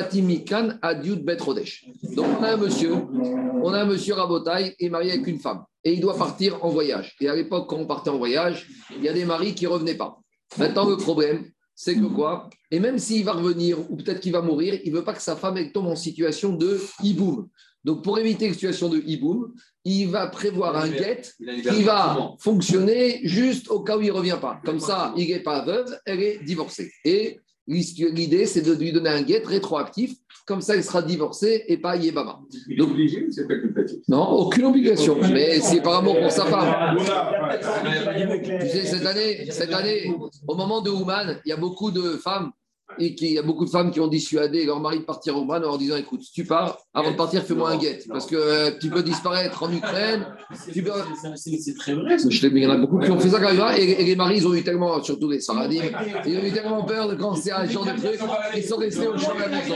Adiut 0.82 1.16
Betrodesh. 1.16 1.86
Donc 2.14 2.26
on 2.38 2.42
a 2.42 2.52
un 2.52 2.56
monsieur, 2.58 2.92
on 2.92 3.72
a 3.72 3.80
un 3.80 3.86
monsieur 3.86 4.12
Rabotai 4.12 4.76
est 4.78 4.88
marié 4.90 5.12
avec 5.12 5.26
une 5.26 5.38
femme 5.38 5.64
et 5.82 5.94
il 5.94 6.00
doit 6.00 6.18
partir 6.18 6.62
en 6.62 6.68
voyage. 6.68 7.16
Et 7.20 7.28
à 7.30 7.34
l'époque, 7.34 7.70
quand 7.70 7.76
on 7.76 7.86
partait 7.86 8.10
en 8.10 8.18
voyage, 8.18 8.68
il 8.94 9.02
y 9.02 9.08
a 9.08 9.14
des 9.14 9.24
maris 9.24 9.54
qui 9.54 9.64
ne 9.64 9.70
revenaient 9.70 9.96
pas. 9.96 10.18
Maintenant, 10.58 10.86
le 10.86 10.98
problème, 10.98 11.46
c'est 11.74 11.94
que 11.94 12.04
quoi? 12.04 12.50
Et 12.70 12.78
même 12.78 12.98
s'il 12.98 13.24
va 13.24 13.32
revenir 13.32 13.78
ou 13.90 13.96
peut-être 13.96 14.20
qu'il 14.20 14.32
va 14.32 14.42
mourir, 14.42 14.78
il 14.84 14.92
ne 14.92 14.98
veut 14.98 15.04
pas 15.04 15.14
que 15.14 15.22
sa 15.22 15.34
femme 15.34 15.58
tombe 15.72 15.86
en 15.86 15.96
situation 15.96 16.52
de 16.52 16.78
hiboum. 17.02 17.48
Donc, 17.84 18.02
pour 18.02 18.18
éviter 18.18 18.46
une 18.46 18.54
situation 18.54 18.88
de 18.88 18.98
hiboum, 18.98 19.52
il 19.84 20.06
va 20.08 20.26
prévoir 20.28 20.76
un 20.76 20.88
guet 20.88 21.20
qui 21.38 21.82
va 21.82 22.34
fonctionner 22.38 23.20
juste 23.24 23.70
au 23.70 23.80
cas 23.80 23.98
où 23.98 24.00
il 24.00 24.08
ne 24.08 24.12
revient 24.12 24.38
pas. 24.40 24.60
Comme 24.64 24.80
ça, 24.80 25.12
il 25.16 25.28
n'est 25.28 25.42
pas 25.42 25.64
veuve, 25.64 25.94
elle 26.06 26.22
est 26.22 26.38
divorcée. 26.42 26.90
Et 27.04 27.38
l'idée, 27.66 28.46
c'est 28.46 28.62
de 28.62 28.72
lui 28.72 28.92
donner 28.92 29.10
un 29.10 29.22
guet 29.22 29.42
rétroactif. 29.44 30.14
Comme 30.46 30.60
ça, 30.60 30.76
il 30.76 30.84
sera 30.84 31.02
divorcé 31.02 31.64
et 31.68 31.78
pas 31.78 31.96
Yébama. 31.96 32.40
Il 32.68 32.78
est 32.78 32.82
obligé 32.82 33.26
ou 33.26 33.30
c'est 33.30 33.46
facultatif 33.46 33.98
Non, 34.08 34.30
aucune 34.30 34.66
obligation. 34.66 35.18
Mais 35.32 35.60
c'est 35.60 35.82
par 35.82 35.96
amour 35.98 36.18
pour 36.20 36.30
sa 36.30 36.46
femme. 36.46 36.96
Tu 36.98 38.68
sais, 38.68 38.86
cette 38.86 39.06
année, 39.06 39.50
cette 39.50 39.72
année, 39.72 40.14
au 40.46 40.54
moment 40.54 40.80
de 40.82 40.90
Ouman, 40.90 41.40
il 41.44 41.48
y 41.50 41.52
a 41.52 41.56
beaucoup 41.56 41.90
de 41.90 42.16
femmes 42.16 42.50
et 42.98 43.14
qu'il 43.14 43.32
y 43.32 43.38
a 43.38 43.42
beaucoup 43.42 43.64
de 43.64 43.70
femmes 43.70 43.90
qui 43.90 44.00
ont 44.00 44.06
dissuadé 44.06 44.64
leur 44.64 44.80
mari 44.80 45.00
de 45.00 45.04
partir 45.04 45.36
au 45.36 45.44
Man 45.44 45.64
en 45.64 45.76
disant 45.76 45.96
écoute, 45.96 46.22
si 46.22 46.32
tu 46.32 46.44
pars, 46.44 46.78
avant 46.92 47.10
de 47.10 47.16
partir, 47.16 47.42
fais-moi 47.42 47.70
un 47.70 47.78
guet. 47.78 48.00
Parce 48.08 48.26
que 48.26 48.36
euh, 48.36 48.70
tu 48.80 48.90
peux 48.90 49.02
disparaître 49.02 49.62
en 49.62 49.72
Ukraine. 49.72 50.26
C'est 50.54 51.74
très 51.76 51.94
vrai. 51.94 52.16
il 52.16 52.58
y 52.58 52.66
en 52.66 52.70
a 52.70 52.76
beaucoup 52.76 52.98
qui 52.98 53.10
ont 53.10 53.18
fait 53.18 53.30
ça 53.30 53.40
quand 53.40 53.52
même. 53.52 53.76
Et, 53.78 54.04
les 54.04 54.16
maris, 54.16 54.38
ils 54.38 54.46
ont 54.46 54.54
eu 54.54 54.62
tellement, 54.62 55.02
surtout 55.02 55.30
les 55.30 55.40
Saradim, 55.40 55.82
ils 56.26 56.38
ont 56.38 56.42
eu 56.42 56.52
tellement 56.52 56.84
peur 56.84 57.08
de 57.08 57.14
quand 57.14 57.34
c'est 57.34 57.52
un 57.52 57.66
genre 57.66 57.84
de 57.84 57.92
truc, 57.92 58.18
ils 58.56 58.64
sont 58.64 58.76
restés 58.76 59.08
au 59.08 59.18
champ 59.18 59.34
de 59.34 59.40
la 59.40 59.48
maison. 59.48 59.74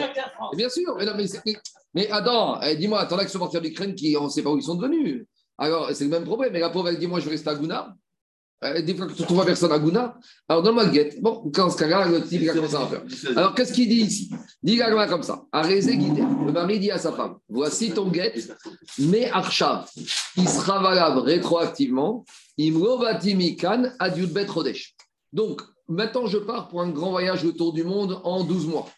bien 0.56 0.68
sûr, 0.68 0.94
mais, 0.96 1.06
non, 1.06 1.12
mais, 1.16 1.26
mais 1.94 2.10
attends, 2.10 2.60
eh, 2.62 2.76
dis-moi, 2.76 3.00
attends 3.00 3.16
là 3.16 3.22
qu'ils 3.24 3.32
sont 3.32 3.38
partis 3.38 3.58
en 3.58 3.62
Ukraine, 3.62 3.94
qui, 3.94 4.16
on 4.18 4.24
ne 4.24 4.28
sait 4.28 4.42
pas 4.42 4.50
où 4.50 4.56
ils 4.56 4.62
sont 4.62 4.74
devenus. 4.74 5.26
Alors, 5.58 5.90
c'est 5.92 6.04
le 6.04 6.10
même 6.10 6.24
problème. 6.24 6.52
Mais 6.52 6.60
la 6.60 6.70
pauvre, 6.70 6.88
elle 6.88 6.98
dit 6.98 7.08
moi, 7.08 7.20
je 7.20 7.28
reste 7.28 7.46
à 7.48 7.54
Gouna. 7.54 7.94
Euh, 8.64 8.82
des 8.82 8.94
fois 8.96 9.06
que 9.06 9.12
tu 9.12 9.22
trouves 9.22 9.44
personne 9.44 9.70
à 9.70 9.78
Gouna, 9.78 10.18
alors 10.48 10.62
donne-moi 10.64 10.84
le 10.84 10.90
guet. 10.90 11.16
Bon, 11.20 11.48
quand 11.54 11.70
ce 11.70 11.76
cas-là, 11.78 12.08
le 12.08 12.22
type, 12.22 12.42
il 12.42 12.50
a 12.50 12.54
commencé 12.54 12.74
à 12.74 12.86
faire. 12.86 13.02
Alors, 13.36 13.54
qu'est-ce 13.54 13.72
qu'il 13.72 13.88
dit 13.88 14.00
ici? 14.00 14.30
Il 14.64 14.72
dit 14.74 14.80
comme 15.08 15.22
ça. 15.22 15.44
Arrêtez 15.52 15.96
guidé. 15.96 16.22
Le 16.44 16.50
mari 16.50 16.80
dit 16.80 16.90
à 16.90 16.98
sa 16.98 17.12
femme 17.12 17.36
Voici 17.48 17.92
ton 17.92 18.08
guet, 18.08 18.34
mais 18.98 19.30
Archav, 19.30 19.88
il 20.36 20.48
sera 20.48 20.82
valable 20.82 21.20
rétroactivement 21.20 22.24
Imrovatimikan 22.58 23.92
Adiudbet 24.00 24.46
Rodesh. 24.46 24.96
Donc, 25.32 25.62
maintenant, 25.86 26.26
je 26.26 26.38
pars 26.38 26.66
pour 26.66 26.82
un 26.82 26.90
grand 26.90 27.10
voyage 27.10 27.44
autour 27.44 27.72
du 27.72 27.84
monde 27.84 28.20
en 28.24 28.42
12 28.42 28.66
mois. 28.66 28.88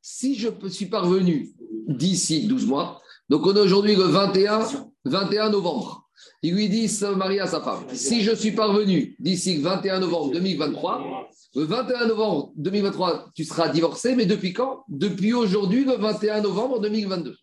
Si 0.00 0.36
je 0.36 0.48
suis 0.68 0.86
parvenu 0.86 1.50
d'ici 1.88 2.46
12 2.46 2.66
mois, 2.66 3.00
donc 3.28 3.44
on 3.44 3.54
est 3.56 3.60
aujourd'hui 3.60 3.96
le 3.96 4.04
21, 4.04 4.60
21 5.04 5.50
novembre. 5.50 6.07
Il 6.42 6.54
lui 6.54 6.68
dit 6.68 6.88
se 6.88 7.06
marie 7.06 7.40
à 7.40 7.46
sa 7.46 7.60
femme. 7.60 7.84
Si 7.92 8.22
je 8.22 8.32
suis 8.32 8.52
parvenu 8.52 9.16
d'ici 9.18 9.56
le 9.56 9.62
21 9.62 10.00
novembre 10.00 10.32
2023, 10.32 11.28
le 11.54 11.64
21 11.64 12.06
novembre 12.06 12.52
2023, 12.56 13.30
tu 13.34 13.44
seras 13.44 13.68
divorcé, 13.68 14.14
mais 14.14 14.26
depuis 14.26 14.52
quand? 14.52 14.84
Depuis 14.88 15.32
aujourd'hui, 15.32 15.84
le 15.84 15.94
21 15.94 16.42
novembre 16.42 16.80
2022. 16.80 17.36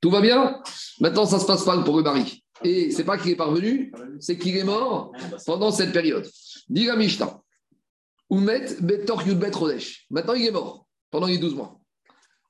Tout 0.00 0.10
va 0.10 0.20
bien? 0.20 0.60
Maintenant, 1.00 1.26
ça 1.26 1.38
se 1.38 1.46
passe 1.46 1.64
pas 1.64 1.80
pour 1.82 1.96
le 1.96 2.02
mari. 2.02 2.42
Et 2.64 2.90
c'est 2.90 3.04
pas 3.04 3.18
qu'il 3.18 3.30
est 3.30 3.36
parvenu, 3.36 3.92
c'est 4.18 4.36
qu'il 4.38 4.56
est 4.56 4.64
mort 4.64 5.12
pendant 5.46 5.70
cette 5.70 5.92
période. 5.92 6.28
Dit 6.68 6.86
la 6.86 6.96
Mishnah. 6.96 7.40
Oumet 8.28 8.66
Betor 8.80 9.26
Yudbet 9.26 9.50
Rodesh. 9.50 10.06
Maintenant, 10.10 10.34
il 10.34 10.46
est 10.46 10.50
mort 10.50 10.86
pendant 11.10 11.26
les 11.26 11.38
12 11.38 11.54
mois. 11.54 11.80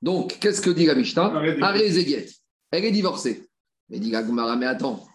Donc, 0.01 0.37
qu'est-ce 0.39 0.61
que 0.61 0.69
dit 0.69 0.85
la 0.85 0.95
Mishnah? 0.95 1.41
Elle 1.43 2.85
est 2.85 2.91
divorcée. 2.91 3.47
Mais 3.89 3.99
dit 3.99 4.11
la 4.11 4.23
mais 4.55 4.65
attends, 4.65 5.05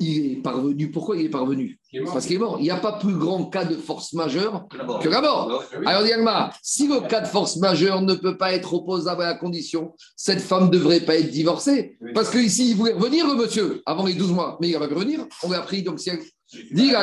il 0.00 0.32
est 0.32 0.36
parvenu. 0.42 0.90
Pourquoi 0.90 1.16
il 1.16 1.26
est 1.26 1.30
parvenu 1.30 1.78
Parce 2.06 2.26
qu'il 2.26 2.36
est 2.36 2.38
mort. 2.38 2.56
Il 2.58 2.64
n'y 2.64 2.70
a 2.70 2.76
pas 2.76 2.92
plus 2.92 3.14
grand 3.14 3.44
cas 3.44 3.64
de 3.64 3.74
force 3.74 4.12
majeure 4.12 4.66
que 5.00 5.08
la 5.08 5.20
mort. 5.20 5.64
Alors, 5.86 6.02
Diagma, 6.02 6.50
si 6.62 6.88
le 6.88 7.00
cas 7.08 7.20
de 7.20 7.26
force 7.26 7.56
majeure 7.56 8.02
ne 8.02 8.14
peut 8.14 8.36
pas 8.36 8.52
être 8.52 8.74
opposable 8.74 9.22
à 9.22 9.26
la 9.26 9.34
condition, 9.34 9.94
cette 10.16 10.40
femme 10.40 10.66
ne 10.66 10.70
devrait 10.70 11.00
pas 11.00 11.16
être 11.16 11.30
divorcée. 11.30 11.98
Parce 12.14 12.30
qu'ici, 12.30 12.70
il 12.70 12.76
voulait 12.76 12.92
revenir, 12.92 13.26
le 13.26 13.34
monsieur, 13.34 13.82
avant 13.86 14.06
les 14.06 14.14
12 14.14 14.32
mois. 14.32 14.58
Mais 14.60 14.68
il 14.68 14.72
n'a 14.72 14.80
pas 14.80 14.88
pu 14.88 14.94
revenir. 14.94 15.26
On 15.42 15.50
l'a 15.50 15.60
pris. 15.60 15.82
Donc, 15.82 16.00
si 16.00 16.10
elle... 16.10 16.20
Il 16.52 16.84
y, 16.86 16.96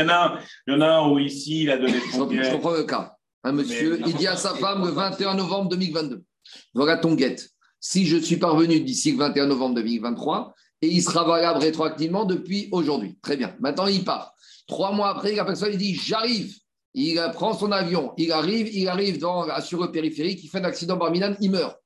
en 0.00 0.08
a, 0.08 0.38
il 0.66 0.72
y 0.72 0.76
en 0.76 0.80
a 0.80 0.86
un 0.86 1.10
où 1.10 1.18
ici, 1.18 1.64
il 1.64 1.70
a 1.72 1.76
donné 1.76 1.98
son 2.12 2.30
Je 2.30 2.52
comprends 2.52 2.72
le 2.72 2.84
cas. 2.84 3.16
Un 3.42 3.52
monsieur, 3.52 4.00
il 4.06 4.14
dit 4.14 4.26
à 4.26 4.36
sa 4.36 4.54
femme 4.54 4.84
le 4.84 4.90
21 4.90 5.34
novembre 5.34 5.70
2022 5.70 6.22
Voilà 6.74 6.96
ton 6.98 7.14
guette 7.14 7.50
si 7.80 8.06
je 8.06 8.16
suis 8.16 8.36
parvenu 8.36 8.80
d'ici 8.80 9.12
le 9.12 9.18
21 9.18 9.46
novembre 9.46 9.76
2023, 9.76 10.54
et 10.82 10.88
il 10.88 11.02
sera 11.02 11.24
valable 11.24 11.60
rétroactivement 11.60 12.24
depuis 12.24 12.68
aujourd'hui. 12.72 13.18
Très 13.22 13.36
bien. 13.36 13.54
Maintenant, 13.60 13.86
il 13.86 14.04
part. 14.04 14.34
Trois 14.66 14.92
mois 14.92 15.10
après, 15.10 15.34
la 15.34 15.44
personne 15.44 15.72
il 15.72 15.78
dit 15.78 15.94
J'arrive. 15.94 16.54
Il 16.94 17.20
prend 17.34 17.54
son 17.54 17.70
avion, 17.70 18.12
il 18.16 18.32
arrive, 18.32 18.74
il 18.74 18.88
arrive 18.88 19.18
dans, 19.18 19.46
sur 19.60 19.80
le 19.80 19.92
périphérique, 19.92 20.42
il 20.42 20.48
fait 20.48 20.58
un 20.58 20.64
accident 20.64 20.96
Barminan, 20.96 21.36
il 21.40 21.50
meurt. 21.50 21.76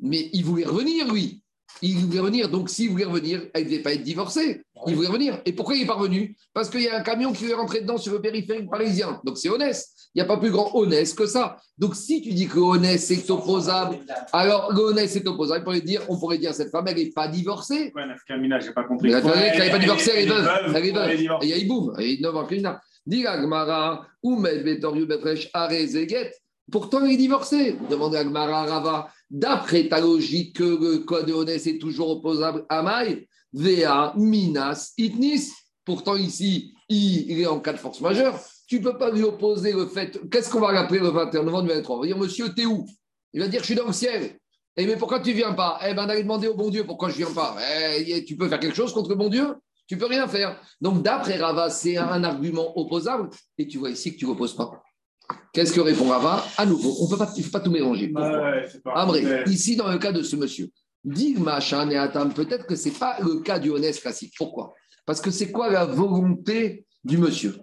Mais 0.00 0.30
il 0.32 0.44
voulait 0.44 0.64
revenir, 0.64 1.12
lui. 1.12 1.42
Il 1.82 1.96
voulait 1.96 2.20
revenir. 2.20 2.48
Donc, 2.48 2.70
s'il 2.70 2.90
voulait 2.90 3.04
revenir, 3.04 3.42
elle 3.52 3.64
ne 3.64 3.68
devait 3.68 3.82
pas 3.82 3.92
être 3.92 4.02
divorcée. 4.02 4.62
Il 4.86 4.94
voulait 4.94 5.08
revenir. 5.08 5.40
Et 5.44 5.52
pourquoi 5.52 5.76
il 5.76 5.82
est 5.82 5.86
parvenu? 5.86 6.36
Parce 6.52 6.70
qu'il 6.70 6.82
y 6.82 6.88
a 6.88 6.98
un 6.98 7.02
camion 7.02 7.32
qui 7.32 7.46
est 7.46 7.54
rentré 7.54 7.80
dedans 7.80 7.98
sur 7.98 8.12
le 8.12 8.20
périphérique 8.20 8.70
parisien. 8.70 9.20
Donc, 9.24 9.38
c'est 9.38 9.50
honnête. 9.50 9.76
Il 10.14 10.22
n'y 10.22 10.22
a 10.22 10.26
pas 10.26 10.36
plus 10.36 10.52
grand 10.52 10.70
honnête 10.76 11.12
que 11.16 11.26
ça. 11.26 11.56
Donc, 11.76 11.96
si 11.96 12.22
tu 12.22 12.32
dis 12.32 12.46
que 12.46 12.60
honnête, 12.60 13.00
c'est 13.00 13.28
opposable, 13.30 13.98
alors 14.32 14.70
honnête, 14.78 15.10
c'est 15.10 15.26
opposable. 15.26 15.62
On 15.62 15.64
pourrait 15.64 15.80
dire, 15.80 16.02
on 16.08 16.16
pourrait 16.16 16.38
dire 16.38 16.54
cette 16.54 16.70
femme, 16.70 16.86
elle 16.86 16.96
n'est 16.96 17.10
pas 17.10 17.26
divorcée. 17.26 17.92
Ouais, 17.96 18.06
Nafkamina, 18.06 18.60
je 18.60 18.68
n'ai 18.68 18.72
pas 18.74 18.84
compris. 18.84 19.10
Elle 19.10 19.24
n'est 19.24 19.70
pas 19.70 19.78
divorcée, 19.78 20.12
elle 20.14 20.24
est 20.24 20.28
veuve. 20.28 20.48
Elle 20.72 20.86
est 20.86 20.92
veuve. 20.92 21.38
Il 21.42 21.48
y 21.48 21.52
a 21.52 21.56
Iboum. 21.56 21.94
Elle 21.98 22.04
est 22.04 22.20
9 22.20 22.36
ans 22.36 22.46
Dis 23.06 23.26
Agmara, 23.26 24.06
Oumed 24.22 24.64
Betoriou 24.64 25.06
Betresh 25.06 25.50
Arezeget. 25.52 26.30
Pourtant, 26.70 27.04
il 27.04 27.14
est 27.14 27.16
divorcé. 27.16 27.76
Demande 27.90 28.14
à 28.14 28.20
Agmara 28.20 28.66
Rava. 28.66 29.08
D'après 29.28 29.88
ta 29.88 30.00
logique 30.00 30.56
que 30.56 30.62
le 30.62 30.98
code 30.98 31.26
de 31.26 31.32
honnête 31.32 31.66
est 31.66 31.78
toujours 31.78 32.10
opposable 32.10 32.64
à 32.68 32.82
Maï, 32.82 33.26
Vea, 33.52 34.14
Minas, 34.16 34.92
Itnis. 34.96 35.50
Pourtant, 35.84 36.14
ici, 36.14 36.72
il 36.88 37.40
est 37.40 37.46
en 37.46 37.58
cas 37.58 37.72
de 37.72 37.78
force 37.78 38.00
majeure 38.00 38.38
tu 38.66 38.80
ne 38.80 38.84
peux 38.84 38.98
pas 38.98 39.10
lui 39.10 39.22
opposer 39.22 39.72
le 39.72 39.86
fait. 39.86 40.18
Qu'est-ce 40.30 40.50
qu'on 40.50 40.60
va 40.60 40.72
l'appeler 40.72 41.00
le 41.00 41.08
21 41.08 41.42
novembre 41.42 41.68
2023 41.68 41.96
On 41.96 42.00
va 42.00 42.06
dire 42.06 42.18
Monsieur, 42.18 42.54
t'es 42.54 42.64
où? 42.64 42.86
Il 43.32 43.40
va 43.40 43.48
dire 43.48 43.60
Je 43.60 43.66
suis 43.66 43.74
dans 43.74 43.86
le 43.86 43.92
ciel. 43.92 44.38
Et 44.76 44.86
mais 44.86 44.96
pourquoi 44.96 45.20
tu 45.20 45.30
ne 45.30 45.34
viens 45.34 45.52
pas? 45.52 45.78
Eh 45.86 45.94
bien, 45.94 46.06
d'aller 46.06 46.22
demander 46.22 46.48
au 46.48 46.54
bon 46.54 46.68
Dieu 46.68 46.84
pourquoi 46.84 47.08
je 47.08 47.14
ne 47.20 47.26
viens 47.26 47.34
pas. 47.34 47.56
Eh, 47.96 48.24
tu 48.24 48.36
peux 48.36 48.48
faire 48.48 48.58
quelque 48.58 48.74
chose 48.74 48.92
contre 48.92 49.10
le 49.10 49.14
bon 49.14 49.28
Dieu? 49.28 49.54
Tu 49.86 49.96
peux 49.96 50.06
rien 50.06 50.26
faire. 50.26 50.60
Donc, 50.80 51.02
d'après 51.02 51.36
Rava, 51.36 51.70
c'est 51.70 51.96
un 51.96 52.24
argument 52.24 52.76
opposable. 52.76 53.28
Et 53.58 53.68
tu 53.68 53.78
vois 53.78 53.90
ici 53.90 54.12
que 54.14 54.18
tu 54.18 54.24
ne 54.24 54.30
reposes 54.30 54.56
pas. 54.56 54.82
Qu'est-ce 55.52 55.72
que 55.72 55.80
répond 55.80 56.08
Rava? 56.08 56.44
À 56.56 56.66
nouveau, 56.66 56.96
on 57.00 57.08
peut 57.08 57.16
pas, 57.16 57.30
il 57.36 57.40
ne 57.40 57.44
faut 57.44 57.50
pas 57.50 57.60
tout 57.60 57.70
mélanger. 57.70 58.08
Pourquoi 58.08 58.62
ici, 59.46 59.76
dans 59.76 59.88
le 59.88 59.98
cas 59.98 60.10
de 60.10 60.22
ce 60.22 60.36
monsieur, 60.36 60.70
dit 61.04 61.34
machin 61.34 61.88
et 61.90 62.34
peut-être 62.34 62.66
que 62.66 62.76
ce 62.76 62.88
n'est 62.88 62.94
pas 62.94 63.18
le 63.20 63.40
cas 63.40 63.58
du 63.58 63.70
honnête 63.70 64.00
classique. 64.00 64.34
Pourquoi? 64.36 64.74
Parce 65.06 65.20
que 65.20 65.30
c'est 65.30 65.52
quoi 65.52 65.70
la 65.70 65.84
volonté 65.84 66.83
du 67.04 67.18
monsieur. 67.18 67.56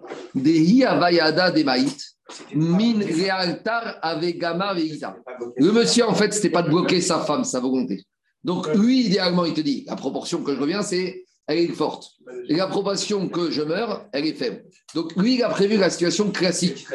Min 2.55 2.99
realtar 2.99 3.97
avegama. 4.01 4.73
Le 4.73 5.71
monsieur, 5.71 6.05
en 6.05 6.13
fait, 6.13 6.33
c'était 6.33 6.49
pas 6.49 6.61
de 6.61 6.69
bloquer 6.69 7.01
sa 7.01 7.19
femme, 7.19 7.43
sa 7.43 7.59
volonté. 7.59 8.05
Donc, 8.43 8.73
lui, 8.75 9.05
idéalement, 9.05 9.45
il 9.45 9.53
te 9.53 9.61
dit, 9.61 9.83
la 9.87 9.95
proportion 9.95 10.43
que 10.43 10.55
je 10.55 10.59
reviens, 10.59 10.81
c'est, 10.81 11.25
elle 11.47 11.59
est 11.59 11.67
forte. 11.67 12.11
Et 12.47 12.55
la 12.55 12.67
proportion 12.67 13.27
que 13.27 13.51
je 13.51 13.61
meurs, 13.61 14.07
elle 14.13 14.25
est 14.25 14.33
faible. 14.33 14.63
Donc, 14.95 15.15
lui, 15.15 15.35
il 15.35 15.43
a 15.43 15.49
prévu 15.49 15.77
la 15.77 15.89
situation 15.89 16.31
classique. 16.31 16.87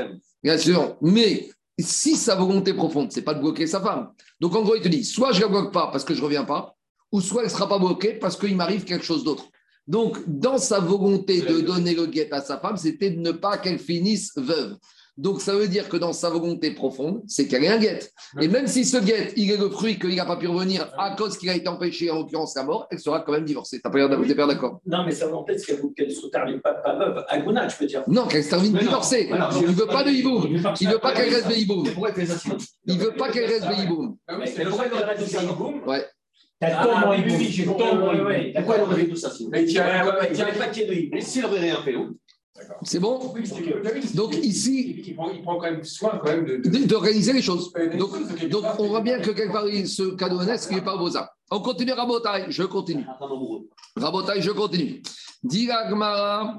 Mais 0.42 1.48
si 1.78 2.16
sa 2.16 2.34
volonté 2.36 2.72
profonde, 2.72 3.12
c'est 3.12 3.22
pas 3.22 3.34
de 3.34 3.40
bloquer 3.40 3.66
sa 3.66 3.80
femme. 3.80 4.10
Donc, 4.40 4.54
en 4.56 4.62
gros, 4.62 4.76
il 4.76 4.82
te 4.82 4.88
dit, 4.88 5.04
soit 5.04 5.32
je 5.32 5.40
la 5.40 5.48
bloque 5.48 5.72
pas 5.72 5.88
parce 5.88 6.04
que 6.04 6.14
je 6.14 6.22
reviens 6.22 6.44
pas, 6.44 6.74
ou 7.12 7.20
soit 7.20 7.44
elle 7.44 7.50
sera 7.50 7.68
pas 7.68 7.78
bloquée 7.78 8.14
parce 8.14 8.36
qu'il 8.36 8.56
m'arrive 8.56 8.84
quelque 8.84 9.04
chose 9.04 9.22
d'autre. 9.24 9.48
Donc, 9.86 10.18
dans 10.26 10.58
sa 10.58 10.80
volonté 10.80 11.42
de 11.42 11.60
donner 11.60 11.94
le 11.94 12.06
guet 12.06 12.32
à 12.32 12.40
sa 12.40 12.58
femme, 12.58 12.76
c'était 12.76 13.10
de 13.10 13.20
ne 13.20 13.30
pas 13.30 13.56
qu'elle 13.58 13.78
finisse 13.78 14.32
veuve. 14.36 14.76
Donc, 15.16 15.40
ça 15.40 15.54
veut 15.54 15.66
dire 15.66 15.88
que 15.88 15.96
dans 15.96 16.12
sa 16.12 16.28
volonté 16.28 16.72
profonde, 16.72 17.22
c'est 17.26 17.46
qu'elle 17.46 17.64
est 17.64 17.68
un 17.68 17.78
guet. 17.78 18.00
Et 18.38 18.48
même 18.48 18.66
si 18.66 18.84
ce 18.84 18.98
guet, 18.98 19.32
il 19.36 19.50
est 19.50 19.56
le 19.56 19.70
fruit 19.70 19.98
qu'il 19.98 20.14
n'a 20.14 20.26
pas 20.26 20.36
pu 20.36 20.46
revenir 20.46 20.92
à 20.98 21.16
cause 21.16 21.38
qu'il 21.38 21.48
a 21.48 21.54
été 21.54 21.68
empêché, 21.68 22.10
en 22.10 22.18
l'occurrence 22.18 22.54
la 22.54 22.64
mort, 22.64 22.86
elle 22.90 22.98
sera 22.98 23.20
quand 23.20 23.32
même 23.32 23.44
divorcée. 23.44 23.80
T'as 23.82 23.88
pas 23.88 23.96
l'air 23.96 24.08
d'accord 24.10 24.80
Non, 24.84 25.04
mais 25.06 25.14
volonté, 25.14 25.56
c'est 25.56 25.78
qu'elle 25.94 26.08
ne 26.08 26.12
se 26.12 26.26
termine 26.26 26.60
pas, 26.60 26.74
pas 26.74 26.98
veuve. 26.98 27.24
Aguna, 27.28 27.66
je 27.66 27.76
peux 27.76 27.86
dire. 27.86 28.02
Non, 28.08 28.26
qu'elle 28.26 28.44
se 28.44 28.50
termine 28.50 28.76
divorcée. 28.76 29.30
il 29.30 29.62
ne 29.68 29.72
veut 29.72 29.86
pas 29.86 30.04
de 30.04 30.10
hiboum. 30.10 30.46
Il 30.80 30.88
ne 30.88 30.92
veut 30.92 30.98
pas 30.98 31.12
qu'elle 31.14 31.32
reste 31.32 31.56
hiboum. 31.56 31.86
Il 32.84 32.98
ne 32.98 33.02
veut 33.02 33.14
pas 33.14 33.30
qu'elle 33.30 33.50
reste 33.50 33.66
hiboum. 33.78 34.16
Mais 34.38 34.64
pourquoi 34.64 34.88
qu'elle 34.88 35.04
reste 35.04 35.32
hiboum 35.32 35.80
Ouais. 35.86 36.04
T'as 36.58 36.80
ah, 36.80 36.84
tombé 36.84 37.22
oui, 37.26 37.34
oui, 37.38 37.48
j'ai 37.50 37.64
tombé. 37.66 38.52
Pourquoi 38.54 38.76
elle 38.76 38.82
aurait 38.82 38.96
fait 38.96 39.08
tout 39.08 39.16
ça 39.16 39.30
Mais 39.50 39.64
il 39.64 39.68
n'y 39.68 39.78
pas 39.78 40.68
de 40.68 40.92
hibou. 40.92 41.14
Mais 41.14 41.20
s'il 41.20 41.44
aurait 41.44 41.60
rien 41.60 41.82
fait, 41.82 41.94
où 41.96 42.16
c'est 42.82 42.98
bon 42.98 43.34
Donc 44.14 44.34
ici, 44.36 45.02
il 45.06 45.14
prend, 45.14 45.30
il 45.30 45.42
prend, 45.42 45.56
quand 45.56 45.70
même 45.70 45.84
soin 45.84 46.20
quand 46.22 46.30
même 46.30 46.62
d'organiser 46.86 47.32
les 47.32 47.42
choses. 47.42 47.72
Donc, 47.98 48.12
donc 48.48 48.64
on 48.78 48.88
voit 48.88 49.00
bien 49.00 49.20
que 49.20 49.30
quelque 49.30 49.52
part, 49.52 49.66
ce 49.66 50.14
cadeau 50.16 50.40
honnête, 50.40 50.68
n'est 50.70 50.80
pas 50.80 50.96
beau 50.96 51.10
ça. 51.10 51.30
On 51.50 51.60
continue 51.60 51.92
Rabotai, 51.92 52.46
je 52.48 52.64
continue. 52.64 53.06
Rabotai, 53.96 54.42
je 54.42 54.50
continue. 54.50 55.02
Diragmara, 55.44 56.56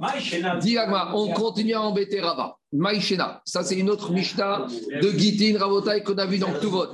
on 1.13 1.33
continue 1.33 1.73
à 1.73 1.81
embêter 1.81 2.21
Rava. 2.21 2.55
Maïchena, 2.73 3.41
ça 3.45 3.63
c'est 3.63 3.75
une 3.75 3.89
autre 3.89 4.11
Mishnah 4.11 4.67
de 5.01 5.09
Gitin 5.11 5.57
Rabotai 5.57 6.03
qu'on 6.03 6.17
a 6.17 6.25
vu 6.25 6.37
dans 6.37 6.51
Ktuvot. 6.51 6.87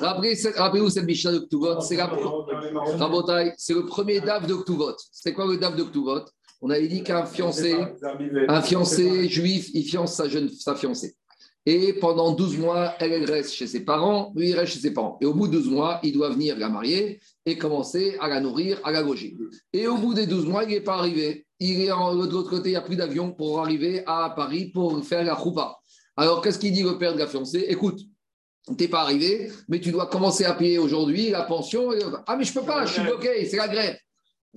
Rappelez-vous 0.00 0.90
cette 0.90 1.04
Mishnah 1.04 1.32
de 1.32 1.38
Ktuvot, 1.40 1.80
c'est 1.80 1.96
la... 1.96 2.06
Rabotai, 2.98 3.52
c'est 3.56 3.74
le 3.74 3.86
premier 3.86 4.20
DAF 4.20 4.46
de 4.46 4.54
Ktuvot. 4.54 4.94
C'est 5.10 5.32
quoi 5.32 5.46
le 5.46 5.56
DAF 5.56 5.74
de 5.76 5.84
Ktuvot? 5.84 6.24
On 6.62 6.70
avait 6.70 6.88
dit 6.88 7.02
qu'un 7.02 7.26
fiancé, 7.26 7.74
un 8.48 8.62
fiancé 8.62 9.28
juif, 9.28 9.70
il 9.74 9.84
fiance 9.84 10.14
sa, 10.14 10.28
jeune, 10.28 10.48
sa 10.48 10.74
fiancée. 10.74 11.14
Et 11.68 11.94
pendant 11.94 12.30
12 12.30 12.58
mois, 12.58 12.94
elle, 13.00 13.24
reste 13.24 13.52
chez 13.52 13.66
ses 13.66 13.84
parents, 13.84 14.32
lui, 14.36 14.50
il 14.50 14.54
reste 14.54 14.74
chez 14.74 14.78
ses 14.78 14.92
parents. 14.92 15.18
Et 15.20 15.26
au 15.26 15.34
bout 15.34 15.48
de 15.48 15.54
12 15.54 15.68
mois, 15.68 15.98
il 16.04 16.12
doit 16.12 16.30
venir 16.30 16.56
la 16.56 16.68
marier 16.68 17.18
et 17.44 17.58
commencer 17.58 18.16
à 18.20 18.28
la 18.28 18.40
nourrir, 18.40 18.80
à 18.84 18.92
la 18.92 19.02
loger. 19.02 19.36
Et 19.72 19.88
au 19.88 19.96
bout 19.96 20.14
des 20.14 20.28
12 20.28 20.46
mois, 20.46 20.62
il 20.62 20.70
n'est 20.70 20.80
pas 20.80 20.94
arrivé. 20.94 21.44
Il 21.58 21.80
est 21.80 21.88
de 21.88 22.32
l'autre 22.32 22.50
côté, 22.50 22.68
il 22.68 22.72
n'y 22.72 22.76
a 22.76 22.82
plus 22.82 22.94
d'avion 22.94 23.32
pour 23.32 23.60
arriver 23.60 24.04
à 24.06 24.32
Paris 24.36 24.66
pour 24.66 25.04
faire 25.04 25.24
la 25.24 25.36
choupa. 25.36 25.76
Alors, 26.16 26.40
qu'est-ce 26.40 26.60
qu'il 26.60 26.72
dit 26.72 26.84
le 26.84 26.98
père 26.98 27.14
de 27.14 27.18
la 27.18 27.26
fiancée? 27.26 27.66
Écoute, 27.68 28.00
tu 28.68 28.74
n'es 28.78 28.88
pas 28.88 29.02
arrivé, 29.02 29.50
mais 29.68 29.80
tu 29.80 29.90
dois 29.90 30.06
commencer 30.06 30.44
à 30.44 30.54
payer 30.54 30.78
aujourd'hui 30.78 31.30
la 31.30 31.42
pension. 31.42 31.90
Ah, 32.28 32.36
mais 32.36 32.44
je 32.44 32.50
ne 32.56 32.60
peux 32.60 32.66
pas, 32.66 32.86
je 32.86 32.92
suis 32.92 33.02
bloqué, 33.02 33.44
c'est 33.44 33.56
la 33.56 33.68
grève. 33.68 33.96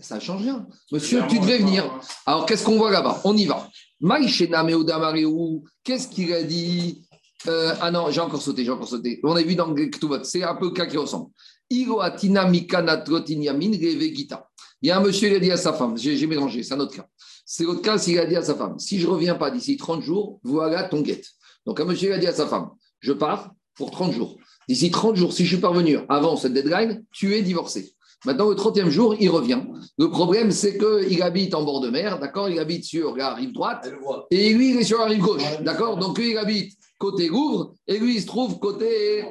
Ça 0.02 0.16
ne 0.16 0.20
change 0.22 0.42
rien. 0.44 0.68
Monsieur, 0.92 1.22
tu 1.30 1.40
devais 1.40 1.58
venir. 1.60 2.00
Alors, 2.26 2.46
qu'est-ce 2.46 2.64
qu'on 2.64 2.78
voit 2.78 2.92
là-bas? 2.92 3.22
On 3.24 3.36
y 3.36 3.46
va. 3.46 3.68
Qu'est-ce 5.84 6.08
qu'il 6.08 6.34
a 6.34 6.44
dit? 6.44 7.06
Euh, 7.48 7.74
Ah 7.82 7.92
non, 7.92 8.10
j'ai 8.12 8.22
encore 8.22 8.42
sauté, 8.42 8.64
j'ai 8.64 8.72
encore 8.72 8.88
sauté. 8.88 9.20
On 9.24 9.36
a 9.36 9.42
vu 9.42 9.56
dans 9.56 9.74
Ktubot, 9.74 10.24
c'est 10.24 10.44
un 10.44 10.56
peu 10.56 10.66
le 10.66 10.72
cas 10.72 10.86
qui 10.86 10.98
ressemble. 10.98 11.30
Il 11.72 11.88
y 14.84 14.92
a 14.92 14.98
un 14.98 15.02
monsieur, 15.02 15.30
il 15.30 15.36
a 15.36 15.40
dit 15.40 15.52
à 15.52 15.58
sa 15.58 15.74
femme, 15.74 15.98
j'ai 15.98 16.28
mélangé, 16.28 16.64
c'est 16.64 16.74
un 16.74 16.80
autre 16.80 16.96
cas. 16.96 17.06
C'est 17.46 17.64
l'autre 17.64 17.82
cas 17.82 17.98
s'il 17.98 18.18
a 18.20 18.26
dit 18.26 18.36
à 18.36 18.44
sa 18.44 18.56
femme, 18.56 18.78
si 18.80 19.00
je 19.00 19.08
ne 19.08 19.12
reviens 19.12 19.36
pas 19.36 19.52
d'ici 19.52 19.76
30 19.78 20.02
jours, 20.02 20.40
voilà 20.44 20.84
ton 20.84 21.02
guette. 21.02 21.26
Donc 21.66 21.80
un 21.80 21.86
monsieur, 21.86 22.10
il 22.10 22.14
a 22.14 22.18
dit 22.18 22.28
à 22.28 22.34
sa 22.34 22.48
femme, 22.48 22.70
je 23.00 23.12
pars 23.14 23.52
pour 23.76 23.92
30 23.92 24.14
jours. 24.14 24.38
D'ici 24.68 24.92
30 24.92 25.16
jours, 25.16 25.34
si 25.34 25.46
je 25.46 25.50
suis 25.50 25.62
parvenu 25.62 25.98
avant 26.10 26.38
cette 26.38 26.54
deadline, 26.54 27.04
tu 27.12 27.36
es 27.36 27.42
divorcé. 27.42 27.94
Maintenant, 28.26 28.50
le 28.50 28.56
30e 28.56 28.90
jour, 28.90 29.16
il 29.20 29.30
revient. 29.30 29.62
Le 29.98 30.10
problème, 30.10 30.52
c'est 30.52 30.78
qu'il 30.78 31.22
habite 31.22 31.56
en 31.56 31.64
bord 31.64 31.80
de 31.80 31.90
mer, 31.90 32.20
d'accord? 32.20 32.50
Il 32.50 32.60
habite 32.60 32.84
sur 32.84 33.16
la 33.16 33.34
rive 33.34 33.54
droite, 33.54 33.90
et 34.30 34.54
lui, 34.54 34.72
il 34.72 34.78
est 34.78 34.84
sur 34.84 35.00
la 35.00 35.06
rive 35.06 35.22
gauche, 35.22 35.44
d'accord? 35.62 35.98
Donc, 35.98 36.18
lui, 36.18 36.32
il 36.32 36.38
habite 36.38 36.74
côté 36.98 37.28
Louvre, 37.28 37.74
et 37.88 37.98
lui, 37.98 38.16
il 38.16 38.22
se 38.22 38.28
trouve 38.28 38.60
côté 38.60 39.24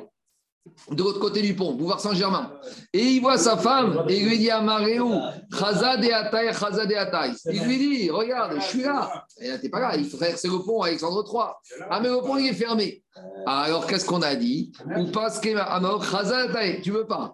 de 0.90 1.02
l'autre 1.02 1.20
côté 1.20 1.42
du 1.42 1.54
pont, 1.54 1.74
boulevard 1.74 2.00
Saint-Germain. 2.00 2.52
Et 2.92 3.02
il 3.02 3.20
voit 3.20 3.38
sa 3.38 3.56
femme 3.56 4.04
et 4.08 4.18
il 4.18 4.28
lui 4.28 4.38
dit 4.38 4.50
à 4.50 4.60
Maréou, 4.60 5.12
Il 7.46 7.62
lui 7.64 7.78
dit, 7.78 8.10
regarde, 8.10 8.54
je 8.56 8.64
suis 8.64 8.82
là. 8.82 9.26
Et 9.40 9.48
là, 9.48 9.58
t'es 9.58 9.68
pas 9.68 9.80
là, 9.80 9.96
il 9.96 10.08
traverser 10.08 10.48
le 10.48 10.58
pont 10.64 10.82
Alexandre 10.82 11.24
III. 11.26 11.86
Ah, 11.90 12.00
mais 12.00 12.08
le 12.08 12.20
pont, 12.20 12.36
il 12.36 12.48
est 12.48 12.54
fermé. 12.54 13.02
Alors, 13.46 13.86
qu'est-ce 13.86 14.04
qu'on 14.04 14.22
a 14.22 14.34
dit? 14.34 14.72
Ou 14.96 15.06
pas 15.06 15.30
tu 15.40 15.54
veux 16.90 17.06
pas? 17.06 17.32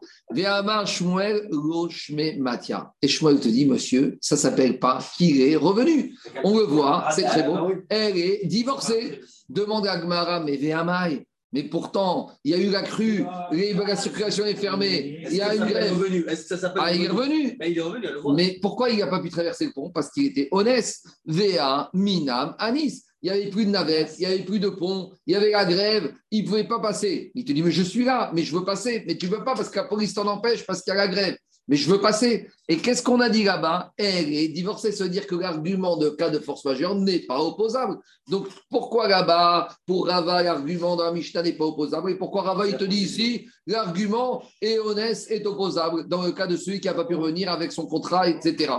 Et 3.02 3.08
Shmuel 3.08 3.40
te 3.40 3.48
dit, 3.48 3.66
monsieur, 3.66 4.18
ça 4.20 4.36
s'appelle 4.36 4.78
pas 4.78 4.98
qu'il 5.16 5.40
est 5.42 5.56
revenu. 5.56 6.14
On 6.42 6.56
le 6.58 6.64
voit, 6.64 7.08
c'est 7.10 7.24
très 7.24 7.42
beau. 7.42 7.72
Elle 7.88 8.16
est 8.16 8.46
divorcée. 8.46 9.20
Demande 9.48 9.86
à 9.86 9.98
Gmara, 9.98 10.40
mais 10.40 10.56
Véamai. 10.56 11.26
Mais 11.54 11.62
pourtant, 11.62 12.32
il 12.42 12.50
y 12.50 12.54
a 12.54 12.58
eu 12.58 12.68
la 12.68 12.82
crue, 12.82 13.24
la 13.52 13.96
circulation 13.96 14.44
est 14.44 14.56
fermée, 14.56 15.24
il 15.30 15.36
y 15.36 15.40
a 15.40 15.54
une 15.54 15.64
grève. 15.64 15.94
ah, 16.76 16.92
il 16.92 17.04
est 17.04 17.08
revenu? 17.08 17.56
Mais, 17.60 17.70
il 17.70 17.78
est 17.78 17.80
revenu 17.80 18.08
Mais 18.34 18.58
pourquoi 18.60 18.90
il 18.90 18.98
n'a 18.98 19.06
pas 19.06 19.20
pu 19.20 19.30
traverser 19.30 19.66
le 19.66 19.72
pont? 19.72 19.88
Parce 19.90 20.10
qu'il 20.10 20.26
était 20.26 20.48
honnête. 20.50 20.92
VA, 21.24 21.90
Minam, 21.94 22.56
Anis. 22.58 23.04
Il 23.22 23.30
n'y 23.32 23.38
avait 23.38 23.50
plus 23.50 23.64
de 23.66 23.70
navette, 23.70 24.16
il 24.18 24.26
n'y 24.26 24.34
avait 24.34 24.44
plus 24.44 24.58
de 24.58 24.68
pont, 24.68 25.10
il 25.26 25.32
y 25.32 25.36
avait 25.36 25.52
la 25.52 25.64
grève, 25.64 26.12
il 26.30 26.42
ne 26.42 26.46
pouvait 26.46 26.68
pas 26.68 26.80
passer. 26.80 27.30
Il 27.34 27.44
te 27.46 27.52
dit, 27.52 27.62
mais 27.62 27.70
je 27.70 27.82
suis 27.82 28.04
là, 28.04 28.30
mais 28.34 28.42
je 28.42 28.54
veux 28.54 28.64
passer. 28.64 29.02
Mais 29.06 29.16
tu 29.16 29.26
ne 29.26 29.30
veux 29.30 29.44
pas 29.44 29.54
parce 29.54 29.70
que 29.70 29.78
la 29.78 29.84
police 29.84 30.12
t'en 30.12 30.26
empêche, 30.26 30.66
parce 30.66 30.82
qu'il 30.82 30.92
y 30.92 30.96
a 30.96 31.06
la 31.06 31.08
grève 31.08 31.36
mais 31.68 31.76
je 31.76 31.90
veux 31.90 32.00
passer. 32.00 32.48
Et 32.68 32.78
qu'est-ce 32.78 33.02
qu'on 33.02 33.20
a 33.20 33.28
dit 33.28 33.44
là-bas? 33.44 33.92
Elle 33.96 34.32
est 34.32 34.48
divorcée, 34.48 34.92
se 34.92 35.04
dire 35.04 35.26
que 35.26 35.34
l'argument 35.34 35.96
de 35.96 36.08
cas 36.10 36.30
de 36.30 36.38
force 36.38 36.64
majeure 36.64 36.94
n'est 36.94 37.20
pas 37.20 37.38
opposable. 37.40 37.98
Donc 38.28 38.48
pourquoi 38.70 39.08
là-bas, 39.08 39.68
pour 39.86 40.06
Rava, 40.08 40.42
l'argument 40.42 40.96
dans 40.96 41.04
la 41.04 41.12
Mishnah 41.12 41.42
n'est 41.42 41.52
pas 41.52 41.66
opposable? 41.66 42.10
Et 42.10 42.14
pourquoi 42.16 42.42
Rava, 42.42 42.66
il 42.66 42.76
te 42.76 42.84
dit 42.84 43.02
ici, 43.02 43.46
l'argument 43.66 44.42
honnête 44.62 45.26
est 45.28 45.46
opposable 45.46 46.08
dans 46.08 46.22
le 46.22 46.32
cas 46.32 46.46
de 46.46 46.56
celui 46.56 46.80
qui 46.80 46.88
n'a 46.88 46.94
pas 46.94 47.04
pu 47.04 47.14
revenir 47.14 47.50
avec 47.50 47.72
son 47.72 47.86
contrat, 47.86 48.28
etc. 48.28 48.72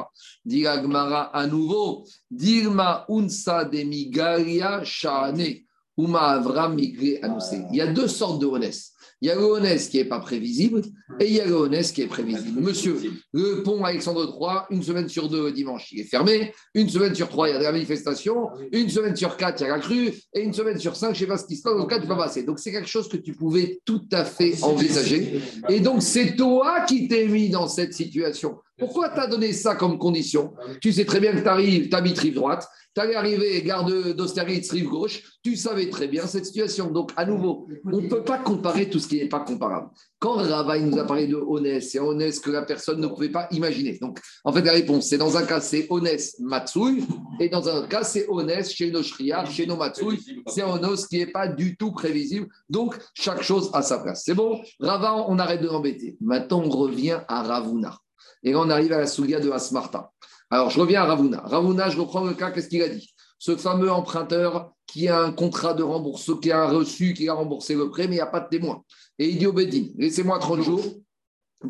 Dit 0.43 0.61
Gmara 0.61 1.35
à 1.35 1.45
nouveau, 1.47 2.05
Dilma 2.31 3.05
unsa 3.09 3.65
demigaria 3.65 4.83
shane. 4.83 5.61
Il 5.97 7.69
y 7.71 7.79
a 7.79 7.87
deux 7.87 8.09
sortes 8.09 8.41
de 8.41 8.45
honnêtes. 8.45 8.91
Il 9.21 9.27
y 9.27 9.31
a 9.31 9.35
le 9.35 9.41
honnête 9.41 9.89
qui 9.89 9.97
n'est 9.97 10.05
pas 10.05 10.19
prévisible 10.19 10.81
et 11.19 11.27
il 11.27 11.33
y 11.33 11.41
a 11.41 11.45
le 11.45 11.91
qui 11.93 12.01
est 12.01 12.07
prévisible. 12.07 12.61
Monsieur, 12.61 12.97
le 13.33 13.63
pont 13.63 13.83
Alexandre 13.83 14.37
III, 14.39 14.75
une 14.75 14.83
semaine 14.83 15.07
sur 15.07 15.29
deux, 15.29 15.51
dimanche, 15.51 15.91
il 15.91 16.01
est 16.01 16.05
fermé. 16.05 16.53
Une 16.73 16.89
semaine 16.89 17.15
sur 17.15 17.29
trois, 17.29 17.47
il 17.47 17.53
y 17.53 17.55
a 17.55 17.59
de 17.59 17.63
la 17.63 17.71
manifestation. 17.71 18.49
Une 18.71 18.89
semaine 18.89 19.15
sur 19.15 19.37
quatre, 19.37 19.61
il 19.61 19.67
y 19.67 19.69
a 19.69 19.75
la 19.75 19.79
crue. 19.79 20.11
Et 20.33 20.41
une 20.41 20.53
semaine 20.53 20.77
sur 20.77 20.95
cinq, 20.95 21.07
je 21.07 21.13
ne 21.13 21.19
sais 21.19 21.27
pas 21.27 21.37
ce 21.37 21.45
qui 21.45 21.55
se 21.55 21.63
passe, 21.63 21.75
donc 21.75 21.89
cas, 21.89 21.99
tu 21.99 22.07
peux 22.07 22.17
passer. 22.17 22.43
Donc, 22.43 22.59
c'est 22.59 22.71
quelque 22.71 22.89
chose 22.89 23.07
que 23.07 23.17
tu 23.17 23.33
pouvais 23.33 23.79
tout 23.85 24.03
à 24.11 24.25
fait 24.25 24.61
envisager. 24.63 25.39
Et 25.69 25.79
donc, 25.79 26.03
c'est 26.03 26.35
toi 26.35 26.81
qui 26.87 27.07
t'es 27.07 27.27
mis 27.27 27.49
dans 27.49 27.67
cette 27.67 27.93
situation. 27.93 28.57
Pourquoi 28.77 29.09
tu 29.09 29.19
as 29.19 29.27
donné 29.27 29.53
ça 29.53 29.75
comme 29.75 29.97
condition 29.97 30.53
Tu 30.81 30.91
sais 30.91 31.05
très 31.05 31.19
bien 31.19 31.33
que 31.33 31.41
tu 31.41 31.47
arrives, 31.47 31.89
tu 31.89 31.95
habites 31.95 32.19
rive 32.19 32.35
droite, 32.35 32.67
tu 32.95 33.01
allais 33.01 33.15
arriver 33.15 33.61
gare 33.61 33.85
d'Austerlitz, 33.85 34.71
rive 34.71 34.87
gauche, 34.87 35.21
tu 35.43 35.57
savais 35.57 35.89
très 35.89 36.07
bien 36.07 36.25
cette 36.27 36.45
situation. 36.45 36.89
Donc, 36.89 37.11
à 37.17 37.25
nouveau, 37.25 37.67
on 37.85 38.01
ne 38.01 38.07
peut 38.07 38.23
pas 38.23 38.37
comparer 38.37 38.89
tout 38.89 38.99
ce 38.99 39.07
qui 39.07 39.17
n'est 39.17 39.27
pas 39.27 39.41
comparable. 39.41 39.89
Quand 40.17 40.35
Rava 40.35 40.79
nous 40.79 40.97
a 40.97 41.05
parlé 41.05 41.27
de 41.27 41.35
honnête, 41.35 41.83
c'est 41.83 41.99
honnête 41.99 42.39
que 42.39 42.51
la 42.51 42.61
personne 42.61 43.01
ne 43.01 43.07
pouvait 43.07 43.29
pas 43.29 43.47
imaginer. 43.51 43.97
Donc, 43.99 44.19
en 44.45 44.53
fait, 44.53 44.61
la 44.61 44.71
réponse, 44.71 45.07
c'est 45.07 45.17
dans 45.17 45.35
un 45.35 45.45
cas, 45.45 45.59
c'est 45.59 45.87
honnête 45.89 46.23
Matsui, 46.39 47.03
et 47.39 47.49
dans 47.49 47.67
un 47.67 47.85
cas, 47.87 48.03
c'est 48.03 48.27
honnête 48.29 48.69
chez 48.69 48.91
nos 48.91 49.03
Shriar, 49.03 49.49
chez 49.49 49.65
nos 49.65 49.75
Matsui, 49.75 50.19
c'est 50.47 50.63
honnête 50.63 51.05
qui 51.09 51.17
n'est 51.17 51.31
pas 51.31 51.47
du 51.47 51.75
tout 51.75 51.91
prévisible. 51.91 52.47
Donc, 52.69 52.97
chaque 53.13 53.41
chose 53.41 53.69
à 53.73 53.81
sa 53.81 53.99
place. 53.99 54.23
C'est 54.25 54.35
bon? 54.35 54.61
Rava, 54.79 55.25
on 55.27 55.37
arrête 55.37 55.61
de 55.61 55.67
l'embêter. 55.67 56.17
Maintenant, 56.21 56.63
on 56.65 56.69
revient 56.69 57.19
à 57.27 57.43
Ravuna. 57.43 57.97
Et 58.45 58.51
là, 58.51 58.59
on 58.59 58.69
arrive 58.69 58.93
à 58.93 58.99
la 58.99 59.07
Soulia 59.07 59.39
de 59.39 59.49
Asmarta. 59.51 60.11
Alors, 60.49 60.69
je 60.69 60.79
reviens 60.79 61.01
à 61.01 61.05
Ravuna. 61.05 61.41
Ravuna, 61.45 61.89
je 61.89 61.99
reprends 61.99 62.23
le 62.23 62.33
cas, 62.33 62.51
qu'est-ce 62.51 62.69
qu'il 62.69 62.83
a 62.83 62.87
dit? 62.87 63.13
Ce 63.39 63.57
fameux 63.57 63.91
emprunteur 63.91 64.71
qui 64.87 65.07
a 65.09 65.19
un 65.19 65.31
contrat 65.31 65.73
de 65.73 65.83
remboursement, 65.83 66.37
qui 66.37 66.51
a 66.51 66.67
reçu, 66.67 67.13
qui 67.13 67.27
a 67.27 67.33
remboursé 67.33 67.75
le 67.75 67.89
prêt, 67.89 68.07
mais 68.07 68.13
il 68.13 68.19
n'y 68.19 68.21
a 68.21 68.27
pas 68.27 68.39
de 68.39 68.49
témoin. 68.49 68.83
Et 69.17 69.27
il 69.29 69.39
dit 69.39 69.47
au 69.47 69.51
Bédine, 69.51 69.91
laissez-moi 69.97 70.37
30 70.39 70.61
jours 70.61 70.83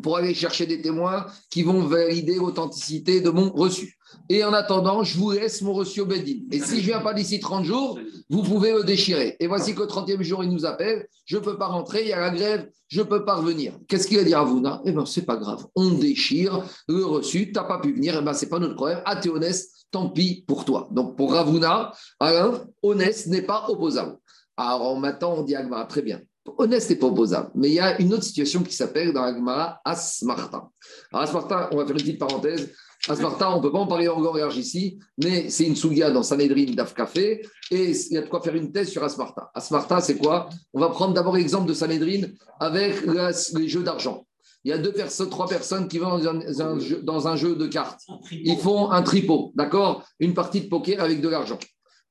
pour 0.02 0.16
aller 0.16 0.34
chercher 0.34 0.66
des 0.66 0.80
témoins 0.80 1.26
qui 1.50 1.62
vont 1.62 1.80
valider 1.80 2.36
l'authenticité 2.36 3.20
de 3.20 3.30
mon 3.30 3.50
reçu. 3.50 3.96
Et 4.28 4.44
en 4.44 4.52
attendant, 4.52 5.02
je 5.02 5.18
vous 5.18 5.32
laisse 5.32 5.62
mon 5.62 5.72
reçu 5.72 6.00
au 6.00 6.06
Bédine. 6.06 6.46
Et 6.50 6.60
si 6.60 6.76
je 6.76 6.80
ne 6.80 6.86
viens 6.86 7.00
pas 7.00 7.14
d'ici 7.14 7.40
30 7.40 7.64
jours, 7.64 7.98
vous 8.30 8.42
pouvez 8.42 8.72
le 8.72 8.82
déchirer. 8.82 9.36
Et 9.40 9.46
voici 9.46 9.74
qu'au 9.74 9.86
30e 9.86 10.22
jour, 10.22 10.42
il 10.42 10.50
nous 10.50 10.64
appelle, 10.64 11.06
je 11.24 11.36
ne 11.36 11.42
peux 11.42 11.58
pas 11.58 11.66
rentrer, 11.66 12.02
il 12.02 12.08
y 12.08 12.12
a 12.12 12.20
la 12.20 12.30
grève, 12.30 12.68
je 12.88 13.00
ne 13.00 13.06
peux 13.06 13.24
pas 13.24 13.36
revenir. 13.36 13.78
Qu'est-ce 13.88 14.06
qu'il 14.06 14.18
va 14.18 14.24
dire 14.24 14.38
à 14.40 14.82
Eh 14.84 14.92
bien, 14.92 15.06
ce 15.06 15.20
n'est 15.20 15.26
pas 15.26 15.36
grave, 15.36 15.66
on 15.74 15.90
déchire 15.90 16.62
le 16.88 17.04
reçu, 17.04 17.46
tu 17.46 17.52
n'as 17.52 17.64
pas 17.64 17.78
pu 17.78 17.92
venir, 17.92 18.16
eh 18.18 18.24
ben, 18.24 18.32
ce 18.32 18.44
n'est 18.44 18.48
pas 18.48 18.58
notre 18.58 18.74
problème. 18.74 19.00
Ah, 19.04 19.16
tu 19.16 19.28
honnête, 19.28 19.60
tant 19.90 20.08
pis 20.08 20.44
pour 20.46 20.64
toi. 20.64 20.88
Donc, 20.90 21.16
pour 21.16 21.32
Ravuna, 21.32 21.92
Alain, 22.20 22.64
honnête 22.82 23.26
n'est 23.26 23.42
pas 23.42 23.66
opposable. 23.68 24.16
Alors 24.56 24.98
maintenant, 24.98 25.34
on 25.38 25.42
dit 25.42 25.54
Agmara, 25.54 25.84
très 25.84 26.02
bien. 26.02 26.20
Honnête 26.58 26.88
n'est 26.88 26.96
pas 26.96 27.06
opposable. 27.06 27.50
Mais 27.54 27.68
il 27.68 27.74
y 27.74 27.80
a 27.80 28.00
une 28.00 28.12
autre 28.14 28.24
situation 28.24 28.62
qui 28.62 28.74
s'appelle 28.74 29.12
dans 29.12 29.22
Agmara 29.22 29.80
Asmarta. 29.84 30.68
Alors, 31.12 31.24
Asmarta, 31.24 31.68
on 31.72 31.76
va 31.76 31.86
faire 31.86 31.96
une 31.96 32.02
petite 32.02 32.18
parenthèse. 32.18 32.72
Asmarta, 33.08 33.52
on 33.52 33.58
ne 33.58 33.62
peut 33.62 33.72
pas 33.72 33.78
en 33.78 33.86
parler 33.86 34.08
en 34.08 34.20
large 34.34 34.56
ici, 34.56 34.98
mais 35.22 35.48
c'est 35.48 35.64
une 35.64 35.76
souga 35.76 36.10
dans 36.10 36.22
Sanhedrin 36.22 36.72
d'Afcafé, 36.72 37.46
et 37.70 37.90
il 37.90 38.12
y 38.12 38.16
a 38.16 38.22
de 38.22 38.28
quoi 38.28 38.40
faire 38.40 38.54
une 38.54 38.72
thèse 38.72 38.88
sur 38.88 39.04
Asmarta. 39.04 39.50
Asmarta, 39.54 40.00
c'est 40.00 40.16
quoi? 40.16 40.48
On 40.72 40.80
va 40.80 40.88
prendre 40.88 41.14
d'abord 41.14 41.36
l'exemple 41.36 41.68
de 41.68 41.74
Sanhedrin 41.74 42.28
avec 42.58 43.04
les 43.06 43.68
jeux 43.68 43.82
d'argent. 43.82 44.26
Il 44.64 44.70
y 44.70 44.72
a 44.72 44.78
deux 44.78 44.92
personnes, 44.92 45.30
trois 45.30 45.46
personnes 45.46 45.86
qui 45.86 45.98
vont 45.98 46.18
dans 46.18 47.28
un, 47.28 47.36
jeu, 47.36 47.54
de 47.54 47.66
cartes. 47.68 48.00
Ils 48.32 48.56
font 48.56 48.90
un 48.90 49.02
tripot, 49.02 49.52
d'accord? 49.54 50.02
Une 50.18 50.34
partie 50.34 50.62
de 50.62 50.68
poker 50.68 51.00
avec 51.00 51.20
de 51.20 51.28
l'argent. 51.28 51.58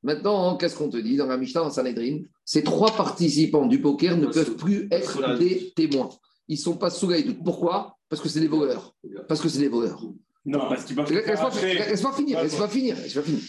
Maintenant, 0.06 0.56
qu'est-ce 0.56 0.76
qu'on 0.76 0.88
te 0.88 0.98
dit 0.98 1.18
dans 1.18 1.26
la 1.26 1.36
Mishnah, 1.36 1.62
dans 1.62 1.72
Sanhedrin? 1.72 2.20
Ces 2.46 2.64
trois 2.64 2.96
participants 2.96 3.66
du 3.66 3.82
poker 3.82 4.16
ne 4.16 4.28
peuvent 4.28 4.56
plus 4.56 4.88
être 4.92 5.40
des 5.40 5.74
témoins. 5.76 6.10
Ils 6.48 6.58
ne 6.58 6.62
sont 6.62 6.78
pas 6.78 6.92
sous 6.92 7.10
la 7.10 7.18
Pourquoi? 7.44 7.98
Parce 8.08 8.22
que 8.22 8.30
c'est 8.30 8.40
des 8.40 8.48
voleurs. 8.48 8.96
Parce 9.28 9.42
que 9.42 9.50
c'est 9.50 9.58
des 9.58 9.68
voleurs. 9.68 10.00
Non, 10.46 10.60
parce 10.70 10.84
qu'ils. 10.86 10.96
Laisse-moi 10.96 11.50
finir, 11.50 12.40
laisse-moi 12.44 12.68
finir, 12.68 12.98
laisse 12.98 13.20
finir. 13.20 13.42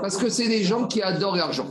Parce 0.00 0.16
que 0.16 0.30
c'est 0.30 0.48
des 0.48 0.64
gens 0.64 0.86
qui 0.86 1.02
adorent 1.02 1.36
l'argent. 1.36 1.68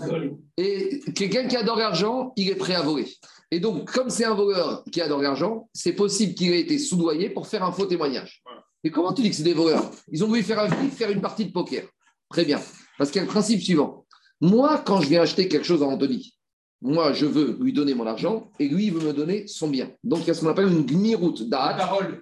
Et 0.58 1.00
quelqu'un 1.16 1.48
qui 1.48 1.58
adore 1.58 1.78
l'argent, 1.78 2.32
il 2.36 2.50
est 2.50 2.56
prêt 2.56 2.76
à 2.76 2.84
voler. 2.84 3.08
Et 3.50 3.60
donc, 3.60 3.92
comme 3.92 4.12
c'est 4.12 4.26
un 4.26 4.36
voleur 4.36 4.84
qui 4.92 5.02
adore 5.02 5.24
l'argent, 5.24 5.68
c'est 5.74 5.94
possible 5.94 6.36
qu'il 6.36 6.54
ait 6.54 6.60
été 6.60 6.78
soudoyé 6.78 7.32
pour 7.32 7.48
faire 7.48 7.64
un 7.64 7.72
faux 7.72 7.88
témoignage. 7.88 8.44
Et 8.84 8.92
comment 8.92 9.12
tu 9.12 9.24
dis 9.24 9.32
que 9.32 9.36
c'est 9.36 9.42
des 9.42 9.56
voleurs? 9.56 9.90
Ils 10.12 10.24
ont 10.24 10.28
voulu 10.28 10.44
faire, 10.44 10.70
faire 10.92 11.10
une 11.10 11.20
partie 11.20 11.46
de 11.46 11.52
poker. 11.52 11.86
Très 12.30 12.46
bien. 12.46 12.62
Parce 13.00 13.10
qu'il 13.10 13.22
y 13.22 13.24
a 13.24 13.26
le 13.26 13.32
principe 13.32 13.64
suivant. 13.64 14.06
Moi, 14.42 14.82
quand 14.86 15.02
je 15.02 15.10
viens 15.10 15.22
acheter 15.22 15.48
quelque 15.48 15.66
chose 15.66 15.84
à 15.84 15.86
Anthony, 15.86 16.34
moi, 16.82 17.12
je 17.12 17.26
veux 17.26 17.58
lui 17.60 17.74
donner 17.74 17.94
mon 17.94 18.08
argent 18.08 18.52
et 18.58 18.70
lui, 18.70 18.86
il 18.86 18.94
veut 18.94 19.06
me 19.06 19.14
donner 19.14 19.48
son 19.48 19.68
bien. 19.68 19.92
Donc, 20.04 20.22
il 20.22 20.28
y 20.28 20.32
a 20.32 20.34
ce 20.34 20.42
qu'on 20.42 20.50
appelle 20.50 20.68
une 20.68 20.86
gmiroute 20.86 21.50
date. 21.50 21.82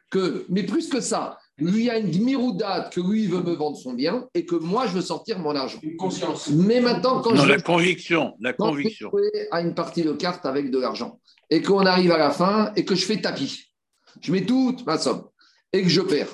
Que, 0.10 0.46
mais 0.50 0.64
plus 0.64 0.90
que 0.90 1.00
ça, 1.00 1.38
lui 1.60 1.86
il 1.86 1.90
a 1.90 1.98
une 1.98 2.58
date 2.58 2.94
que 2.94 3.02
lui 3.02 3.26
veut 3.26 3.42
me 3.42 3.54
vendre 3.54 3.78
son 3.78 3.94
bien 3.94 4.28
et 4.34 4.46
que 4.46 4.56
moi 4.56 4.86
je 4.86 4.94
veux 4.94 5.02
sortir 5.02 5.40
mon 5.40 5.56
argent. 5.56 5.80
Une 5.82 5.98
conscience. 5.98 6.50
Mais 6.50 6.82
maintenant, 6.82 7.22
quand 7.22 7.34
non, 7.34 7.44
je. 7.44 7.50
la 7.50 7.62
conviction. 7.62 8.36
La 8.40 8.54
conviction. 8.54 9.12
à 9.52 9.62
une 9.62 9.74
partie 9.74 10.04
de 10.04 10.12
carte 10.14 10.46
avec 10.46 10.70
de 10.70 10.80
l'argent 10.80 11.20
et 11.50 11.62
qu'on 11.62 11.86
arrive 11.86 12.12
à 12.12 12.18
la 12.18 12.32
fin 12.32 12.72
et 12.76 12.86
que 12.86 12.94
je 12.94 13.06
fais 13.06 13.20
tapis, 13.22 13.72
je 14.22 14.32
mets 14.32 14.46
toute 14.46 14.86
ma 14.86 14.98
somme 14.98 15.24
et 15.74 15.82
que 15.82 15.90
je 15.90 16.02
perds. 16.02 16.30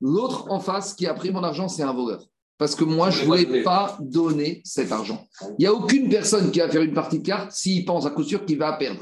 L'autre 0.00 0.50
en 0.50 0.60
face 0.60 0.94
qui 0.94 1.06
a 1.06 1.14
pris 1.14 1.30
mon 1.30 1.42
argent, 1.42 1.68
c'est 1.68 1.82
un 1.82 1.92
voleur. 1.92 2.22
Parce 2.56 2.76
que 2.76 2.84
moi, 2.84 3.10
je 3.10 3.22
ne 3.22 3.26
voulais 3.26 3.62
pas 3.62 3.98
donner 4.00 4.62
cet 4.64 4.92
argent. 4.92 5.26
Il 5.58 5.62
n'y 5.62 5.66
a 5.66 5.72
aucune 5.72 6.08
personne 6.08 6.52
qui 6.52 6.60
va 6.60 6.68
faire 6.68 6.82
une 6.82 6.94
partie 6.94 7.18
de 7.18 7.26
carte 7.26 7.50
s'il 7.50 7.84
pense 7.84 8.06
à 8.06 8.10
coup 8.10 8.22
sûr 8.22 8.44
qu'il 8.44 8.58
va 8.58 8.72
perdre. 8.74 9.00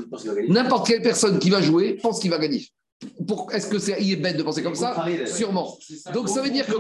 N'importe 0.49 0.87
quelle 0.87 1.03
personne 1.03 1.39
qui 1.39 1.51
va 1.51 1.61
jouer 1.61 1.99
pense 2.03 2.19
qu'il 2.19 2.31
va 2.31 2.39
gagner. 2.39 2.67
Est-ce 3.53 3.69
que 3.69 3.79
c'est 3.79 3.97
il 4.01 4.13
est 4.13 4.17
bête 4.17 4.37
de 4.37 4.43
penser 4.43 4.63
comme 4.63 4.75
ça? 4.75 5.05
Sûrement. 5.27 5.77
Donc 6.13 6.29
ça 6.29 6.43
veut 6.43 6.51
dire 6.51 6.67
que. 6.67 6.77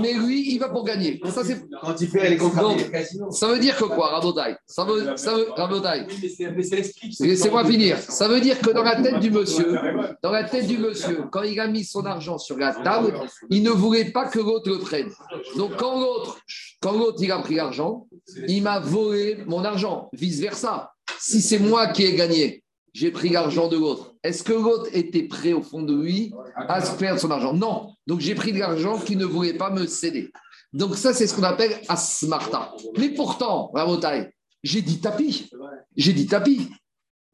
Mais 0.00 0.14
lui, 0.14 0.54
il 0.54 0.58
va 0.58 0.68
pour 0.68 0.84
gagner. 0.84 1.20
Ça, 1.26 1.42
Quand 1.80 2.00
il 2.00 2.08
fait 2.08 2.30
les 2.30 2.38
Ça 3.30 3.48
veut 3.48 3.58
dire 3.58 3.76
que 3.76 3.84
quoi, 3.84 4.08
Rabotai 4.08 4.56
Ça 4.66 4.84
veut, 4.84 5.16
ça 5.16 5.34
veut, 5.34 5.46
Laissez-moi 7.20 7.64
finir. 7.64 7.98
Ça 7.98 8.28
veut 8.28 8.40
dire 8.40 8.58
que 8.60 8.70
dans 8.70 8.82
la 8.82 9.00
tête 9.02 9.20
du 9.20 9.30
monsieur, 9.30 9.78
dans 10.22 10.30
la 10.30 10.44
tête 10.44 10.66
du 10.66 10.78
monsieur, 10.78 11.24
quand 11.30 11.42
il 11.42 11.58
a 11.60 11.66
mis 11.66 11.84
son 11.84 12.04
argent 12.06 12.38
sur 12.38 12.56
la 12.58 12.72
table, 12.72 13.14
il 13.50 13.62
ne 13.62 13.70
voulait 13.70 14.10
pas 14.10 14.26
que 14.26 14.38
l'autre 14.38 14.70
le 14.70 14.78
prenne. 14.78 15.10
Donc 15.56 15.76
quand 15.76 16.00
l'autre, 16.00 16.38
quand 16.80 16.92
l'autre 16.92 17.18
il 17.22 17.30
a 17.32 17.38
pris 17.38 17.56
l'argent, 17.56 18.06
il 18.48 18.62
m'a 18.62 18.80
volé 18.80 19.38
mon 19.46 19.64
argent. 19.64 20.08
Vice 20.12 20.40
versa. 20.40 20.92
Si 21.18 21.40
c'est 21.40 21.58
moi 21.58 21.88
qui 21.88 22.04
ai 22.04 22.14
gagné, 22.14 22.63
j'ai 22.94 23.10
pris 23.10 23.28
l'argent 23.28 23.68
de 23.68 23.76
l'autre. 23.76 24.14
Est-ce 24.22 24.42
que 24.44 24.52
l'autre 24.52 24.88
était 24.92 25.24
prêt 25.24 25.52
au 25.52 25.62
fond 25.62 25.82
de 25.82 25.94
lui 25.94 26.32
à 26.56 26.80
se 26.80 26.96
perdre 26.96 27.20
son 27.20 27.30
argent? 27.30 27.52
Non. 27.52 27.92
Donc 28.06 28.20
j'ai 28.20 28.36
pris 28.36 28.52
de 28.52 28.60
l'argent 28.60 28.98
qui 28.98 29.16
ne 29.16 29.24
voulait 29.24 29.54
pas 29.54 29.70
me 29.70 29.86
céder. 29.86 30.30
Donc 30.72 30.96
ça, 30.96 31.12
c'est 31.12 31.26
ce 31.26 31.34
qu'on 31.34 31.42
appelle 31.42 31.76
asmarta. 31.88 32.72
Mais 32.96 33.10
pourtant, 33.10 33.70
Rabotai, 33.74 34.30
j'ai 34.62 34.80
dit 34.80 35.00
tapis. 35.00 35.50
J'ai 35.96 36.12
dit 36.12 36.26
tapis. 36.26 36.70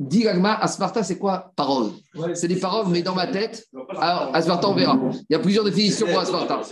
Dit 0.00 0.22
l'agma, 0.22 0.54
asmarta, 0.54 1.02
c'est 1.02 1.18
quoi 1.18 1.52
Parole. 1.54 1.90
C'est 2.32 2.48
des 2.48 2.56
paroles, 2.56 2.86
mais 2.88 3.02
dans 3.02 3.14
ma 3.14 3.26
tête. 3.26 3.66
Alors, 3.98 4.34
asmarta, 4.34 4.66
on 4.66 4.74
verra. 4.74 4.98
Il 5.28 5.32
y 5.32 5.34
a 5.34 5.38
plusieurs 5.38 5.62
définitions 5.62 6.06
pour 6.06 6.18
asmarta. 6.18 6.62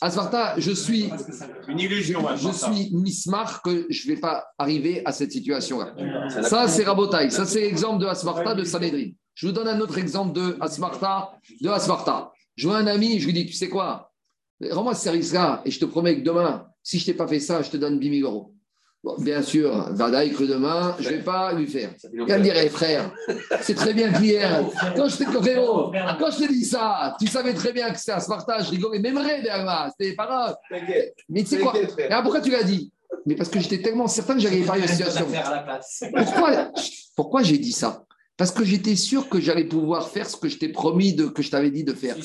Asmarta, 0.00 0.54
je 0.58 0.70
suis, 0.70 1.10
Une 1.66 1.80
illusion. 1.80 2.20
je 2.36 2.50
suis 2.50 2.90
mismar 2.94 3.62
que 3.62 3.88
je 3.90 4.08
ne 4.08 4.14
vais 4.14 4.20
pas 4.20 4.46
arriver 4.56 5.02
à 5.04 5.10
cette 5.10 5.32
situation-là. 5.32 5.92
Ça, 6.42 6.68
c'est 6.68 6.84
Rabotai. 6.84 7.30
Ça, 7.30 7.44
c'est 7.46 7.62
l'exemple 7.62 8.00
de 8.00 8.06
Asmarta 8.06 8.54
de 8.54 8.62
Sanhedrin. 8.62 9.10
Je 9.34 9.48
vous 9.48 9.52
donne 9.52 9.66
un 9.66 9.80
autre 9.80 9.98
exemple 9.98 10.32
de 10.32 10.56
Asmarta. 10.60 11.32
De 11.60 11.68
Asmarta. 11.70 12.30
Je 12.54 12.68
vois 12.68 12.78
un 12.78 12.86
ami, 12.86 13.18
je 13.18 13.26
lui 13.26 13.32
dis, 13.32 13.46
tu 13.46 13.54
sais 13.54 13.68
quoi? 13.68 14.12
Rends-moi 14.70 14.94
ce 14.94 15.02
service-là 15.02 15.62
et 15.64 15.72
je 15.72 15.80
te 15.80 15.84
promets 15.84 16.16
que 16.16 16.24
demain, 16.24 16.66
si 16.84 17.00
je 17.00 17.06
t'ai 17.06 17.14
pas 17.14 17.26
fait 17.26 17.40
ça, 17.40 17.60
je 17.60 17.70
te 17.70 17.76
donne 17.76 17.98
10 17.98 18.20
000 18.20 18.30
euros. 18.30 18.54
Bon, 19.04 19.14
bien 19.18 19.42
sûr, 19.42 19.92
Vadaï, 19.92 20.32
que 20.32 20.42
demain, 20.42 20.96
je 20.98 21.08
ne 21.08 21.14
vais 21.14 21.22
pas 21.22 21.52
lui 21.52 21.68
faire. 21.68 21.90
Il 22.12 22.24
me 22.24 22.68
frère, 22.68 23.12
c'est 23.62 23.74
très 23.74 23.94
bien 23.94 24.12
qu'hier, 24.12 24.64
quand 24.96 25.08
je 25.08 25.24
quand 26.18 26.30
je 26.32 26.38
t'ai 26.38 26.48
dit 26.48 26.64
ça, 26.64 27.16
tu 27.20 27.28
savais 27.28 27.54
très 27.54 27.72
bien 27.72 27.90
que 27.90 27.98
c'était 27.98 28.12
Asmarta, 28.12 28.60
je 28.60 28.70
rigolais, 28.70 28.98
même 28.98 29.14
moi, 29.14 29.88
c'était 29.90 30.14
pas 30.14 30.26
grave. 30.26 30.56
Mais 31.28 31.42
tu 31.42 31.50
sais 31.50 31.58
quoi 31.58 31.74
pourquoi 32.22 32.40
tu 32.40 32.50
l'as 32.50 32.64
dit? 32.64 32.92
Mais 33.24 33.36
parce 33.36 33.48
que 33.48 33.60
j'étais 33.60 33.80
tellement 33.80 34.08
certain 34.08 34.34
que 34.34 34.40
j'allais 34.40 34.60
épargner 34.60 34.82
la 34.82 34.88
situation. 34.88 35.26
Pourquoi, 36.16 36.72
pourquoi 37.14 37.42
j'ai 37.42 37.58
dit 37.58 37.72
ça? 37.72 38.04
Parce 38.36 38.52
que 38.52 38.64
j'étais 38.64 38.94
sûr 38.94 39.28
que 39.28 39.40
j'allais 39.40 39.64
pouvoir 39.64 40.08
faire 40.08 40.28
ce 40.28 40.36
que 40.36 40.48
je 40.48 40.58
t'ai 40.58 40.68
promis, 40.68 41.12
de, 41.12 41.26
que 41.26 41.42
je 41.42 41.50
t'avais 41.50 41.70
dit 41.70 41.84
de 41.84 41.92
faire. 41.92 42.16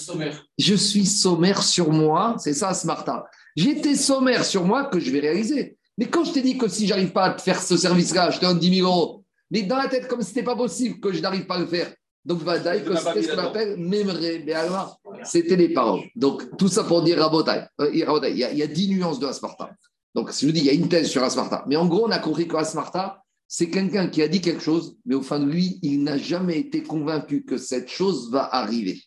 Je 0.57 0.76
suis 0.76 1.05
sommaire 1.05 1.63
sur 1.63 1.91
moi, 1.91 2.36
c'est 2.38 2.53
ça, 2.53 2.74
Smarta. 2.74 3.26
J'étais 3.55 3.95
sommaire 3.95 4.45
sur 4.45 4.63
moi 4.63 4.86
que 4.86 4.99
je 4.99 5.11
vais 5.11 5.19
réaliser. 5.19 5.78
Mais 5.98 6.06
quand 6.06 6.24
je 6.24 6.34
t'ai 6.34 6.41
dit 6.41 6.58
que 6.58 6.68
si 6.68 6.88
j'arrive 6.88 7.12
pas 7.12 7.26
à 7.26 7.30
te 7.32 7.41
faire 7.41 7.62
ce 7.62 7.78
service-là, 7.78 8.32
je 8.32 8.39
te 8.39 8.46
donne 8.46 8.60
10 8.60 8.78
000 8.78 8.88
euros, 8.88 9.24
mais 9.52 9.64
dans 9.64 9.78
la 9.78 9.88
tête, 9.88 10.08
comme 10.08 10.22
ce 10.22 10.30
n'était 10.30 10.44
pas 10.44 10.56
possible 10.56 11.00
que 11.00 11.14
je 11.14 11.22
n'arrive 11.22 11.46
pas 11.46 11.56
à 11.56 11.60
le 11.60 11.68
faire, 11.68 11.94
donc 12.26 12.41
Vadaï, 12.41 12.84
que 12.84 12.96
c'était 12.96 13.24
ce 13.24 13.32
qu'on 13.34 13.41
appelle 13.41 13.78
Memré 13.78 14.39
Béalma. 14.39 14.96
C'était 15.24 15.58
les 15.58 15.70
paroles. 15.70 16.04
Donc 16.16 16.58
tout 16.58 16.70
ça 16.70 16.84
pour 16.86 17.04
dire 17.04 17.20
Rabotai. 17.20 17.66
Euh, 17.82 17.89
Il 17.91 18.00
y, 18.00 18.04
a, 18.04 18.52
il 18.52 18.58
y 18.58 18.64
a 18.64 18.68
10 18.68 18.89
nuances 18.96 19.20
de 19.20 19.28
Asmarta. 19.28 19.72
Donc 20.16 20.32
je 20.32 20.46
vous 20.46 20.52
dis, 20.52 20.62
il 20.62 20.66
y 20.66 20.70
a 20.70 20.74
une 20.74 20.88
thèse 20.88 21.10
sur 21.10 21.22
Asmarta. 21.22 21.66
Mais 21.68 21.76
en 21.76 21.86
gros, 21.86 22.08
on 22.08 22.12
a 22.12 22.20
compris 22.20 22.48
que 22.48 22.56
Asmarta, 22.56 23.22
c'est 23.48 23.70
quelqu'un 23.70 24.08
qui 24.08 24.22
a 24.22 24.28
dit 24.28 24.41
quelque 24.41 24.62
chose, 24.62 24.96
mais 25.06 25.16
au 25.16 25.22
fin 25.22 25.39
de 25.39 25.46
lui, 25.46 25.80
il 25.82 26.04
n'a 26.04 26.18
jamais 26.18 26.60
été 26.60 26.82
convaincu 26.82 27.44
que 27.44 27.58
cette 27.58 27.89
chose 27.89 28.32
va 28.32 28.44
arriver. 28.56 29.02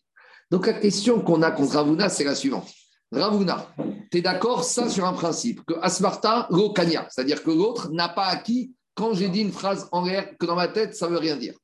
Donc 0.50 0.66
la 0.66 0.74
question 0.74 1.20
qu'on 1.20 1.42
a 1.42 1.50
contre 1.50 1.74
Ravuna, 1.74 2.08
c'est 2.08 2.24
la 2.24 2.34
suivante. 2.34 2.68
Ravuna, 3.12 3.68
tu 4.10 4.18
es 4.18 4.20
d'accord 4.20 4.64
ça 4.64 4.88
sur 4.88 5.04
un 5.04 5.12
principe, 5.12 5.64
que 5.64 5.74
Asmarta, 5.80 6.48
Rokanya, 6.50 7.06
c'est-à-dire 7.10 7.42
que 7.42 7.50
l'autre 7.50 7.90
n'a 7.90 8.08
pas 8.08 8.26
acquis 8.26 8.72
quand 8.94 9.14
j'ai 9.14 9.28
dit 9.28 9.40
une 9.40 9.52
phrase 9.52 9.88
en 9.92 10.04
l'air 10.04 10.36
que 10.38 10.46
dans 10.46 10.56
ma 10.56 10.68
tête, 10.68 10.96
ça 10.96 11.06
ne 11.06 11.12
veut 11.12 11.18
rien 11.18 11.36
dire. 11.36 11.54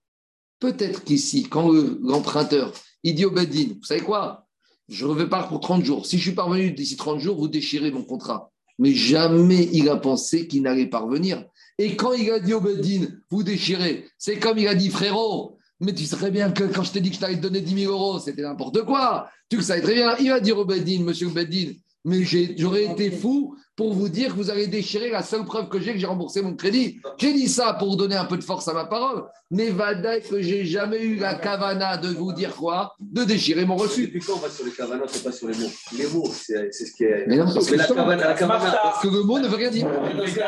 Peut-être 0.61 1.03
qu'ici, 1.03 1.45
quand 1.45 1.71
le- 1.71 1.99
l'emprunteur, 2.03 2.73
il 3.03 3.15
dit 3.15 3.25
au 3.25 3.31
Bedin, 3.31 3.75
vous 3.79 3.85
savez 3.85 4.03
quoi? 4.03 4.47
Je 4.89 5.07
pas 5.25 5.45
pour 5.45 5.61
30 5.61 5.85
jours. 5.85 6.07
Si 6.07 6.19
je 6.19 6.23
suis 6.23 6.35
parvenu 6.35 6.71
d'ici 6.73 6.97
30 6.97 7.19
jours, 7.19 7.39
vous 7.39 7.49
déchirez 7.49 7.91
mon 7.91 8.05
contrat. 8.05 8.51
Mais 8.79 8.93
jamais 8.93 9.69
il 9.73 9.89
a 9.89 9.97
pensé 9.97 10.47
qu'il 10.47 10.63
n'allait 10.63 10.87
parvenir. 10.87 11.45
Et 11.79 11.97
quand 11.97 12.13
il 12.13 12.31
a 12.31 12.39
dit 12.39 12.53
au 12.53 12.61
Bedin, 12.61 13.07
vous 13.31 13.43
déchirez, 13.43 14.07
c'est 14.19 14.39
comme 14.39 14.59
il 14.59 14.69
a 14.69 14.75
dit, 14.75 14.91
frérot, 14.91 15.57
mais 15.83 15.93
tu 15.93 16.07
sais 16.07 16.17
bien 16.31 16.51
que 16.53 16.65
quand 16.65 16.85
je 16.85 16.93
t'ai 16.93 17.01
dit 17.01 17.11
que 17.11 17.17
je 17.17 17.21
t'allais 17.21 17.37
te 17.37 17.43
donner 17.43 17.61
10 17.61 17.85
000 17.85 17.93
euros, 17.93 18.19
c'était 18.21 18.43
n'importe 18.43 18.85
quoi. 18.85 19.29
Tu 19.49 19.57
le 19.57 19.63
savais 19.63 19.83
très 19.83 19.95
bien. 19.95 20.17
Il 20.19 20.31
va 20.31 20.41
dire 20.41 20.57
au 20.57 20.65
monsieur 20.65 21.29
Bedin, 21.29 21.73
mais 22.05 22.25
j'aurais 22.25 22.85
été 22.85 23.11
fou 23.11 23.57
pour 23.77 23.95
vous 23.95 24.09
dire 24.09 24.33
que 24.33 24.37
vous 24.37 24.51
allez 24.51 24.67
déchirer 24.67 25.11
la 25.11 25.23
seule 25.23 25.45
preuve 25.45 25.69
que 25.69 25.81
j'ai 25.81 25.93
que 25.93 25.99
j'ai 25.99 26.07
remboursé 26.07 26.43
mon 26.43 26.55
crédit. 26.55 27.01
J'ai 27.17 27.33
dit 27.33 27.49
ça 27.49 27.75
pour 27.75 27.97
donner 27.97 28.17
un 28.17 28.27
peu 28.27 28.37
de 28.37 28.45
force 28.45 28.69
à 28.69 28.75
ma 28.75 28.85
parole. 28.85 29.25
Mais 29.51 29.71
Vadaï, 29.71 30.23
que 30.23 30.41
j'ai 30.41 30.65
jamais 30.65 31.03
eu 31.03 31.17
la 31.17 31.35
cavana 31.35 31.97
de 31.97 32.09
vous 32.09 32.33
dire 32.33 32.55
quoi? 32.55 32.95
De 33.01 33.25
déchirer 33.25 33.65
mon 33.65 33.77
reçu. 33.77 34.07
Depuis 34.07 34.21
quand 34.21 34.35
on 34.35 34.39
va 34.39 34.51
sur 34.51 34.65
les 34.65 34.73
cavanas, 34.73 35.05
c'est 35.09 35.23
pas 35.23 35.33
sur 35.33 35.49
les 35.49 35.57
mots? 35.57 35.71
Les 35.97 36.07
mots, 36.07 36.31
c'est 36.33 36.73
c'est 36.73 36.87
ce 36.87 36.93
qui 36.93 37.05
est. 37.05 37.27
Mais 37.27 37.37
non, 37.37 37.45
parce 37.45 37.67
que 37.67 37.75
la 37.75 37.87
cavana, 37.87 38.29
la 38.29 38.35
cavana. 38.35 38.79
Parce 38.83 39.03
que 39.03 39.09
le 39.09 39.23
mot 39.23 39.39
ne 39.39 39.49
veut 39.49 39.57
rien 39.57 39.71
dire. 39.71 39.89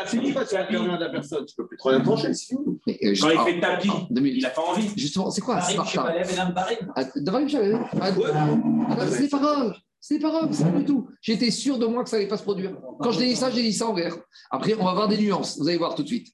Tu 0.09 0.31
sur 0.31 0.57
la 0.57 0.65
cavana 0.65 0.97
de 0.97 1.03
la 1.03 1.09
personne, 1.09 1.45
tu 1.45 1.55
peux 1.55 1.67
plus 1.67 1.77
trop 1.77 1.91
la 1.91 2.01
trancher, 2.01 2.33
c'est 2.33 2.47
fini. 2.47 2.79
Mais, 2.85 2.99
euh, 3.03 3.13
Quand 3.19 3.29
il 3.29 3.53
fait 3.53 3.59
tapis, 3.59 3.89
ah, 3.91 4.07
il 4.11 4.41
n'a 4.41 4.49
pas 4.49 4.61
envie. 4.61 4.89
Justement, 4.95 5.31
c'est 5.31 5.41
quoi 5.41 5.61
Smarta 5.61 6.13
devant 7.15 7.45
ah, 7.45 8.09
ah, 8.89 9.07
C'est 9.09 9.29
pas 9.29 9.39
grave. 9.39 9.73
C'est 10.07 10.19
pas 10.19 10.29
grave, 10.29 10.49
c'est 10.51 10.71
du 10.71 10.85
tout. 10.85 11.07
J'étais 11.19 11.49
sûr 11.49 11.79
de 11.79 11.87
moi 11.87 12.03
que 12.03 12.09
ça 12.11 12.17
allait 12.17 12.27
pas 12.27 12.37
se 12.37 12.43
produire. 12.43 12.77
Quand 12.99 13.09
je 13.09 13.17
t'ai 13.17 13.25
dit 13.25 13.35
ça, 13.35 13.49
j'ai 13.49 13.63
dit 13.63 13.73
ça 13.73 13.87
en 13.87 13.95
l'air. 13.95 14.15
Après, 14.51 14.75
on 14.79 14.85
va 14.85 14.93
voir 14.93 15.07
des 15.07 15.17
nuances. 15.17 15.57
Vous 15.57 15.67
allez 15.67 15.79
voir 15.79 15.95
tout 15.95 16.03
de 16.03 16.07
suite. 16.07 16.27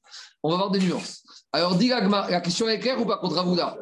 On 0.43 0.49
va 0.49 0.57
voir 0.57 0.71
des 0.71 0.79
nuances. 0.79 1.23
Alors, 1.53 1.75
dis 1.75 1.87
la 1.87 2.41
question 2.41 2.67
est 2.67 2.79
claire 2.79 2.99
ou 2.99 3.05
pas 3.05 3.15
contre 3.15 3.35
Ravuna 3.35 3.77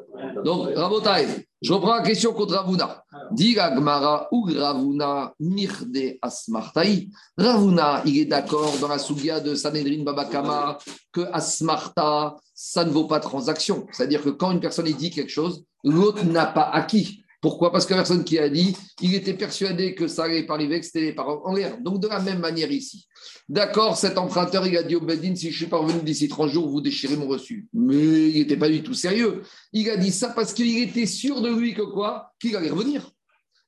Donc, 0.46 0.76
Rabotai, 0.76 1.48
je 1.60 1.74
reprends 1.74 1.96
la 1.96 2.04
question 2.04 2.34
contre 2.34 2.54
Ravuna. 2.54 3.04
Dis 3.32 3.58
Agmara 3.58 4.28
ou 4.32 4.48
Ravuna 4.56 5.34
mirde 5.40 6.20
asmartai. 6.22 7.10
Ravuna, 7.36 8.04
il 8.06 8.20
est 8.20 8.26
d'accord 8.26 8.78
dans 8.80 8.90
la 8.90 9.00
sougia 9.00 9.40
de 9.40 9.56
Sanhedrin 9.56 10.04
Babakama 10.04 10.78
que 11.12 11.22
asmarta, 11.34 12.36
ça 12.54 12.86
ne 12.86 12.92
vaut 12.92 13.06
pas 13.06 13.20
transaction. 13.20 13.88
C'est-à-dire 13.92 14.22
que 14.22 14.30
quand 14.30 14.52
une 14.52 14.60
personne 14.60 14.86
dit 14.86 15.10
quelque 15.10 15.32
chose, 15.32 15.64
l'autre 15.84 16.24
n'a 16.26 16.46
pas 16.46 16.70
acquis. 16.70 17.24
Pourquoi? 17.42 17.72
Parce 17.72 17.86
que 17.86 17.94
la 17.94 18.00
personne 18.00 18.26
qui 18.26 18.38
a 18.38 18.50
dit, 18.50 18.76
il 19.02 19.16
était 19.16 19.34
persuadé 19.34 19.96
que 19.96 20.08
ça 20.08 20.26
allait 20.26 20.46
pas 20.46 20.56
arriver, 20.56 20.80
que 20.80 20.86
c'était 20.86 21.02
les 21.02 21.14
paroles 21.14 21.40
en 21.46 21.54
l'air. 21.54 21.78
Donc, 21.80 22.02
de 22.02 22.08
la 22.08 22.20
même 22.20 22.40
manière 22.40 22.70
ici. 22.70 23.08
D'accord, 23.48 23.96
cet 23.98 24.18
emprunteur, 24.18 24.68
il 24.68 24.76
a 24.76 24.84
dit 24.84 24.96
au 24.96 25.02
Bedin, 25.02 25.36
si 25.36 25.50
je 25.50 25.58
suis 25.58 25.68
parvenu 25.68 26.02
d'ici 26.02 26.28
30 26.28 26.50
jours, 26.50 26.68
vous 26.68 26.82
déchirez 26.82 27.16
mon 27.16 27.28
reçu. 27.28 27.68
Mais 27.74 28.30
il 28.30 28.40
n'était 28.40 28.58
pas 28.58 28.68
du 28.68 28.84
tout 28.84 28.94
sérieux. 28.94 29.44
Il 29.72 29.90
a 29.90 29.96
dit 29.96 30.12
ça 30.12 30.30
parce 30.30 30.54
qu'il 30.54 30.78
était 30.80 31.06
sûr 31.06 31.42
de 31.42 31.50
lui 31.50 31.74
que 31.74 31.82
quoi? 31.82 32.34
Qu'il 32.42 32.56
allait 32.58 32.70
revenir. 32.70 33.10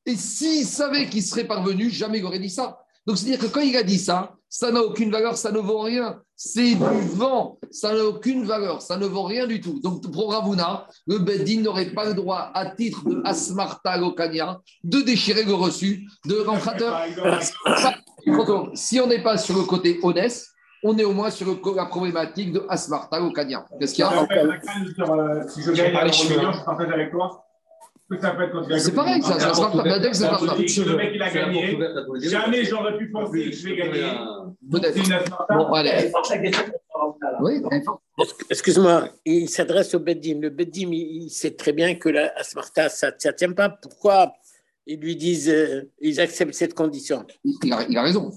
Et 0.06 0.16
s'il 0.16 0.66
savait 0.66 1.08
qu'il 1.08 1.24
serait 1.24 1.48
parvenu, 1.48 1.90
jamais 1.90 2.20
il 2.20 2.26
aurait 2.26 2.40
dit 2.40 2.50
ça. 2.50 2.80
Donc, 3.06 3.18
c'est-à-dire 3.18 3.40
que 3.40 3.54
quand 3.54 3.62
il 3.62 3.76
a 3.78 3.84
dit 3.84 4.00
ça, 4.00 4.36
ça 4.54 4.70
n'a 4.70 4.82
aucune 4.84 5.10
valeur, 5.10 5.38
ça 5.38 5.50
ne 5.52 5.60
vaut 5.60 5.80
rien. 5.80 6.22
C'est 6.36 6.76
du 6.76 7.02
vent, 7.16 7.58
ça 7.72 7.94
n'a 7.96 8.04
aucune 8.04 8.44
valeur, 8.44 8.82
ça 8.82 8.98
ne 8.98 9.06
vaut 9.06 9.24
rien 9.24 9.48
du 9.48 9.62
tout. 9.62 9.80
Donc, 9.82 10.12
pour 10.12 10.34
Ravuna, 10.34 10.88
le 11.08 11.20
Bedin 11.20 11.62
n'aurait 11.62 11.92
pas 11.92 12.06
le 12.06 12.14
droit, 12.14 12.52
à 12.54 12.66
titre 12.66 13.02
de 13.06 13.22
Asmarta 13.24 13.96
Lokania, 13.98 14.60
de 14.84 15.02
déchirer 15.02 15.44
le 15.44 15.54
reçu 15.54 16.06
de 16.26 16.36
l'emprunteur. 16.44 17.02
Si 18.76 19.00
on 19.00 19.08
n'est 19.08 19.24
pas 19.24 19.38
sur 19.38 19.56
le 19.58 19.64
côté 19.64 20.00
honnête, 20.04 20.46
on 20.84 20.96
est 20.98 21.04
au 21.04 21.12
moins 21.14 21.30
sur 21.32 21.48
le- 21.48 21.76
la 21.76 21.86
problématique 21.86 22.52
de 22.52 22.64
Asmarta 22.70 23.20
Lokania. 23.20 23.66
Qu'est-ce 23.80 23.94
qu'il 23.96 24.04
y 24.04 24.08
a? 24.08 24.14
La 24.14 25.10
euh, 25.10 25.48
si 25.48 25.62
je 25.64 25.72
gagne 25.72 25.94
million, 25.94 26.52
je 26.52 26.64
partage 26.64 26.92
avec 26.92 27.10
toi. 27.12 27.44
Ça 28.20 28.32
peut 28.32 28.44
être 28.44 28.80
C'est 28.80 28.94
pareil, 28.94 29.22
ça, 29.22 29.40
ça 29.40 29.54
sera 29.54 29.72
pas. 29.72 29.84
C'est. 30.12 30.84
Le 30.84 30.96
mec, 30.98 31.12
il 31.14 31.22
a 31.22 31.30
gagné. 31.32 31.78
Jamais 32.22 32.66
j'aurais 32.66 32.98
pu 32.98 33.10
penser 33.10 33.46
que 33.46 33.52
je 33.56 33.70
vais 33.70 33.76
gagner. 33.76 34.02
Peut-être. 34.70 34.94
C'est 34.94 35.06
une 35.06 35.14
asmarta. 35.14 35.56
Bon, 35.56 35.74
allez. 35.74 36.12
Oui. 37.42 37.62
Excuse-moi, 38.50 39.10
il 39.26 39.50
s'adresse 39.50 39.94
au 39.96 40.00
Beddim. 40.00 40.40
Le 40.42 40.50
Beddim, 40.50 40.90
il 40.92 41.30
sait 41.30 41.52
très 41.52 41.74
bien 41.74 41.96
que 41.96 42.10
la 42.10 42.34
Asmarta, 42.38 42.90
ça 42.90 43.12
ne 43.12 43.32
tient 43.32 43.54
pas. 43.54 43.70
Pourquoi 43.70 44.34
ils 44.86 45.00
lui 45.00 45.16
disent, 45.16 45.50
euh, 45.50 45.90
ils 46.00 46.20
acceptent 46.20 46.54
cette 46.54 46.74
condition? 46.74 47.26
Il 47.64 47.72
a, 47.72 47.86
il 47.88 47.98
a 47.98 48.04
raison. 48.04 48.32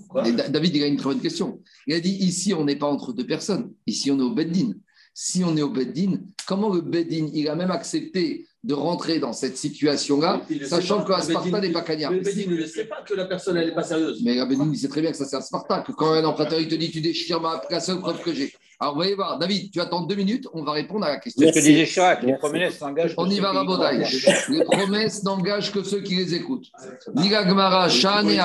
David, 0.49 0.77
il 0.77 0.83
a 0.83 0.87
une 0.87 0.97
très 0.97 1.11
bonne 1.11 1.20
question. 1.20 1.61
Il 1.87 1.95
a 1.95 2.01
dit 2.01 2.14
ici, 2.20 2.55
on 2.55 2.64
n'est 2.64 2.77
pas 2.77 2.87
entre 2.87 3.12
deux 3.12 3.27
personnes. 3.27 3.72
Ici, 3.87 4.11
on 4.11 4.18
est 4.18 4.22
au 4.22 4.35
Beddin. 4.35 4.72
Si 5.12 5.45
on 5.45 5.57
est 5.57 5.62
au 5.62 5.70
Beddin, 5.70 6.20
comment 6.47 6.72
le 6.72 6.81
Beddin, 6.81 7.29
il 7.33 7.49
a 7.49 7.55
même 7.55 7.70
accepté 7.70 8.47
de 8.65 8.73
rentrer 8.75 9.19
dans 9.19 9.35
cette 9.35 9.59
situation-là, 9.59 10.41
sachant 10.67 11.05
Beddin- 11.05 11.61
n'est 11.61 11.71
pas 11.73 11.83
cagnard 11.83 12.12
Le 12.12 12.21
Bedin 12.21 12.51
ne 12.51 12.57
le 12.57 12.67
sait 12.67 12.87
pas 12.87 13.03
que 13.07 13.15
la 13.15 13.27
personne, 13.27 13.59
elle 13.59 13.69
n'est 13.69 13.75
pas 13.75 13.83
sérieuse. 13.83 14.23
Mais 14.25 14.37
la 14.37 14.47
il 14.51 14.79
sait 14.79 14.89
très 14.89 15.03
bien 15.03 15.11
que 15.11 15.17
ça, 15.17 15.27
c'est 15.27 15.37
Asparta, 15.37 15.81
que 15.87 15.93
quand 15.93 16.12
un 16.12 16.25
emprunteur, 16.25 16.59
il 16.59 16.69
te 16.69 16.75
dit, 16.75 16.91
tu 16.91 17.03
déchires 17.03 17.41
ma, 17.41 17.62
la 17.71 17.81
seule 17.81 18.01
preuve 18.01 18.23
que 18.23 18.33
j'ai. 18.33 18.53
Alors, 18.81 18.97
vous 18.97 19.03
allez 19.03 19.15
voir, 19.15 19.39
David, 19.39 19.71
tu 19.71 19.81
attends 19.81 20.01
deux 20.03 20.17
minutes, 20.17 20.49
on 20.53 20.65
va 20.65 20.73
répondre 20.73 21.05
à 21.05 21.11
la 21.11 21.17
question. 21.19 21.47
C'est 21.47 21.61
ce 21.61 21.67
que 21.67 21.73
disait 21.73 21.87
Chirac, 21.87 22.23
les 22.23 22.37
promesses 22.37 22.79
s'engagent. 22.79 23.15
On 23.19 23.29
y 23.31 23.39
va, 23.39 23.53
Rabotai. 23.53 24.03
Les 24.49 24.65
promesses 24.65 25.23
n'engagent 25.23 25.71
que 25.71 25.83
ceux 25.83 26.01
qui 26.01 26.17
les 26.17 26.35
écoutent. 26.35 26.67
Diga 27.15 27.45
Gmara, 27.45 27.89
Shan 27.89 28.27
et 28.29 28.41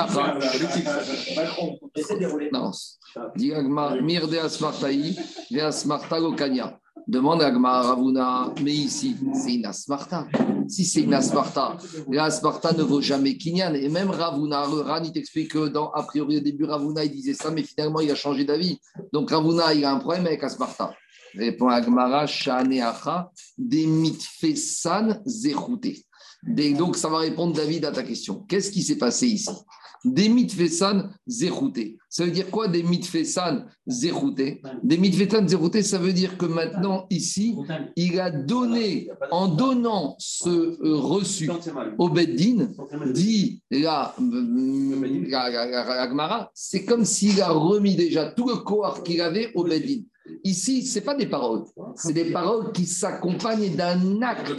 dérouler. 2.18 2.50
Non. 2.52 2.70
Dit 3.36 3.52
Agma, 3.52 3.96
Mirde 4.00 4.34
Asmartaï, 4.34 5.16
Ve 5.50 5.60
Asmarta 5.60 6.18
Lokanya. 6.20 6.78
Demande 7.10 7.42
à 7.42 7.50
Ravuna, 7.82 8.54
mais 8.62 8.72
ici, 8.72 9.16
c'est 9.34 9.54
une 9.54 9.66
Asmarta. 9.66 10.28
Si 10.68 10.84
c'est 10.84 11.00
une 11.00 11.12
Asmarta, 11.12 11.76
la 12.08 12.26
Asmarta 12.26 12.72
ne 12.72 12.84
vaut 12.84 13.00
jamais 13.00 13.36
Kinyan. 13.36 13.74
Et 13.74 13.88
même 13.88 14.10
Ravuna, 14.10 14.64
le 14.68 14.82
Ran, 14.82 15.02
il 15.02 15.10
t'explique 15.10 15.50
que, 15.50 15.66
dans, 15.66 15.90
a 15.90 16.04
priori, 16.04 16.36
au 16.36 16.40
début, 16.40 16.66
Ravuna, 16.66 17.02
il 17.02 17.10
disait 17.10 17.34
ça, 17.34 17.50
mais 17.50 17.64
finalement, 17.64 17.98
il 17.98 18.12
a 18.12 18.14
changé 18.14 18.44
d'avis. 18.44 18.78
Donc, 19.12 19.32
Ravuna, 19.32 19.74
il 19.74 19.84
a 19.84 19.90
un 19.90 19.98
problème 19.98 20.24
avec 20.26 20.44
Asmarta. 20.44 20.94
Répond 21.34 21.66
Agmara, 21.66 22.28
Shaneacha, 22.28 23.32
des 23.58 23.86
mitfesan 23.86 25.20
zérouté. 25.26 26.06
Donc, 26.78 26.94
ça 26.94 27.08
va 27.08 27.18
répondre, 27.18 27.54
David, 27.54 27.86
à 27.86 27.90
ta 27.90 28.04
question. 28.04 28.44
Qu'est-ce 28.48 28.70
qui 28.70 28.84
s'est 28.84 28.98
passé 28.98 29.26
ici? 29.26 29.50
Des 30.04 30.28
mitfesan 30.28 31.10
zérouté. 31.26 31.98
Ça 32.08 32.24
veut 32.24 32.30
dire 32.30 32.50
quoi, 32.50 32.68
des 32.68 32.82
mitfesan 32.82 33.66
zérouté 33.86 34.62
Des 34.82 34.96
mitfesan 34.96 35.46
zérouté, 35.46 35.82
ça 35.82 35.98
veut 35.98 36.12
dire 36.12 36.38
que 36.38 36.46
maintenant, 36.46 37.06
ici, 37.10 37.56
il 37.96 38.18
a 38.18 38.30
donné, 38.30 39.08
en 39.30 39.48
donnant 39.48 40.16
ce 40.18 40.48
euh, 40.48 40.96
reçu 40.96 41.50
au 41.98 42.08
Beddin, 42.08 42.68
dit 43.12 43.62
la, 43.70 44.14
Agmara, 46.00 46.50
c'est 46.54 46.84
comme 46.84 47.04
s'il 47.04 47.40
a 47.42 47.50
remis 47.50 47.96
déjà 47.96 48.26
tout 48.26 48.48
le 48.48 48.56
corps 48.56 49.02
qu'il 49.02 49.20
avait 49.20 49.50
au 49.54 49.64
Beddin. 49.64 50.02
Ici, 50.44 50.84
ce 50.84 50.98
n'est 50.98 51.04
pas 51.04 51.14
des 51.14 51.26
paroles, 51.26 51.64
c'est 51.96 52.12
des 52.12 52.30
paroles 52.30 52.72
qui 52.72 52.86
s'accompagnent 52.86 53.74
d'un 53.74 54.22
acte. 54.22 54.52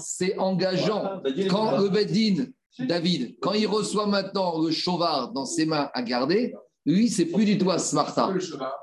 C'est 0.00 0.38
engageant. 0.38 1.22
Quand 1.48 1.78
le 1.78 1.88
Bedin, 1.88 2.46
David, 2.78 3.36
quand 3.40 3.52
il 3.52 3.66
reçoit 3.66 4.06
maintenant 4.06 4.60
le 4.62 4.70
chauvard 4.70 5.32
dans 5.32 5.44
ses 5.44 5.66
mains 5.66 5.90
à 5.92 6.02
garder, 6.02 6.54
lui, 6.86 7.10
c'est 7.10 7.26
plus 7.26 7.44
du 7.44 7.58
tout 7.58 7.70
à 7.70 7.78
Smarta. 7.78 8.30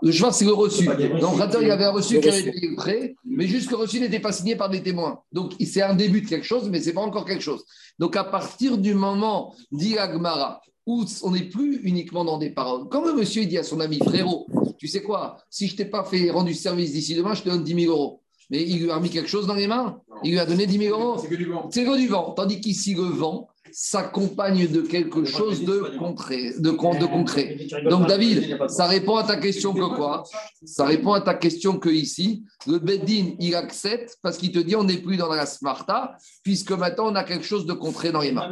Le 0.01 0.11
cheval, 0.11 0.33
c'est 0.33 0.45
le 0.45 0.53
reçu. 0.53 0.85
Donc, 1.19 1.39
il 1.59 1.71
avait 1.71 1.85
un 1.85 1.91
reçu 1.91 2.19
qui 2.19 2.29
avait 2.29 2.41
été 2.41 2.75
prêt, 2.75 3.15
mais 3.25 3.47
juste 3.47 3.67
que 3.67 3.71
le 3.71 3.81
reçu 3.81 3.99
n'était 3.99 4.19
pas 4.19 4.31
signé 4.31 4.55
par 4.55 4.69
des 4.69 4.83
témoins. 4.83 5.21
Donc, 5.31 5.53
c'est 5.65 5.81
un 5.81 5.95
début 5.95 6.21
de 6.21 6.27
quelque 6.27 6.45
chose, 6.45 6.69
mais 6.69 6.79
ce 6.79 6.87
n'est 6.87 6.93
pas 6.93 7.01
encore 7.01 7.25
quelque 7.25 7.43
chose. 7.43 7.63
Donc, 7.97 8.15
à 8.15 8.23
partir 8.23 8.77
du 8.77 8.93
moment, 8.93 9.55
dit 9.71 9.97
Agmara, 9.97 10.61
où 10.85 11.03
on 11.23 11.31
n'est 11.31 11.49
plus 11.49 11.81
uniquement 11.83 12.23
dans 12.23 12.37
des 12.37 12.51
paroles. 12.51 12.87
Quand 12.89 13.03
le 13.03 13.13
monsieur 13.13 13.45
dit 13.45 13.57
à 13.57 13.63
son 13.63 13.79
ami, 13.79 13.97
frérot, 13.97 14.47
tu 14.77 14.87
sais 14.87 15.01
quoi, 15.01 15.37
si 15.49 15.67
je 15.67 15.75
t'ai 15.75 15.85
pas 15.85 16.03
fait 16.03 16.29
rendu 16.29 16.53
service 16.53 16.93
d'ici 16.93 17.15
demain, 17.15 17.33
je 17.33 17.41
te 17.41 17.49
donne 17.49 17.63
10 17.63 17.85
000 17.85 17.91
euros. 17.91 18.21
Mais 18.49 18.63
il 18.63 18.83
lui 18.83 18.91
a 18.91 18.99
mis 18.99 19.09
quelque 19.09 19.27
chose 19.27 19.47
dans 19.47 19.55
les 19.55 19.67
mains? 19.67 19.99
Il 20.23 20.31
lui 20.31 20.39
a 20.39 20.45
donné 20.45 20.65
10 20.65 20.77
000 20.77 20.97
euros? 20.97 21.17
C'est 21.19 21.27
que 21.27 21.35
du 21.35 21.45
vent. 21.45 21.67
C'est 21.69 21.83
que 21.83 21.97
du 21.97 22.07
vent. 22.07 22.31
Tandis 22.31 22.61
qu'ici, 22.61 22.93
le 22.93 23.01
vent, 23.01 23.49
s'accompagne 23.71 24.67
de 24.67 24.81
quelque 24.81 25.25
chose 25.25 25.63
de 25.63 25.97
concret, 25.97 26.53
de, 26.57 26.71
concret. 26.71 27.67
Donc 27.89 28.07
David, 28.07 28.57
ça 28.67 28.87
répond 28.87 29.15
à 29.17 29.23
ta 29.23 29.37
question 29.37 29.73
que 29.73 29.95
quoi? 29.95 30.23
Ça 30.65 30.85
répond 30.85 31.13
à 31.13 31.21
ta 31.21 31.33
question 31.33 31.77
que 31.77 31.89
ici, 31.89 32.43
le 32.65 32.79
Beddin, 32.79 33.35
il 33.39 33.55
accepte 33.55 34.17
parce 34.21 34.37
qu'il 34.37 34.51
te 34.51 34.59
dit 34.59 34.75
on 34.75 34.83
n'est 34.83 34.97
plus 34.97 35.17
dans 35.17 35.33
la 35.33 35.45
smarta, 35.45 36.17
puisque 36.43 36.71
maintenant 36.71 37.11
on 37.11 37.15
a 37.15 37.23
quelque 37.23 37.45
chose 37.45 37.65
de 37.65 37.73
concret 37.73 38.11
dans 38.11 38.21
les 38.21 38.31
mains. 38.31 38.51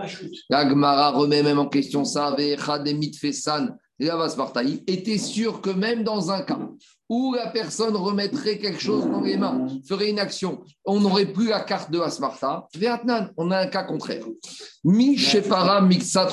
L'Agmara 0.49 1.11
remet 1.11 1.43
même 1.43 1.59
en 1.59 1.68
question 1.68 2.05
ça, 2.05 2.36
Fesan, 3.20 3.78
il 3.99 4.84
était 4.88 5.18
sûr 5.18 5.61
que 5.61 5.70
même 5.70 6.03
dans 6.03 6.32
un 6.32 6.41
cas 6.41 6.59
où 7.10 7.34
la 7.34 7.47
personne 7.47 7.95
remettrait 7.95 8.58
quelque 8.58 8.82
chose 8.82 9.06
dans 9.06 9.22
les 9.22 9.38
mains, 9.38 9.68
ferait 9.88 10.10
une 10.10 10.20
action, 10.20 10.64
on 10.86 10.99
n'aurait 10.99 11.28
plus 11.28 11.49
la 11.49 11.62
carte 11.62 11.91
de 11.91 11.99
Asmarta. 11.99 12.68
on 13.38 13.51
a 13.51 13.60
un 13.60 13.68
cas 13.68 13.84
contraire. 13.84 14.26
Mi 14.84 15.18
Shepara 15.18 15.82
Mixat 15.82 16.30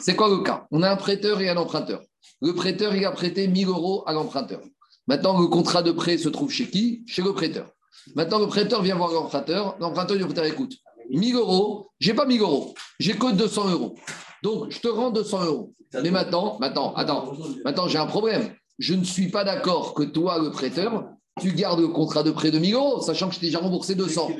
C'est 0.00 0.16
quoi 0.16 0.28
le 0.28 0.38
cas? 0.42 0.66
On 0.70 0.82
a 0.82 0.90
un 0.90 0.96
prêteur 0.96 1.40
et 1.40 1.48
un 1.48 1.56
emprunteur. 1.56 2.00
Le 2.40 2.54
prêteur, 2.54 2.94
il 2.94 3.04
a 3.04 3.12
prêté 3.12 3.46
1000 3.48 3.68
euros 3.68 4.02
à 4.06 4.12
l'emprunteur. 4.12 4.60
Maintenant, 5.06 5.38
le 5.40 5.46
contrat 5.46 5.82
de 5.82 5.92
prêt 5.92 6.16
se 6.16 6.28
trouve 6.28 6.50
chez 6.50 6.68
qui? 6.68 7.02
Chez 7.06 7.22
le 7.22 7.32
prêteur. 7.32 7.70
Maintenant, 8.14 8.38
le 8.38 8.46
prêteur 8.46 8.82
vient 8.82 8.96
voir 8.96 9.12
l'emprunteur. 9.12 9.76
L'emprunteur 9.78 10.16
lui 10.16 10.24
dit 10.24 10.40
écoute, 10.46 10.74
1000 11.10 11.36
euros, 11.36 11.90
j'ai 12.00 12.14
pas 12.14 12.26
1000 12.26 12.40
euros, 12.40 12.74
j'ai 12.98 13.14
que 13.14 13.32
200 13.32 13.70
euros. 13.70 13.94
Donc, 14.42 14.70
je 14.70 14.80
te 14.80 14.88
rends 14.88 15.10
200 15.10 15.44
euros. 15.44 15.74
Mais 16.02 16.10
maintenant, 16.10 16.56
maintenant, 16.60 16.94
attends, 16.94 17.32
maintenant, 17.64 17.88
j'ai 17.88 17.98
un 17.98 18.06
problème. 18.06 18.50
Je 18.78 18.94
ne 18.94 19.04
suis 19.04 19.28
pas 19.28 19.44
d'accord 19.44 19.94
que 19.94 20.02
toi, 20.02 20.38
le 20.42 20.50
prêteur, 20.50 21.04
tu 21.40 21.52
gardes 21.52 21.80
le 21.80 21.88
contrat 21.88 22.22
de 22.22 22.30
prêt 22.30 22.50
de 22.50 22.58
1000 22.58 22.74
euros, 22.74 23.00
sachant 23.00 23.28
que 23.28 23.34
je 23.34 23.40
t'ai 23.40 23.46
déjà 23.46 23.58
remboursé 23.58 23.94
200. 23.94 24.30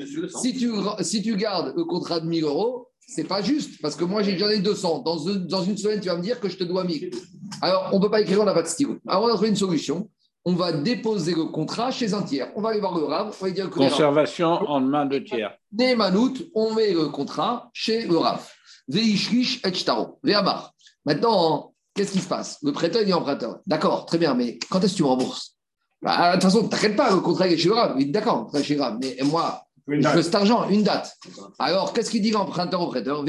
Si 0.41 0.53
tu, 0.57 0.71
si 1.01 1.21
tu 1.21 1.35
gardes 1.37 1.73
le 1.75 1.85
contrat 1.85 2.19
de 2.19 2.25
1000 2.27 2.43
euros, 2.43 2.89
c'est 3.07 3.27
pas 3.27 3.41
juste, 3.41 3.81
parce 3.81 3.95
que 3.95 4.05
moi, 4.05 4.23
j'ai 4.23 4.33
déjà 4.33 4.47
les 4.47 4.59
200. 4.59 5.03
Dans, 5.03 5.17
dans 5.17 5.63
une 5.63 5.77
semaine, 5.77 5.99
tu 5.99 6.07
vas 6.07 6.17
me 6.17 6.21
dire 6.21 6.39
que 6.39 6.49
je 6.49 6.57
te 6.57 6.63
dois 6.63 6.83
1000. 6.83 7.11
Alors, 7.61 7.89
on 7.93 7.97
ne 7.97 8.01
peut 8.01 8.09
pas 8.09 8.21
écrire, 8.21 8.41
on 8.41 8.45
n'a 8.45 8.53
pas 8.53 8.63
de 8.63 8.67
stylo. 8.67 8.97
Alors, 9.07 9.23
on 9.23 9.27
a 9.27 9.33
trouvé 9.33 9.49
une 9.49 9.55
solution. 9.55 10.09
On 10.45 10.53
va 10.53 10.73
déposer 10.73 11.33
le 11.35 11.45
contrat 11.45 11.91
chez 11.91 12.13
un 12.13 12.21
tiers. 12.21 12.51
On 12.55 12.61
va 12.61 12.69
aller 12.69 12.81
voir 12.81 12.97
le 12.97 13.05
RAV. 13.05 13.33
On 13.39 13.45
va 13.45 13.51
dire 13.51 13.69
que 13.69 13.75
Conservation 13.75 14.47
en 14.47 14.81
main 14.81 15.05
de 15.05 15.19
tiers. 15.19 15.53
Des 15.71 15.95
manoutes, 15.95 16.43
on 16.53 16.73
met 16.73 16.91
le 16.91 17.07
contrat 17.07 17.69
chez 17.73 18.05
le 18.05 18.17
RAV. 18.17 18.45
Maintenant, 21.05 21.73
qu'est-ce 21.93 22.11
qui 22.11 22.19
se 22.19 22.27
passe? 22.27 22.57
Le 22.61 22.71
prêteur 22.71 23.03
dit 23.05 23.13
emprunteur. 23.13 23.59
D'accord, 23.65 24.05
très 24.05 24.17
bien, 24.17 24.33
mais 24.33 24.59
quand 24.69 24.83
est-ce 24.83 24.93
que 24.93 24.97
tu 24.97 25.03
me 25.03 25.07
rembourses? 25.09 25.57
Bah, 26.01 26.31
De 26.31 26.41
toute 26.41 26.43
façon, 26.51 26.67
t'inquiète 26.67 26.95
pas, 26.95 27.11
le 27.11 27.19
contrat 27.19 27.47
est 27.47 27.57
chez 27.57 27.69
Grave. 27.69 27.97
D'accord, 28.05 28.49
c'est 28.53 28.63
chez 28.63 28.75
Grave. 28.75 28.97
Mais 29.01 29.17
moi, 29.23 29.63
je 29.87 30.07
veux 30.07 30.21
cet 30.21 30.35
argent, 30.35 30.67
une 30.69 30.83
date. 30.83 31.13
Alors, 31.59 31.93
qu'est-ce 31.93 32.09
qu'il 32.11 32.21
dit 32.21 32.31
l'emprunteur 32.31 32.81
au 32.81 32.87
prêteur? 32.87 33.23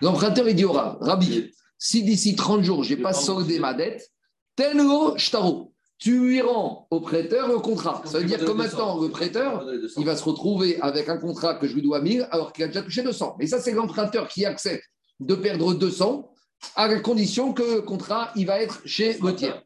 L'emprunteur, 0.00 0.48
il 0.48 0.54
dit 0.56 0.64
au 0.64 0.72
Rabbi, 0.72 1.50
si 1.78 2.02
d'ici 2.02 2.34
30 2.34 2.62
jours, 2.64 2.82
je 2.84 2.94
n'ai 2.94 3.00
pas 3.02 3.12
soldé 3.12 3.58
ma 3.58 3.74
dette, 3.74 4.10
tenlo 4.56 5.16
shtaro 5.16 5.72
tu 5.98 6.18
lui 6.18 6.40
rends 6.40 6.86
au 6.90 7.00
prêteur 7.00 7.48
le 7.48 7.58
contrat. 7.58 8.02
Ça 8.04 8.18
veut 8.18 8.24
dire 8.24 8.38
que 8.38 8.50
maintenant, 8.50 9.00
le 9.00 9.08
prêteur, 9.08 9.66
il 9.96 10.04
va 10.04 10.16
se 10.16 10.24
retrouver 10.24 10.78
avec 10.80 11.08
un 11.08 11.16
contrat 11.16 11.54
que 11.54 11.66
je 11.66 11.74
lui 11.74 11.82
dois 11.82 12.00
1000 12.00 12.28
alors 12.30 12.52
qu'il 12.52 12.64
a 12.64 12.66
déjà 12.66 12.82
touché 12.82 13.02
200. 13.02 13.36
Et 13.40 13.46
ça, 13.46 13.60
c'est 13.60 13.72
l'emprunteur 13.72 14.28
qui 14.28 14.44
accepte 14.44 14.84
de 15.20 15.34
perdre 15.34 15.74
200 15.74 16.30
à 16.74 16.88
la 16.88 17.00
condition 17.00 17.52
que 17.52 17.76
le 17.76 17.82
contrat, 17.82 18.30
il 18.36 18.46
va 18.46 18.60
être 18.60 18.82
chez 18.84 19.18
le 19.22 19.34
tiers. 19.34 19.62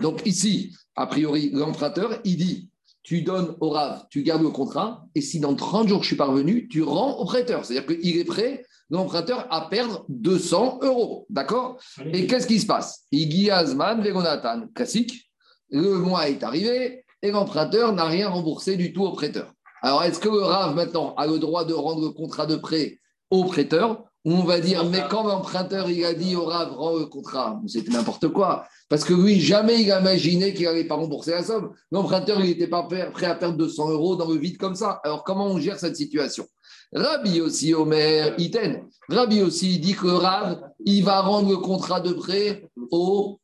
Donc 0.00 0.26
ici, 0.26 0.74
a 0.96 1.06
priori, 1.06 1.50
l'emprunteur, 1.52 2.20
il 2.24 2.36
dit, 2.36 2.68
tu 3.02 3.22
donnes 3.22 3.56
au 3.60 3.70
RAV, 3.70 4.04
tu 4.10 4.22
gardes 4.22 4.42
le 4.42 4.50
contrat, 4.50 5.04
et 5.14 5.20
si 5.20 5.40
dans 5.40 5.54
30 5.54 5.88
jours 5.88 6.02
je 6.02 6.08
suis 6.08 6.16
parvenu, 6.16 6.68
tu 6.68 6.82
rends 6.82 7.18
au 7.18 7.24
prêteur. 7.24 7.64
C'est-à-dire 7.64 7.86
qu'il 7.86 8.16
est 8.16 8.24
prêt, 8.24 8.64
l'emprunteur, 8.90 9.46
à 9.50 9.68
perdre 9.68 10.04
200 10.08 10.80
euros. 10.82 11.26
D'accord? 11.28 11.78
Et 12.12 12.26
qu'est-ce 12.28 12.46
qui 12.46 12.60
se 12.60 12.66
passe? 12.66 13.04
Iggy 13.10 13.50
Azman, 13.50 14.00
Vegonathan, 14.02 14.68
classique 14.74 15.31
le 15.72 15.98
mois 15.98 16.28
est 16.28 16.42
arrivé 16.42 17.04
et 17.22 17.30
l'emprunteur 17.30 17.92
n'a 17.92 18.04
rien 18.04 18.28
remboursé 18.28 18.76
du 18.76 18.92
tout 18.92 19.04
au 19.04 19.12
prêteur. 19.12 19.52
Alors, 19.82 20.04
est-ce 20.04 20.20
que 20.20 20.28
le 20.28 20.42
RAV 20.42 20.76
maintenant 20.76 21.14
a 21.16 21.26
le 21.26 21.38
droit 21.38 21.64
de 21.64 21.74
rendre 21.74 22.02
le 22.02 22.10
contrat 22.10 22.46
de 22.46 22.56
prêt 22.56 23.00
au 23.30 23.44
prêteur 23.44 24.04
ou 24.24 24.34
on 24.34 24.44
va 24.44 24.60
dire, 24.60 24.84
mais 24.84 25.02
quand 25.10 25.24
l'emprunteur 25.24 25.90
il 25.90 26.04
a 26.04 26.14
dit 26.14 26.36
au 26.36 26.44
RAV, 26.44 26.76
rend 26.76 26.96
le 26.96 27.06
contrat, 27.06 27.60
c'était 27.66 27.90
n'importe 27.90 28.28
quoi. 28.28 28.66
Parce 28.88 29.02
que 29.02 29.14
lui, 29.14 29.40
jamais 29.40 29.82
il 29.82 29.90
a 29.90 29.98
imaginé 29.98 30.54
qu'il 30.54 30.66
n'allait 30.66 30.84
pas 30.84 30.94
rembourser 30.94 31.32
la 31.32 31.42
somme. 31.42 31.72
L'emprunteur, 31.90 32.38
il 32.40 32.46
n'était 32.46 32.68
pas 32.68 32.84
prêt 32.84 33.26
à 33.26 33.34
perdre 33.34 33.56
200 33.56 33.90
euros 33.90 34.14
dans 34.14 34.28
le 34.28 34.38
vide 34.38 34.58
comme 34.58 34.76
ça. 34.76 35.00
Alors, 35.02 35.24
comment 35.24 35.46
on 35.46 35.58
gère 35.58 35.76
cette 35.80 35.96
situation? 35.96 36.46
Rabbi 36.92 37.40
aussi, 37.40 37.74
Omer, 37.74 38.34
Iten. 38.38 38.84
Rabbi 39.08 39.42
aussi, 39.42 39.80
dit 39.80 39.94
que 39.94 40.06
le 40.06 40.14
RAV, 40.14 40.60
il 40.84 41.02
va 41.02 41.20
rendre 41.22 41.50
le 41.50 41.56
contrat 41.56 42.00
de 42.00 42.12
prêt 42.12 42.68
au 42.92 43.40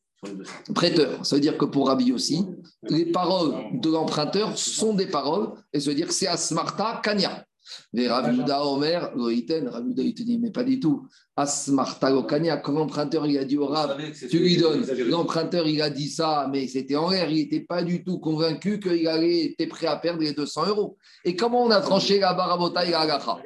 prêteur. 0.74 1.24
Ça 1.24 1.36
veut 1.36 1.40
dire 1.40 1.56
que 1.56 1.64
pour 1.64 1.88
Rabbi 1.88 2.12
aussi, 2.12 2.46
les 2.88 3.06
paroles 3.06 3.54
de 3.74 3.90
l'emprunteur 3.90 4.56
sont 4.58 4.94
des 4.94 5.06
paroles, 5.06 5.50
et 5.72 5.80
ça 5.80 5.90
veut 5.90 5.96
dire 5.96 6.08
que 6.08 6.14
c'est 6.14 6.26
Asmarta 6.26 7.00
Kanya. 7.02 7.44
Mais 7.92 8.08
Ravuda 8.08 8.64
Omer, 8.64 9.10
Loïten, 9.14 9.68
Ravuda 9.68 10.02
il 10.02 10.14
te 10.14 10.22
dit, 10.22 10.38
mais 10.38 10.50
pas 10.50 10.64
du 10.64 10.80
tout. 10.80 11.06
Asmarta 11.36 12.10
Kanya, 12.26 12.56
comme 12.56 12.76
l'emprunteur 12.76 13.26
il 13.26 13.38
a 13.38 13.44
dit 13.44 13.58
au 13.58 13.66
Rav, 13.66 13.96
tu 14.30 14.38
lui 14.38 14.56
donnes. 14.56 14.84
L'emprunteur 15.08 15.66
il 15.68 15.80
a 15.82 15.90
dit 15.90 16.08
ça, 16.08 16.48
mais 16.50 16.66
c'était 16.66 16.96
en 16.96 17.10
l'air, 17.10 17.30
il 17.30 17.36
n'était 17.36 17.60
pas 17.60 17.82
du 17.82 18.02
tout 18.02 18.18
convaincu 18.18 18.80
qu'il 18.80 19.06
allait 19.06 19.44
était 19.44 19.66
prêt 19.66 19.86
à 19.86 19.96
perdre 19.96 20.20
les 20.20 20.32
200 20.32 20.66
euros. 20.66 20.96
Et 21.24 21.36
comment 21.36 21.62
on 21.62 21.70
a 21.70 21.80
tranché 21.80 22.18
la 22.18 22.34
barabota 22.34 22.84
et 22.84 22.90
la 22.90 23.06
gacha 23.06 23.38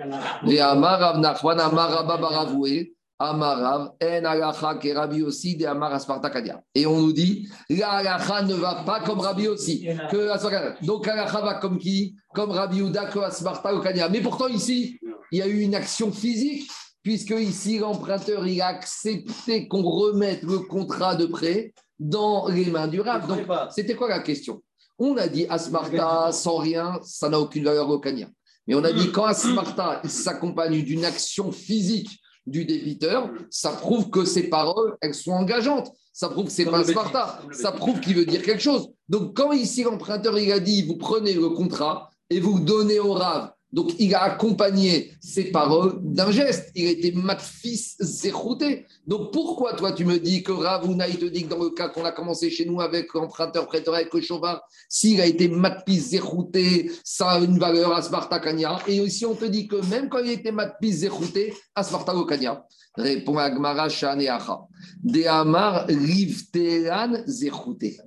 Et 0.46 0.60
Amar 0.60 1.02
Avnachwan, 1.02 1.58
Amar 1.60 1.98
Ababaravoué, 1.98 2.94
Amarav, 3.22 3.92
En 4.02 4.24
Alacha, 4.24 4.74
qui 4.76 4.92
Rabbi 4.92 5.22
aussi, 5.22 5.56
de 5.56 5.64
Amar 5.66 5.94
Aspartakadia. 5.94 6.62
Et 6.74 6.86
on 6.86 7.00
nous 7.00 7.12
dit, 7.12 7.48
la 7.70 7.90
Alacha 7.90 8.42
ne 8.42 8.54
va 8.54 8.82
pas 8.84 9.00
comme 9.00 9.20
Rabbi 9.20 9.48
aussi. 9.48 9.86
Que 10.10 10.84
Donc 10.84 11.06
Alacha 11.06 11.40
va 11.40 11.54
comme 11.54 11.78
qui? 11.78 12.16
Comme 12.34 12.50
Rabbi 12.50 12.80
Uda, 12.80 13.06
que 13.06 13.18
Aspartakadia. 13.20 14.08
Mais 14.08 14.20
pourtant, 14.20 14.48
ici, 14.48 14.98
il 15.30 15.38
y 15.38 15.42
a 15.42 15.46
eu 15.46 15.60
une 15.60 15.74
action 15.74 16.10
physique, 16.10 16.68
puisque 17.02 17.30
ici, 17.30 17.78
l'emprunteur, 17.78 18.46
il 18.46 18.60
a 18.60 18.68
accepté 18.68 19.68
qu'on 19.68 19.82
remette 19.82 20.42
le 20.42 20.58
contrat 20.58 21.14
de 21.14 21.26
prêt 21.26 21.72
dans 21.98 22.48
les 22.48 22.66
mains 22.66 22.88
du 22.88 23.00
Rav. 23.00 23.26
Donc, 23.26 23.46
c'était 23.70 23.94
quoi 23.94 24.08
la 24.08 24.18
question? 24.18 24.62
On 24.98 25.16
a 25.16 25.28
dit 25.28 25.46
Asmarta 25.48 26.32
sans 26.32 26.56
rien, 26.56 26.98
ça 27.02 27.28
n'a 27.28 27.38
aucune 27.40 27.64
valeur 27.64 27.88
au 27.88 27.98
Kanya. 27.98 28.28
Mais 28.66 28.74
on 28.74 28.84
a 28.84 28.92
dit 28.92 29.10
quand 29.10 29.24
Asmarta 29.24 30.02
s'accompagne 30.04 30.82
d'une 30.82 31.04
action 31.04 31.50
physique 31.50 32.10
du 32.46 32.64
débiteur, 32.64 33.30
ça 33.50 33.70
prouve 33.70 34.10
que 34.10 34.24
ses 34.24 34.48
paroles, 34.48 34.96
elles 35.00 35.14
sont 35.14 35.32
engageantes. 35.32 35.92
Ça 36.12 36.28
prouve 36.28 36.46
que 36.46 36.52
c'est 36.52 36.66
pas 36.66 36.84
Sparta. 36.84 37.40
Ça 37.52 37.72
prouve 37.72 38.00
qu'il 38.00 38.14
veut 38.14 38.26
dire 38.26 38.42
quelque 38.42 38.62
chose. 38.62 38.90
Donc, 39.08 39.34
quand 39.34 39.52
ici 39.52 39.82
l'emprunteur 39.82 40.38
il 40.38 40.52
a 40.52 40.60
dit, 40.60 40.82
vous 40.82 40.96
prenez 40.96 41.32
le 41.32 41.48
contrat 41.50 42.10
et 42.28 42.40
vous 42.40 42.60
donnez 42.60 42.98
au 42.98 43.14
RAV 43.14 43.50
Donc, 43.72 43.92
il 43.98 44.14
a 44.14 44.22
accompagné 44.22 45.12
ses 45.20 45.44
paroles 45.44 45.98
d'un 46.02 46.30
geste. 46.30 46.70
Il 46.74 46.86
a 46.86 46.90
été 46.90 47.12
matfis 47.12 47.96
zérouté. 48.00 48.86
Donc, 49.06 49.32
pourquoi 49.32 49.74
toi, 49.74 49.92
tu 49.92 50.04
me 50.04 50.18
dis 50.18 50.42
que 50.42 50.52
Ravuna, 50.52 51.08
il 51.08 51.18
te 51.18 51.24
dit 51.24 51.44
que 51.44 51.48
dans 51.48 51.62
le 51.62 51.70
cas 51.70 51.88
qu'on 51.88 52.04
a 52.04 52.12
commencé 52.12 52.50
chez 52.50 52.66
nous 52.66 52.80
avec 52.80 53.14
l'emprunteur, 53.14 53.66
prêteur, 53.66 53.94
avec 53.94 54.12
le 54.12 54.20
chauffard, 54.20 54.62
s'il 54.88 55.20
a 55.20 55.26
été 55.26 55.48
matfis 55.48 56.00
zérouté, 56.00 56.90
ça 57.02 57.30
a 57.30 57.38
une 57.38 57.58
valeur 57.58 57.92
à 57.92 58.02
Sparta 58.02 58.40
Kanya. 58.40 58.78
Et 58.86 59.00
aussi, 59.00 59.24
on 59.24 59.34
te 59.34 59.46
dit 59.46 59.68
que 59.68 59.76
même 59.90 60.08
quand 60.08 60.18
il 60.18 60.30
a 60.30 60.32
été 60.32 60.52
matfis 60.52 60.92
zérouté, 60.92 61.54
à 61.74 61.82
Sparta 61.82 62.12
Kanya. 62.28 62.64
Répond 62.94 63.38
Agmara 63.38 63.88
Shaneacha. 63.88 64.60
De 65.02 65.24
Amar 65.24 65.86
Rivteran 65.86 67.22
zérouté. 67.26 67.98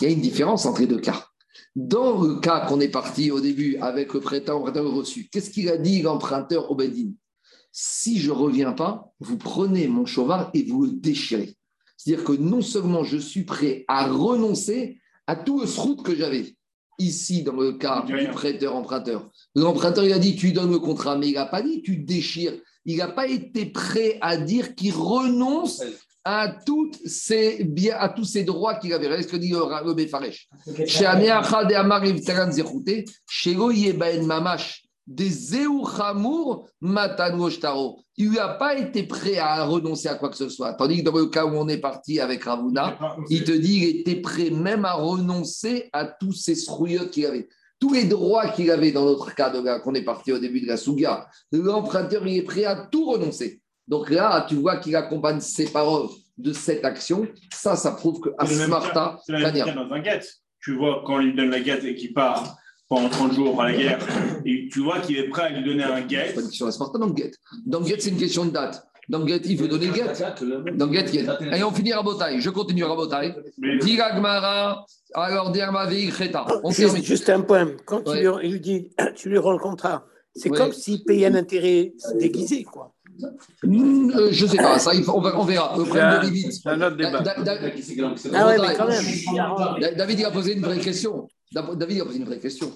Il 0.00 0.04
y 0.04 0.10
a 0.10 0.12
une 0.12 0.20
différence 0.20 0.66
entre 0.66 0.80
les 0.80 0.86
deux 0.88 0.98
cas. 0.98 1.26
Dans 1.74 2.20
le 2.20 2.34
cas 2.36 2.66
qu'on 2.66 2.80
est 2.80 2.90
parti 2.90 3.30
au 3.30 3.40
début 3.40 3.76
avec 3.76 4.12
le 4.12 4.20
prêteur, 4.20 4.58
l'emprunteur 4.58 4.92
reçu, 4.92 5.28
qu'est-ce 5.32 5.50
qu'il 5.50 5.70
a 5.70 5.78
dit 5.78 6.02
l'emprunteur 6.02 6.70
au 6.70 6.74
Bedin 6.74 7.12
Si 7.70 8.18
je 8.18 8.30
ne 8.30 8.36
reviens 8.36 8.72
pas, 8.72 9.10
vous 9.20 9.38
prenez 9.38 9.88
mon 9.88 10.04
chauvard 10.04 10.50
et 10.52 10.64
vous 10.64 10.84
le 10.84 10.92
déchirez. 10.92 11.56
C'est-à-dire 11.96 12.24
que 12.24 12.32
non 12.32 12.60
seulement 12.60 13.04
je 13.04 13.16
suis 13.16 13.44
prêt 13.44 13.86
à 13.88 14.06
renoncer 14.06 15.00
à 15.26 15.34
tout 15.34 15.60
le 15.60 15.80
route 15.80 16.02
que 16.02 16.14
j'avais. 16.14 16.56
Ici, 16.98 17.42
dans 17.42 17.56
le 17.56 17.72
cas 17.72 18.02
du 18.02 18.28
prêteur-emprunteur, 18.28 19.30
l'emprunteur, 19.54 20.04
il 20.04 20.12
a 20.12 20.18
dit 20.18 20.36
tu 20.36 20.52
donnes 20.52 20.72
le 20.72 20.78
contrat, 20.78 21.16
mais 21.16 21.28
il 21.28 21.34
n'a 21.34 21.46
pas 21.46 21.62
dit 21.62 21.80
tu 21.80 21.96
déchires. 21.96 22.54
Il 22.84 22.98
n'a 22.98 23.08
pas 23.08 23.28
été 23.28 23.64
prêt 23.66 24.18
à 24.20 24.36
dire 24.36 24.74
qu'il 24.74 24.92
renonce 24.92 25.82
à, 26.24 26.54
toutes 26.64 26.98
ces 27.06 27.64
biens, 27.64 27.96
à 27.98 28.08
tous 28.08 28.24
ces 28.24 28.44
droits 28.44 28.76
qu'il 28.76 28.92
avait. 28.92 29.06
Regardez 29.06 29.24
ce 29.24 29.28
que 29.28 29.36
dit 29.36 29.50
le 29.50 29.94
Befaresh. 29.94 30.48
Mamash 34.26 34.82
des 35.06 35.56
Eouchamour 35.56 36.68
Matanochtaro. 36.80 38.00
Il 38.16 38.32
n'a 38.32 38.48
pas 38.48 38.76
été 38.76 39.04
prêt 39.04 39.38
à 39.38 39.64
renoncer 39.64 40.08
à 40.08 40.14
quoi 40.14 40.28
que 40.28 40.36
ce 40.36 40.48
soit. 40.48 40.74
Tandis 40.74 40.98
que 41.02 41.10
dans 41.10 41.16
le 41.16 41.26
cas 41.26 41.44
où 41.44 41.54
on 41.54 41.68
est 41.68 41.78
parti 41.78 42.20
avec 42.20 42.44
Ravuna, 42.44 42.98
il 43.28 43.44
te 43.44 43.52
dit 43.52 43.80
qu'il 43.80 44.00
était 44.00 44.20
prêt 44.20 44.50
même 44.50 44.84
à 44.84 44.92
renoncer 44.92 45.88
à 45.92 46.04
tous 46.04 46.32
ces 46.32 46.54
srouillottes 46.54 47.10
qu'il 47.10 47.26
avait. 47.26 47.48
Tous 47.80 47.92
les 47.92 48.04
droits 48.04 48.48
qu'il 48.48 48.70
avait 48.70 48.92
dans 48.92 49.04
notre 49.04 49.34
cas 49.34 49.50
qu'on 49.80 49.94
est 49.94 50.04
parti 50.04 50.30
au 50.30 50.38
début 50.38 50.60
de 50.60 50.68
la 50.68 50.76
Souga, 50.76 51.26
l'emprunteur 51.50 52.24
il 52.26 52.38
est 52.38 52.42
prêt 52.42 52.64
à 52.64 52.76
tout 52.76 53.06
renoncer. 53.06 53.61
Donc 53.88 54.10
là, 54.10 54.46
tu 54.48 54.56
vois 54.56 54.76
qu'il 54.76 54.96
accompagne 54.96 55.40
ses 55.40 55.66
paroles 55.66 56.08
de 56.38 56.52
cette 56.52 56.84
action. 56.84 57.26
Ça, 57.52 57.76
ça 57.76 57.92
prouve 57.92 58.20
que 58.20 58.30
Asmarta. 58.38 59.18
C'est 59.26 59.32
la 59.32 59.52
même 59.52 59.74
dans 59.74 59.94
un 59.94 60.00
guette. 60.00 60.28
Tu 60.60 60.76
vois, 60.76 61.02
quand 61.06 61.20
il 61.20 61.28
lui 61.28 61.34
donne 61.34 61.50
la 61.50 61.60
guette 61.60 61.84
et 61.84 61.94
qu'il 61.94 62.12
part 62.12 62.56
pendant 62.88 63.08
30 63.08 63.32
jours 63.32 63.60
à 63.60 63.70
la 63.70 63.76
guerre, 63.76 63.98
et 64.44 64.68
tu 64.70 64.80
vois 64.80 65.00
qu'il 65.00 65.16
est 65.16 65.28
prêt 65.28 65.44
à 65.44 65.48
lui 65.50 65.64
donner 65.64 65.82
un 65.82 66.02
guette. 66.02 66.28
C'est 66.28 66.34
pas 66.34 66.40
une 66.40 66.48
question 66.48 66.66
d'Asmarta 66.66 66.98
dans 66.98 67.06
le 67.06 67.12
guette. 67.14 67.36
Dans 67.66 67.80
le 67.80 67.86
guette, 67.86 68.02
c'est 68.02 68.10
une 68.10 68.18
question 68.18 68.44
de 68.44 68.50
date. 68.50 68.86
Dans 69.08 69.18
le 69.18 69.24
guette, 69.24 69.46
il 69.46 69.56
veut 69.56 69.68
donner 69.68 69.88
guette. 69.88 70.22
Dans 70.76 70.86
le 70.86 70.92
guette, 70.92 71.12
il 71.12 71.28
Et 71.52 71.62
on 71.64 71.72
finit 71.72 71.92
Rabotai. 71.92 72.40
Je 72.40 72.50
continue 72.50 72.84
Rabotai. 72.84 73.34
Diragmara. 73.80 74.86
Alors, 75.14 75.50
Dirmavi, 75.50 76.10
Kheta. 76.10 76.46
On 76.62 76.70
juste, 76.70 77.02
juste 77.02 77.28
un 77.28 77.40
point. 77.40 77.72
Quand 77.84 78.02
tu, 78.02 78.48
lui, 78.48 78.60
dis, 78.60 78.90
tu 79.16 79.28
lui 79.28 79.38
rends 79.38 79.52
le 79.52 79.58
contrat, 79.58 80.06
c'est 80.34 80.50
comme 80.50 80.72
s'il 80.72 81.04
payait 81.04 81.26
un 81.26 81.34
intérêt 81.34 81.92
déguisé, 82.18 82.62
quoi. 82.62 82.94
Euh, 83.20 84.28
je 84.30 84.44
ne 84.44 84.50
sais 84.50 84.56
pas, 84.56 84.78
ça, 84.78 84.92
on, 85.08 85.20
va, 85.20 85.38
on 85.38 85.44
verra. 85.44 85.76
Le 85.76 85.84
problème 85.84 86.20
de 86.22 86.26
limite. 86.26 86.52
C'est 86.52 86.68
un 86.68 86.80
autre 86.80 86.96
débat. 86.96 87.22
Ah 88.34 88.46
ouais, 88.46 88.58
mais 88.58 88.74
quand 88.74 88.88
même. 88.88 89.94
David 89.96 90.18
il 90.18 90.24
a 90.24 90.30
posé 90.30 90.54
une 90.54 90.62
vraie 90.62 90.80
question. 90.80 91.28
David 91.52 91.96
il 91.96 92.00
a 92.00 92.04
posé 92.04 92.18
une 92.18 92.24
vraie 92.24 92.38
question. 92.38 92.72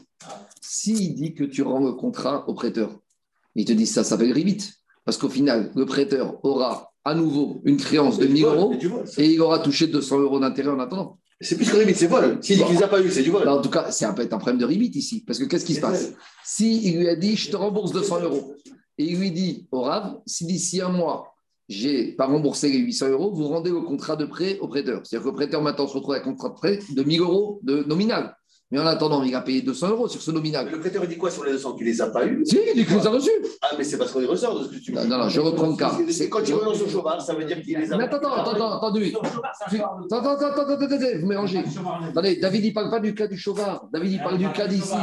S'il 0.61 1.15
dit 1.15 1.35
que 1.35 1.45
tu 1.45 1.63
rends 1.63 1.81
le 1.81 1.93
contrat 1.93 2.49
au 2.49 2.55
prêteur, 2.55 2.91
il 3.55 3.65
te 3.65 3.73
dit 3.73 3.87
ça 3.87 4.05
s'appelle 4.05 4.33
ribit. 4.33 4.73
Parce 5.05 5.19
qu'au 5.19 5.29
final, 5.29 5.71
le 5.77 5.87
prêteur 5.87 6.45
aura 6.45 6.93
à 7.05 7.15
nouveau 7.15 7.63
une 7.65 7.77
créance 7.77 8.19
de 8.19 8.27
1000 8.27 8.45
euros 8.45 8.75
et 9.19 9.27
il 9.27 9.41
aura 9.41 9.61
touché 9.61 9.87
200 9.87 10.19
euros 10.19 10.41
d'intérêt 10.41 10.71
en 10.71 10.81
attendant. 10.81 11.19
C'est 11.41 11.57
plus 11.57 11.71
que 11.71 11.77
ribit, 11.77 11.95
c'est 11.95 12.07
vol. 12.07 12.39
S'il 12.41 12.57
dit 12.57 12.65
qu'il 12.65 12.75
ne 12.75 12.79
les 12.79 12.85
a 12.85 12.89
pas 12.89 13.01
eu, 13.01 13.11
c'est 13.11 13.23
du 13.23 13.31
vol. 13.31 13.47
en 13.47 13.61
tout 13.61 13.69
cas, 13.69 13.91
c'est 13.91 14.07
un, 14.07 14.15
un 14.19 14.39
problème 14.39 14.59
de 14.59 14.65
ribit 14.65 14.91
ici. 14.95 15.23
Parce 15.25 15.39
que 15.39 15.45
qu'est-ce 15.45 15.65
qui 15.65 15.75
se 15.75 15.81
passe 15.81 16.13
S'il 16.45 16.99
lui 16.99 17.09
a 17.09 17.15
dit 17.15 17.37
je 17.37 17.51
te 17.51 17.57
rembourse 17.57 17.93
200 17.93 18.23
euros 18.23 18.55
et 18.99 19.05
il 19.05 19.19
lui 19.19 19.31
dit 19.31 19.67
au 19.71 19.83
Rav, 19.83 20.21
si 20.27 20.47
d'ici 20.47 20.81
un 20.81 20.89
mois, 20.89 21.35
j'ai 21.69 22.13
pas 22.13 22.27
remboursé 22.27 22.71
les 22.71 22.79
800 22.79 23.09
euros, 23.09 23.33
vous 23.33 23.49
rendez 23.49 23.71
le 23.71 23.81
contrat 23.81 24.17
de 24.17 24.25
prêt 24.25 24.59
au 24.61 24.69
prêteur. 24.69 25.01
C'est-à-dire 25.05 25.25
que 25.25 25.31
le 25.31 25.35
prêteur 25.35 25.63
maintenant 25.63 25.89
se 25.89 25.95
retrouve 25.95 26.15
avec 26.15 26.27
un 26.27 26.31
contrat 26.31 26.51
de 26.51 26.55
prêt 26.55 26.79
de 26.91 27.03
1000 27.03 27.21
euros 27.21 27.61
de 27.63 27.83
nominal. 27.85 28.37
Mais 28.71 28.81
en 28.81 28.87
attendant, 28.87 29.23
il 29.23 29.33
a 29.33 29.43
payé 29.43 29.63
200 29.63 29.91
euros 29.91 30.09
sur 30.09 30.21
ce 30.21 30.33
nominal. 30.33 30.69
Le 30.69 30.81
prêteur, 30.81 31.05
il 31.05 31.09
dit 31.09 31.17
quoi 31.17 31.31
sur 31.31 31.45
les 31.45 31.53
200 31.53 31.75
Tu 31.75 31.85
les 31.85 32.01
as 32.01 32.11
pas 32.11 32.27
eu 32.27 32.45
Si, 32.45 32.57
il 32.57 32.75
dit 32.75 32.85
qu'il 32.85 32.97
les 32.97 33.07
a 33.07 33.11
reçus. 33.11 33.31
Ah, 33.63 33.75
mais 33.79 33.85
c'est 33.85 33.97
parce 33.97 34.11
qu'on 34.11 34.19
les 34.19 34.27
ressort 34.27 34.59
de 34.59 34.65
ce 34.65 34.71
que 34.71 34.77
tu 34.77 34.93
Non, 34.93 35.05
non, 35.05 35.19
non 35.19 35.29
je 35.29 35.41
reprends 35.41 35.69
le 35.69 35.77
cas. 35.77 35.97
C'est 36.11 36.29
quand 36.29 36.41
il 36.47 36.55
renonce 36.55 36.83
au 36.83 36.89
chômage, 36.89 37.21
ça 37.23 37.35
veut 37.35 37.45
dire 37.45 37.63
qu'il 37.63 37.79
les 37.79 37.93
a 37.93 37.97
Mais 37.97 38.05
attends, 38.05 38.17
attends, 38.17 38.33
attends, 38.33 38.73
attends, 38.73 38.89
attends, 40.11 40.35
attends, 40.35 40.63
attends, 40.73 41.19
vous 41.21 41.27
mélangez. 41.27 41.63
Attendez, 42.09 42.37
David, 42.37 42.65
il 42.65 42.69
ne 42.69 42.75
parle 42.75 42.91
pas 42.91 43.01
du 43.01 43.15
cas 43.15 43.29
du 43.29 43.39
chauvard. 43.39 43.89
David, 43.93 44.13
il 44.13 44.19
parle 44.19 44.39
du 44.39 44.51
cas 44.51 44.67
d'ici. 44.67 44.97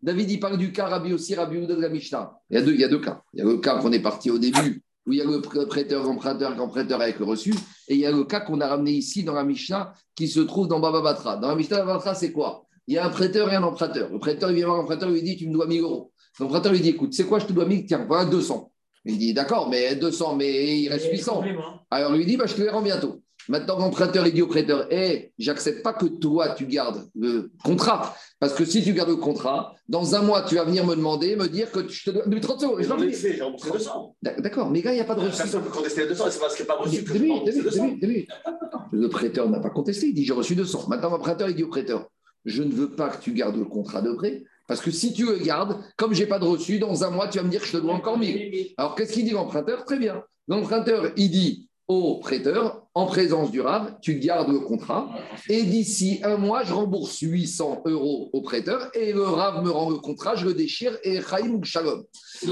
David, 0.00 0.30
il 0.30 0.40
parle 0.40 0.58
du 0.58 0.72
cas 0.72 0.86
Rabbi 0.86 1.12
aussi, 1.12 1.34
Rabbi 1.34 1.58
Ouda 1.58 1.74
de 1.74 1.80
la 1.80 1.88
Mishnah. 1.88 2.38
Il 2.50 2.56
y, 2.56 2.58
a 2.58 2.62
deux, 2.62 2.72
il 2.72 2.80
y 2.80 2.84
a 2.84 2.88
deux 2.88 3.00
cas. 3.00 3.22
Il 3.32 3.40
y 3.40 3.42
a 3.42 3.44
le 3.44 3.58
cas 3.58 3.78
qu'on 3.78 3.92
est 3.92 4.00
parti 4.00 4.30
au 4.30 4.38
début, 4.38 4.82
où 5.06 5.12
il 5.12 5.18
y 5.18 5.20
a 5.20 5.24
le 5.24 5.40
prêteur, 5.40 6.08
emprunteur, 6.08 6.60
emprunteur 6.60 7.00
avec 7.00 7.18
le 7.18 7.24
reçu. 7.24 7.52
Et 7.88 7.94
il 7.94 8.00
y 8.00 8.06
a 8.06 8.12
le 8.12 8.24
cas 8.24 8.40
qu'on 8.40 8.60
a 8.60 8.68
ramené 8.68 8.92
ici 8.92 9.24
dans 9.24 9.34
la 9.34 9.44
Mishnah, 9.44 9.92
qui 10.14 10.28
se 10.28 10.40
trouve 10.40 10.68
dans 10.68 10.78
Baba 10.78 11.00
Batra. 11.00 11.36
Dans 11.36 11.48
la 11.48 11.56
Mishnah, 11.56 11.78
Baba 11.78 11.94
Batra, 11.94 12.14
c'est 12.14 12.32
quoi? 12.32 12.64
Il 12.86 12.94
y 12.94 12.98
a 12.98 13.06
un 13.06 13.10
prêteur 13.10 13.52
et 13.52 13.56
un 13.56 13.62
emprunteur. 13.64 14.10
Le 14.10 14.18
prêteur, 14.18 14.50
il 14.50 14.56
vient 14.56 14.66
voir 14.66 14.78
l'emprunteur, 14.78 15.08
il 15.10 15.14
lui 15.14 15.22
dit 15.22 15.36
Tu 15.36 15.48
me 15.48 15.52
dois 15.52 15.66
1000 15.66 15.82
euros. 15.82 16.12
L'emprunteur 16.38 16.72
lui 16.72 16.80
dit 16.80 16.90
Écoute, 16.90 17.12
c'est 17.12 17.26
quoi, 17.26 17.38
je 17.38 17.46
te 17.46 17.52
dois 17.52 17.66
1000 17.66 17.86
Tiens, 17.86 18.04
voilà 18.06 18.24
200. 18.30 18.72
Il 19.04 19.18
dit 19.18 19.34
D'accord, 19.34 19.68
mais 19.68 19.96
200, 19.96 20.36
mais 20.36 20.80
il 20.80 20.88
reste 20.88 21.10
800. 21.10 21.42
Alors 21.90 22.14
il 22.14 22.18
lui 22.18 22.26
dit 22.26 22.36
bah, 22.36 22.46
Je 22.46 22.54
te 22.54 22.62
les 22.62 22.70
rends 22.70 22.82
bientôt. 22.82 23.20
Maintenant, 23.48 23.78
l'emprunteur, 23.78 24.26
il 24.26 24.34
dit 24.34 24.42
au 24.42 24.46
prêteur 24.46 24.92
Hé, 24.92 25.32
j'accepte 25.38 25.82
pas 25.82 25.94
que 25.94 26.06
toi, 26.06 26.50
tu 26.50 26.66
gardes 26.66 27.08
le 27.18 27.50
contrat. 27.64 28.14
Parce 28.40 28.52
que 28.52 28.64
si 28.64 28.82
tu 28.82 28.92
gardes 28.92 29.08
le 29.08 29.16
contrat, 29.16 29.74
dans 29.88 30.14
un 30.14 30.22
mois, 30.22 30.42
tu 30.42 30.56
vas 30.56 30.64
venir 30.64 30.84
me 30.86 30.94
demander, 30.94 31.34
me 31.34 31.48
dire 31.48 31.70
que 31.72 31.88
je 31.88 32.04
te 32.04 32.10
dois. 32.10 32.24
30 32.40 32.62
euros. 32.64 32.76
Je 32.80 32.94
l'ai 32.94 33.12
fait, 33.12 33.34
j'ai 33.34 33.42
remboursé 33.42 33.70
200. 33.70 34.16
D'accord, 34.22 34.70
mais 34.70 34.82
gars, 34.82 34.92
il 34.92 34.96
n'y 34.96 35.00
a 35.00 35.04
pas 35.04 35.14
de 35.14 35.20
reçu. 35.20 35.38
Personne 35.38 35.62
ne 35.62 35.66
peut 35.66 35.72
contester 35.72 36.02
les 36.02 36.08
200, 36.08 36.24
c'est 36.30 36.40
parce 36.40 36.54
qu'il 36.54 36.64
n'y 36.64 36.70
a 36.70 36.74
pas 36.74 36.82
reçu 36.82 37.04
que 37.04 38.96
Le 38.96 39.08
prêteur 39.08 39.48
n'a 39.48 39.60
pas 39.60 39.70
contesté, 39.70 40.08
il 40.08 40.14
dit 40.14 40.24
J'ai 40.24 40.34
reçu 40.34 40.54
200. 40.54 40.86
Maintenant, 40.88 41.10
l'emprunteur, 41.10 41.48
il 41.48 41.56
dit 41.56 41.64
au 41.64 41.68
prêteur 41.68 42.08
Je 42.44 42.62
ne 42.62 42.72
veux 42.72 42.90
pas 42.90 43.08
que 43.08 43.22
tu 43.22 43.32
gardes 43.32 43.56
le 43.56 43.64
contrat 43.64 44.02
de 44.02 44.12
prêt. 44.12 44.44
Parce 44.66 44.82
que 44.82 44.90
si 44.90 45.14
tu 45.14 45.24
le 45.24 45.38
gardes, 45.38 45.78
comme 45.96 46.12
je 46.12 46.20
n'ai 46.20 46.28
pas 46.28 46.38
de 46.38 46.44
reçu, 46.44 46.78
dans 46.78 47.02
un 47.02 47.10
mois, 47.10 47.28
tu 47.28 47.38
vas 47.38 47.44
me 47.44 47.48
dire 47.50 47.62
que 47.62 47.66
je 47.66 47.72
te 47.72 47.78
dois 47.78 47.94
encore 47.94 48.18
1000. 48.18 48.74
Alors, 48.76 48.94
qu'est-ce 48.94 49.14
qu'il 49.14 49.24
dit 49.24 49.30
l'emprunteur 49.30 49.84
Très 49.86 49.98
bien. 49.98 50.22
L'emprunteur, 50.46 51.10
il 51.16 51.30
dit 51.30 51.67
au 51.88 52.18
prêteur, 52.18 52.82
en 52.94 53.06
présence 53.06 53.50
du 53.50 53.62
RAV, 53.62 53.94
tu 54.02 54.18
gardes 54.18 54.52
le 54.52 54.60
contrat, 54.60 55.08
et 55.48 55.62
d'ici 55.62 56.20
un 56.22 56.36
mois, 56.36 56.62
je 56.62 56.74
rembourse 56.74 57.18
800 57.20 57.82
euros 57.86 58.28
au 58.34 58.42
prêteur, 58.42 58.90
et 58.94 59.12
le 59.14 59.22
RAV 59.22 59.64
me 59.64 59.70
rend 59.70 59.88
le 59.88 59.96
contrat, 59.96 60.36
je 60.36 60.44
le 60.44 60.52
déchire, 60.54 60.98
et 61.02 61.20
Chaim 61.22 61.60
Shalom. 61.62 62.04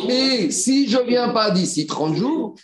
Et 0.09 0.51
si 0.51 0.89
je 0.89 0.97
ne 0.99 1.05
viens 1.05 1.28
pas 1.28 1.51
d'ici 1.51 1.87
30 1.87 2.16
jours, 2.16 2.55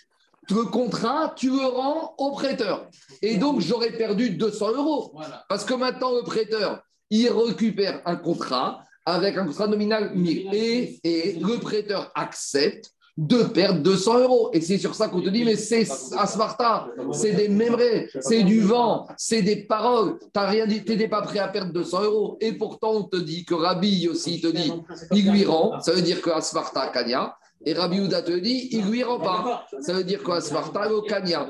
le 0.51 0.65
contrat, 0.65 1.35
tu 1.37 1.51
le 1.51 1.65
rends 1.65 2.15
au 2.19 2.33
prêteur. 2.33 2.89
Et 3.21 3.37
donc, 3.37 3.61
j'aurais 3.61 3.93
perdu 3.93 4.31
200 4.31 4.73
euros. 4.73 5.15
Parce 5.49 5.65
que 5.65 5.75
maintenant, 5.75 6.15
le 6.15 6.23
prêteur, 6.23 6.83
il 7.11 7.29
récupère 7.31 8.03
un 8.07 8.17
contrat 8.17 8.83
avec 9.05 9.37
un 9.37 9.47
contrat 9.47 9.67
nominal 9.67 10.13
et, 10.53 11.01
et 11.05 11.39
le 11.41 11.59
prêteur 11.59 12.11
accepte 12.15 12.93
de 13.17 13.43
perdre 13.45 13.81
200 13.81 14.21
euros. 14.21 14.51
Et 14.53 14.61
c'est 14.61 14.79
sur 14.79 14.95
ça 14.95 15.09
qu'on 15.09 15.21
te 15.21 15.29
dit, 15.29 15.45
mais 15.45 15.57
c'est 15.57 15.87
Asmarta, 16.17 16.89
c'est 17.13 17.33
des 17.33 17.49
mémorés, 17.49 18.09
c'est 18.21 18.43
du 18.43 18.61
vent, 18.61 19.07
c'est 19.17 19.43
des 19.43 19.65
paroles. 19.65 20.19
Tu 20.19 20.27
n'as 20.35 20.49
rien 20.49 20.67
pas 21.09 21.23
prêt 21.23 21.39
à 21.39 21.49
perdre 21.49 21.73
200 21.73 22.03
euros. 22.03 22.39
Et 22.41 22.53
pourtant, 22.53 22.93
on 22.93 23.03
te 23.05 23.17
dit 23.17 23.45
que 23.45 23.55
Rabbi 23.55 24.09
aussi 24.09 24.41
te 24.41 24.49
dit, 24.49 24.73
il 25.13 25.31
lui 25.31 25.45
ça 25.81 25.93
veut 25.93 26.03
dire 26.03 26.23
que 26.23 26.31
Asmarta 26.31 26.89
Kanya. 26.89 27.37
Et 27.65 27.75
Rabbi 27.75 28.01
Ouda 28.01 28.23
te 28.23 28.33
dit, 28.33 28.71
il 28.73 28.87
lui 28.87 29.05
rend 29.05 29.21
pas. 29.21 29.67
Ça 29.81 29.93
veut 29.93 30.05
dire 30.05 30.23
que 30.23 30.31
Asmarta 30.33 30.93
au 30.93 31.03
Kanya. 31.03 31.49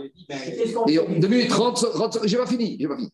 Et 0.89 1.47
30, 1.49 1.93
30 1.93 2.19
j'ai 2.25 2.37
pas 2.37 2.47
fini, 2.47 2.77
j'ai 2.79 2.89
pas 2.89 2.97
fini. 2.97 3.11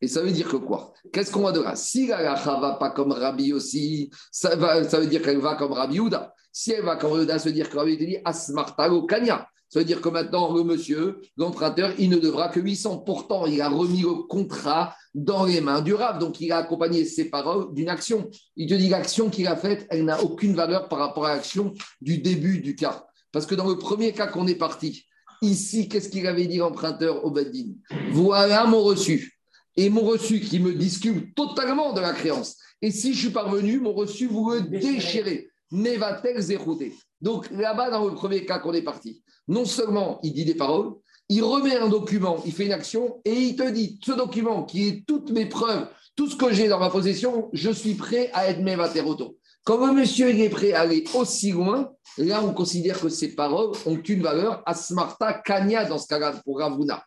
Et 0.00 0.08
ça 0.08 0.20
veut 0.20 0.32
dire 0.32 0.48
que 0.48 0.56
quoi? 0.56 0.92
Qu'est-ce 1.12 1.30
qu'on 1.30 1.42
va 1.42 1.52
de 1.52 1.60
là? 1.60 1.76
Si 1.76 2.08
la 2.08 2.34
ne 2.34 2.60
va 2.60 2.76
pas 2.78 2.90
comme 2.90 3.12
Rabbi 3.12 3.52
aussi, 3.52 4.10
ça, 4.32 4.56
va, 4.56 4.82
ça 4.82 4.98
veut 4.98 5.06
dire 5.06 5.22
qu'elle 5.22 5.38
va 5.38 5.54
comme 5.54 5.72
Rabbi 5.72 6.00
Ouda. 6.00 6.34
Si 6.52 6.72
elle 6.72 6.84
va 6.84 6.98
Yoda, 7.02 7.38
ça 7.38 7.48
veut 7.48 7.54
dire 7.54 7.70
que 7.70 7.76
Rabbi 7.76 7.96
dit 7.96 8.18
Asmartago 8.24 9.06
Kanya. 9.06 9.48
Ça 9.72 9.78
veut 9.78 9.86
dire 9.86 10.02
que 10.02 10.10
maintenant, 10.10 10.54
le 10.54 10.64
monsieur, 10.64 11.22
l'emprunteur, 11.38 11.94
il 11.98 12.10
ne 12.10 12.18
devra 12.18 12.50
que 12.50 12.60
800. 12.60 12.98
Pourtant, 12.98 13.46
il 13.46 13.58
a 13.62 13.70
remis 13.70 14.02
le 14.02 14.26
contrat 14.28 14.94
dans 15.14 15.46
les 15.46 15.62
mains 15.62 15.80
du 15.80 15.94
Rav. 15.94 16.18
Donc, 16.18 16.42
il 16.42 16.52
a 16.52 16.58
accompagné 16.58 17.06
ses 17.06 17.30
paroles 17.30 17.72
d'une 17.72 17.88
action. 17.88 18.28
Il 18.56 18.68
te 18.68 18.74
dit 18.74 18.90
l'action 18.90 19.30
qu'il 19.30 19.46
a 19.46 19.56
faite, 19.56 19.86
elle 19.88 20.04
n'a 20.04 20.22
aucune 20.22 20.54
valeur 20.54 20.90
par 20.90 20.98
rapport 20.98 21.24
à 21.24 21.34
l'action 21.34 21.72
du 22.02 22.18
début 22.18 22.60
du 22.60 22.76
cas. 22.76 23.06
Parce 23.32 23.46
que 23.46 23.54
dans 23.54 23.66
le 23.66 23.78
premier 23.78 24.12
cas 24.12 24.26
qu'on 24.26 24.46
est 24.46 24.56
parti, 24.56 25.06
ici, 25.40 25.88
qu'est-ce 25.88 26.10
qu'il 26.10 26.26
avait 26.26 26.46
dit 26.46 26.58
l'emprunteur 26.58 27.24
au 27.24 27.30
Beddin 27.30 27.72
Voilà 28.10 28.66
mon 28.66 28.82
reçu. 28.82 29.38
Et 29.78 29.88
mon 29.88 30.02
reçu 30.02 30.40
qui 30.40 30.58
me 30.58 30.74
discute 30.74 31.34
totalement 31.34 31.94
de 31.94 32.00
la 32.00 32.12
créance. 32.12 32.58
Et 32.82 32.90
si 32.90 33.14
je 33.14 33.20
suis 33.20 33.30
parvenu, 33.30 33.80
mon 33.80 33.94
reçu, 33.94 34.26
vous 34.26 34.50
le 34.50 34.60
déchirez. 34.60 35.48
Mevatel 35.72 36.40
Zerouté. 36.40 36.94
Donc 37.20 37.50
là-bas, 37.50 37.90
dans 37.90 38.04
le 38.04 38.14
premier 38.14 38.44
cas 38.44 38.58
qu'on 38.58 38.74
est 38.74 38.82
parti, 38.82 39.22
non 39.48 39.64
seulement 39.64 40.20
il 40.22 40.32
dit 40.32 40.44
des 40.44 40.54
paroles, 40.54 40.92
il 41.28 41.42
remet 41.42 41.76
un 41.76 41.88
document, 41.88 42.42
il 42.44 42.52
fait 42.52 42.66
une 42.66 42.72
action 42.72 43.20
et 43.24 43.32
il 43.32 43.56
te 43.56 43.68
dit 43.70 43.98
ce 44.04 44.12
document 44.12 44.64
qui 44.64 44.86
est 44.86 45.04
toutes 45.06 45.30
mes 45.30 45.46
preuves, 45.46 45.88
tout 46.14 46.28
ce 46.28 46.36
que 46.36 46.52
j'ai 46.52 46.68
dans 46.68 46.78
ma 46.78 46.90
possession, 46.90 47.48
je 47.52 47.70
suis 47.70 47.94
prêt 47.94 48.30
à 48.34 48.48
être 48.48 48.60
Mevateroto. 48.60 49.38
Comme 49.64 49.84
un 49.84 49.92
monsieur 49.92 50.28
est 50.28 50.48
prêt 50.48 50.72
à 50.72 50.80
aller 50.80 51.04
aussi 51.14 51.52
loin, 51.52 51.92
là 52.18 52.42
on 52.44 52.52
considère 52.52 53.00
que 53.00 53.08
ces 53.08 53.34
paroles 53.34 53.70
ont 53.86 53.96
une 53.96 54.22
valeur 54.22 54.62
asmarta 54.66 55.34
kanya 55.34 55.84
dans 55.84 55.98
ce 55.98 56.08
cas-là 56.08 56.32
pour 56.44 56.58
Ravuna. 56.58 57.04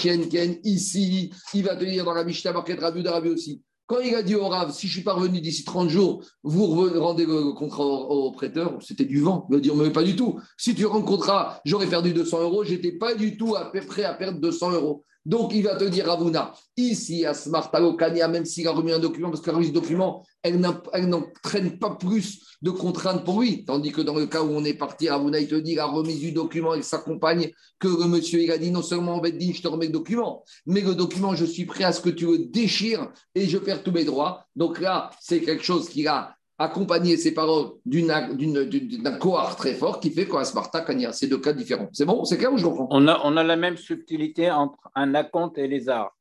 Ken, 0.00 0.56
ici, 0.64 1.30
il 1.52 1.64
va 1.64 1.76
te 1.76 1.84
dire 1.84 2.04
dans 2.04 2.14
la 2.14 2.24
Mishnah 2.24 2.52
Market 2.52 2.80
Rabu 2.80 3.02
d'Arabie 3.02 3.28
aussi. 3.28 3.62
Quand 3.86 4.00
il 4.00 4.14
a 4.14 4.22
dit 4.22 4.34
au 4.34 4.48
Rav, 4.48 4.72
si 4.72 4.86
je 4.86 4.92
suis 4.92 5.02
parvenu 5.02 5.40
d'ici 5.40 5.64
30 5.64 5.88
jours, 5.88 6.24
vous 6.42 6.66
rendez 6.66 7.26
le 7.26 7.52
contrat 7.52 7.84
au, 7.84 8.30
prêteur, 8.32 8.78
c'était 8.80 9.04
du 9.04 9.20
vent. 9.20 9.46
Il 9.50 9.56
va 9.56 9.60
dire, 9.60 9.74
mais 9.74 9.90
pas 9.90 10.04
du 10.04 10.16
tout. 10.16 10.40
Si 10.56 10.74
tu 10.74 10.86
rends 10.86 11.02
contrat, 11.02 11.60
j'aurais 11.64 11.88
perdu 11.88 12.12
200 12.12 12.42
euros, 12.42 12.64
j'étais 12.64 12.92
pas 12.92 13.14
du 13.14 13.36
tout 13.36 13.54
à 13.56 13.70
peu 13.70 13.80
près 13.80 14.04
à 14.04 14.14
perdre 14.14 14.40
200 14.40 14.72
euros. 14.72 15.04
Donc, 15.24 15.52
il 15.54 15.62
va 15.62 15.76
te 15.76 15.84
dire, 15.84 16.06
Ravuna, 16.06 16.52
ici, 16.76 17.24
à 17.24 17.34
Smart 17.34 17.70
Kania, 17.98 18.26
même 18.28 18.44
s'il 18.44 18.66
a 18.66 18.72
remis 18.72 18.92
un 18.92 18.98
document, 18.98 19.30
parce 19.30 19.40
que 19.40 19.50
la 19.50 19.56
remise 19.56 19.70
de 19.70 19.74
document, 19.74 20.24
elle 20.42 20.58
n'entraîne 20.58 21.78
pas 21.78 21.94
plus 21.94 22.40
de 22.60 22.70
contraintes 22.70 23.24
pour 23.24 23.40
lui. 23.40 23.64
Tandis 23.64 23.92
que 23.92 24.00
dans 24.00 24.16
le 24.16 24.26
cas 24.26 24.42
où 24.42 24.50
on 24.50 24.64
est 24.64 24.74
parti, 24.74 25.08
Ravuna, 25.08 25.38
il 25.38 25.48
te 25.48 25.54
dit, 25.54 25.74
la 25.76 25.86
remise 25.86 26.20
du 26.20 26.32
document, 26.32 26.74
il 26.74 26.82
s'accompagne 26.82 27.52
que 27.78 28.06
monsieur, 28.06 28.42
il 28.42 28.50
a 28.50 28.58
dit, 28.58 28.70
non 28.70 28.82
seulement 28.82 29.16
en 29.16 29.20
dit, 29.20 29.54
je 29.54 29.62
te 29.62 29.68
remets 29.68 29.86
le 29.86 29.92
document, 29.92 30.44
mais 30.66 30.80
le 30.80 30.94
document, 30.94 31.34
je 31.34 31.44
suis 31.44 31.66
prêt 31.66 31.84
à 31.84 31.92
ce 31.92 32.00
que 32.00 32.10
tu 32.10 32.26
le 32.26 32.38
déchires 32.38 33.12
et 33.34 33.48
je 33.48 33.58
perds 33.58 33.82
tous 33.82 33.92
mes 33.92 34.04
droits. 34.04 34.46
Donc 34.56 34.80
là, 34.80 35.10
c'est 35.20 35.40
quelque 35.40 35.64
chose 35.64 35.88
qui 35.88 36.06
a 36.06 36.36
accompagner 36.58 37.16
ces 37.16 37.34
paroles 37.34 37.72
d'un 37.84 39.16
cohort 39.18 39.56
très 39.56 39.74
fort 39.74 40.00
qui 40.00 40.10
fait 40.10 40.26
qu'à 40.26 40.44
Sparta, 40.44 40.80
Kanya, 40.82 41.12
c'est 41.12 41.26
deux 41.26 41.38
cas 41.38 41.52
différents. 41.52 41.88
C'est 41.92 42.04
bon? 42.04 42.24
C'est 42.24 42.38
clair 42.38 42.52
ou 42.52 42.58
je 42.58 42.64
comprends 42.64 42.88
on 42.90 43.08
a, 43.08 43.20
on 43.24 43.36
a 43.36 43.42
la 43.42 43.56
même 43.56 43.76
subtilité 43.76 44.50
entre 44.50 44.90
un 44.94 45.14
acompte 45.14 45.58
et 45.58 45.66
les 45.66 45.88
arts. 45.88 46.16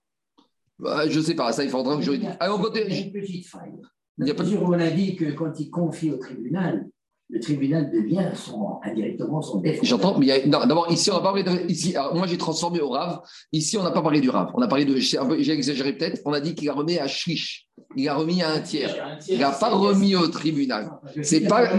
Bah, 0.80 1.08
je 1.08 1.20
ne 1.20 1.24
sais 1.24 1.36
pas, 1.36 1.52
ça 1.52 1.64
il 1.64 1.70
faudra 1.70 1.96
que 1.96 2.02
je 2.02 2.12
dise. 2.12 2.30
Alors, 2.40 2.60
côté... 2.60 2.86
Il 2.88 2.94
y 2.94 2.98
a 2.98 3.06
une 3.06 3.12
petite 3.12 3.46
faille. 3.46 3.80
Il 4.18 4.28
y 4.28 4.32
a 4.32 4.34
pas. 4.34 4.44
On 4.44 4.74
a 4.74 4.90
dit 4.90 5.16
que 5.16 5.32
quand 5.32 5.60
il 5.60 5.70
confie 5.70 6.12
au 6.12 6.18
tribunal, 6.18 6.88
le 7.32 7.40
tribunal 7.40 7.90
devient 7.90 8.30
son, 8.36 8.80
indirectement 8.84 9.42
son 9.42 9.60
défenseur. 9.60 9.86
J'entends, 9.86 10.20
mais 10.20 10.44
d'abord, 10.46 10.92
ici, 10.92 11.10
on 11.10 11.14
n'a 11.14 11.20
pas 11.22 11.28
parlé 11.28 11.44
de. 11.44 11.72
Ici, 11.72 11.96
moi, 12.14 12.28
j'ai 12.28 12.38
transformé 12.38 12.82
au 12.82 12.90
Rav. 12.90 13.22
Ici, 13.54 13.78
on 13.78 13.84
n'a 13.84 13.92
pas 13.92 14.02
parlé 14.02 14.20
du 14.20 14.30
Rav. 14.30 14.52
On 14.54 14.62
a 14.62 14.68
parlé 14.68 14.84
de. 14.84 14.98
J'ai 14.98 15.52
exagéré 15.52 15.94
peut-être. 15.94 16.22
On 16.26 16.34
a 16.34 16.42
dit 16.42 16.56
qu'il 16.56 16.70
a 16.70 16.74
remis 16.74 17.00
à 17.00 17.08
Shlish. 17.08 17.68
Il 17.96 18.08
a 18.10 18.16
remis 18.16 18.42
à 18.42 18.52
un 18.52 18.60
tiers. 18.60 19.18
Il 19.30 19.40
n'a 19.40 19.52
pas 19.52 19.70
remis 19.70 20.16
au 20.16 20.28
tribunal. 20.28 20.92
C'est 21.22 21.42
pas. 21.42 21.70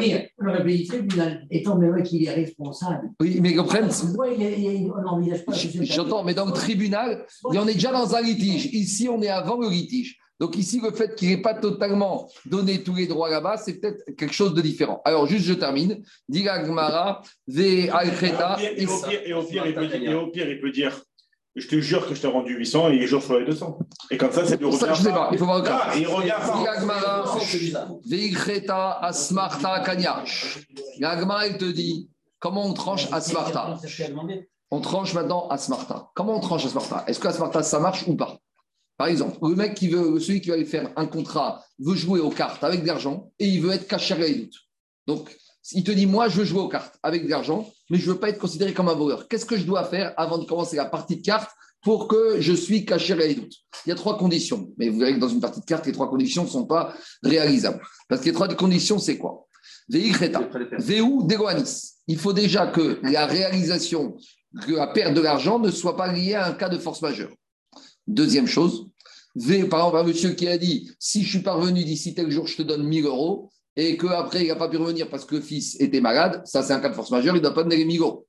On 0.41 0.49
aurait 0.49 0.65
dit 0.65 0.87
tribunal, 0.87 1.47
étant 1.51 1.77
donné 1.77 2.03
qu'il 2.03 2.25
est 2.25 2.33
responsable. 2.33 3.11
Oui, 3.21 3.39
mais 3.43 3.55
comprennent. 3.55 3.91
on 3.91 5.03
n'envisage 5.03 5.45
pas. 5.45 5.53
J'entends, 5.53 6.25
mais 6.25 6.35
dans 6.35 6.47
le 6.47 6.53
tribunal, 6.53 7.27
on 7.45 7.69
est 7.69 7.75
déjà 7.75 7.93
dans 7.93 8.15
un 8.15 8.23
litige. 8.23 8.67
Ici, 8.73 9.07
on 9.11 9.21
est 9.21 9.29
avant 9.29 9.59
le 9.59 9.69
litige. 9.69 10.19
Donc 10.43 10.57
ici, 10.57 10.81
le 10.81 10.91
fait 10.91 11.15
qu'il 11.15 11.29
n'ait 11.29 11.41
pas 11.41 11.55
totalement 11.55 12.29
donné 12.47 12.83
tous 12.83 12.97
les 12.97 13.07
droits 13.07 13.31
là-bas, 13.31 13.59
c'est 13.59 13.75
peut-être 13.75 14.05
quelque 14.17 14.35
chose 14.35 14.55
de 14.55 14.61
différent. 14.61 15.01
Alors 15.05 15.29
juste, 15.29 15.45
je 15.45 15.53
termine. 15.53 16.03
Diga 16.29 16.65
Gmara, 16.65 17.23
Ve 17.47 17.89
Alchreta. 17.93 18.57
Et 18.61 19.33
au 19.33 19.43
pire, 19.45 19.65
il 20.49 20.61
peut 20.61 20.73
dire 20.73 21.01
je 21.55 21.69
te 21.69 21.79
jure 21.79 22.09
que 22.09 22.17
je 22.17 22.23
t'ai 22.23 22.27
rendu 22.27 22.57
800 22.57 22.91
et 22.91 22.97
il 22.97 23.07
jure 23.07 23.23
sur 23.23 23.39
les 23.39 23.45
200. 23.45 23.79
Et 24.11 24.17
comme 24.17 24.33
ça, 24.33 24.45
c'est 24.45 24.57
de 24.57 24.65
revenir. 24.65 24.93
Je 24.97 25.03
sais 25.03 25.11
pas, 25.11 25.29
il 25.31 25.39
faut 25.39 25.45
voir 25.45 25.59
le 25.59 25.65
cas. 25.65 25.81
Ah, 25.85 25.93
il 25.97 26.09
revient 26.09 26.33
il 31.47 31.57
te 31.57 31.67
dit 31.67 32.11
comment 32.41 32.67
on 32.67 32.73
tranche 32.73 33.07
Asmarta? 33.13 33.79
On 34.73 34.81
tranche 34.81 35.15
maintenant 35.15 35.47
Asmarta. 35.51 36.11
Comment 36.17 36.37
on 36.37 36.41
tranche 36.41 36.65
Asmarta? 36.65 37.05
Est-ce 37.07 37.21
que 37.21 37.29
Asmarta, 37.29 37.63
ça 37.63 37.79
marche 37.79 38.09
ou 38.09 38.17
pas? 38.17 38.39
Par 38.97 39.09
exemple, 39.09 39.39
le 39.43 39.55
mec 39.55 39.75
qui 39.75 39.89
veut, 39.89 40.21
celui 40.21 40.41
qui 40.41 40.49
va 40.49 40.55
aller 40.55 40.65
faire 40.65 40.93
un 40.97 41.07
contrat, 41.07 41.65
veut 41.79 41.95
jouer 41.95 42.21
aux 42.21 42.31
cartes 42.31 42.63
avec 42.63 42.83
de 42.83 42.87
l'argent 42.87 43.33
et 43.39 43.47
il 43.47 43.61
veut 43.61 43.73
être 43.73 43.89
caché 43.89 44.15
à 44.15 44.17
doute. 44.17 44.55
Donc, 45.07 45.37
il 45.73 45.85
te 45.85 45.93
dit, 45.93 46.07
moi, 46.07 46.29
je 46.29 46.39
veux 46.39 46.45
jouer 46.45 46.61
aux 46.61 46.69
cartes 46.69 46.99
avec 47.03 47.25
de 47.25 47.31
l'argent, 47.31 47.71
mais 47.91 47.99
je 47.99 48.09
ne 48.09 48.15
veux 48.15 48.21
pas 48.21 48.29
être 48.29 48.39
considéré 48.39 48.73
comme 48.73 48.89
un 48.89 48.95
voleur. 48.95 49.29
Qu'est-ce 49.29 49.47
que 49.47 49.57
je 49.57 49.65
dois 49.65 49.85
faire 49.85 50.13
avant 50.17 50.39
de 50.39 50.45
commencer 50.45 50.77
la 50.77 50.87
partie 50.87 51.17
de 51.17 51.23
cartes 51.23 51.51
pour 51.83 52.09
que 52.09 52.41
je 52.41 52.53
suis 52.53 52.85
caché 52.85 53.13
à 53.13 53.35
doute 53.35 53.55
Il 53.87 53.89
y 53.89 53.93
a 53.93 53.95
trois 53.95 54.17
conditions. 54.17 54.73
Mais 54.77 54.89
vous 54.89 54.99
verrez 54.99 55.15
que 55.15 55.19
dans 55.21 55.29
une 55.29 55.41
partie 55.41 55.61
de 55.61 55.65
cartes, 55.65 55.87
les 55.87 55.93
trois 55.93 56.09
conditions 56.09 56.45
ne 56.45 56.49
sont 56.49 56.67
pas 56.67 56.95
réalisables. 57.23 57.81
Parce 58.09 58.21
que 58.21 58.27
les 58.27 58.33
trois 58.33 58.49
conditions, 58.49 58.99
c'est 58.99 59.19
quoi? 59.19 59.47
Il 62.07 62.19
faut 62.19 62.33
déjà 62.33 62.67
que 62.69 63.01
la 63.03 63.27
réalisation, 63.27 64.17
que 64.67 64.73
la 64.73 64.89
perte 64.89 65.15
de 65.15 65.21
l'argent 65.21 65.59
ne 65.59 65.71
soit 65.71 65.97
pas 65.97 66.13
liée 66.13 66.35
à 66.35 66.47
un 66.47 66.53
cas 66.53 66.69
de 66.69 66.79
force 66.79 67.03
majeure. 67.03 67.33
Deuxième 68.07 68.47
chose, 68.47 68.89
par 69.71 69.81
exemple, 69.81 69.97
un 69.97 70.03
monsieur 70.05 70.31
qui 70.31 70.49
a 70.49 70.59
dit 70.59 70.91
si 70.99 71.23
je 71.23 71.31
suis 71.31 71.43
parvenu 71.43 71.85
d'ici 71.85 72.15
tel 72.15 72.31
jour, 72.31 72.47
je 72.47 72.57
te 72.57 72.63
donne 72.63 72.83
1000 72.83 73.07
euros, 73.07 73.51
et 73.77 73.97
qu'après, 73.97 74.43
il 74.43 74.49
n'a 74.49 74.57
pas 74.57 74.69
pu 74.69 74.77
revenir 74.77 75.09
parce 75.09 75.25
que 75.25 75.37
le 75.37 75.41
fils 75.41 75.81
était 75.81 76.01
malade, 76.01 76.43
ça, 76.45 76.63
c'est 76.63 76.75
un 76.75 76.81
cas 76.81 76.91
de 76.91 76.95
force 76.95 77.11
majeure, 77.11 77.35
il 77.35 77.39
ne 77.39 77.45
doit 77.45 77.55
pas 77.55 77.63
donner 77.63 77.77
les 77.77 77.85
1000 77.85 78.01
euros. 78.01 78.27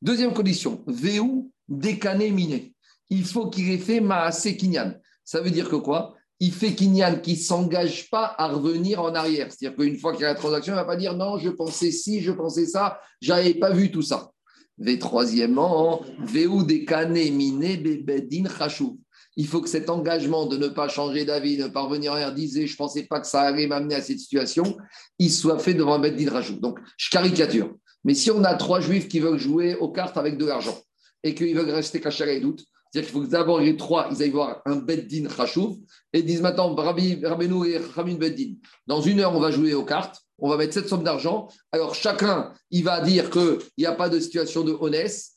Deuxième 0.00 0.32
condition, 0.32 0.82
Véou 0.86 1.50
décané 1.68 2.30
miné. 2.30 2.74
Il 3.10 3.24
faut 3.24 3.50
qu'il 3.50 3.70
ait 3.70 3.78
fait 3.78 4.00
Maase 4.00 4.56
Kinyan. 4.56 4.94
Ça 5.24 5.40
veut 5.40 5.50
dire 5.50 5.68
que 5.68 5.76
quoi? 5.76 6.14
Il 6.40 6.52
fait 6.52 6.74
Kinyan 6.74 7.20
qui 7.20 7.32
ne 7.32 7.38
s'engage 7.38 8.10
pas 8.10 8.34
à 8.38 8.48
revenir 8.48 9.02
en 9.02 9.14
arrière. 9.14 9.48
C'est-à-dire 9.50 9.76
qu'une 9.76 9.98
fois 9.98 10.12
qu'il 10.12 10.22
y 10.22 10.24
a 10.24 10.28
la 10.28 10.34
transaction, 10.34 10.72
il 10.72 10.76
ne 10.76 10.80
va 10.80 10.86
pas 10.86 10.96
dire 10.96 11.14
non, 11.14 11.38
je 11.38 11.50
pensais 11.50 11.90
ci, 11.90 12.20
je 12.20 12.32
pensais 12.32 12.66
ça, 12.66 13.00
je 13.20 13.30
n'avais 13.30 13.54
pas 13.54 13.70
vu 13.70 13.90
tout 13.90 14.02
ça. 14.02 14.30
V 14.78 14.98
troisièmement, 14.98 16.02
Véou 16.20 16.62
décané 16.62 17.30
miné 17.30 17.76
bebedin 17.78 18.48
chachou 18.50 18.98
il 19.36 19.46
faut 19.46 19.60
que 19.60 19.68
cet 19.68 19.90
engagement 19.90 20.46
de 20.46 20.56
ne 20.56 20.68
pas 20.68 20.88
changer 20.88 21.24
d'avis, 21.24 21.58
de 21.58 21.64
ne 21.64 21.68
pas 21.68 21.82
revenir 21.82 22.12
en 22.12 22.30
disait 22.30 22.66
je 22.66 22.72
ne 22.72 22.76
pensais 22.76 23.02
pas 23.04 23.20
que 23.20 23.26
ça 23.26 23.42
allait 23.42 23.66
m'amener 23.66 23.94
à 23.94 24.02
cette 24.02 24.18
situation, 24.18 24.76
il 25.18 25.30
soit 25.30 25.58
fait 25.58 25.74
devant 25.74 25.94
un 25.94 25.98
Beddin 25.98 26.30
Rajout. 26.30 26.58
Donc, 26.58 26.78
je 26.96 27.10
caricature. 27.10 27.74
Mais 28.04 28.14
si 28.14 28.30
on 28.30 28.42
a 28.44 28.54
trois 28.54 28.80
juifs 28.80 29.08
qui 29.08 29.20
veulent 29.20 29.38
jouer 29.38 29.74
aux 29.76 29.90
cartes 29.90 30.16
avec 30.16 30.38
de 30.38 30.46
l'argent 30.46 30.78
et 31.22 31.34
qu'ils 31.34 31.54
veulent 31.54 31.70
rester 31.70 32.00
cachés 32.00 32.24
à 32.24 32.26
les 32.26 32.40
doutes, 32.40 32.64
c'est-à-dire 32.90 33.10
qu'il 33.10 33.20
faut 33.20 33.26
que 33.26 33.30
d'abord 33.30 33.60
les 33.60 33.76
trois, 33.76 34.08
ils 34.10 34.22
aillent 34.22 34.30
voir 34.30 34.62
un 34.64 34.76
Beddin 34.76 35.28
Rachouf 35.28 35.76
et 36.12 36.22
disent 36.22 36.40
maintenant, 36.40 36.74
Rabbi, 36.74 37.20
Rabbeinu 37.22 37.68
et 37.68 37.78
Ramin 37.78 38.14
Beddin, 38.14 38.54
dans 38.86 39.02
une 39.02 39.20
heure, 39.20 39.34
on 39.36 39.40
va 39.40 39.50
jouer 39.50 39.74
aux 39.74 39.84
cartes, 39.84 40.16
on 40.38 40.48
va 40.48 40.56
mettre 40.56 40.72
cette 40.72 40.88
somme 40.88 41.02
d'argent. 41.02 41.48
Alors, 41.72 41.94
chacun, 41.94 42.52
il 42.70 42.84
va 42.84 43.00
dire 43.00 43.28
qu'il 43.28 43.58
n'y 43.76 43.86
a 43.86 43.92
pas 43.92 44.08
de 44.08 44.18
situation 44.18 44.62
de 44.62 44.72
honnête 44.72 45.35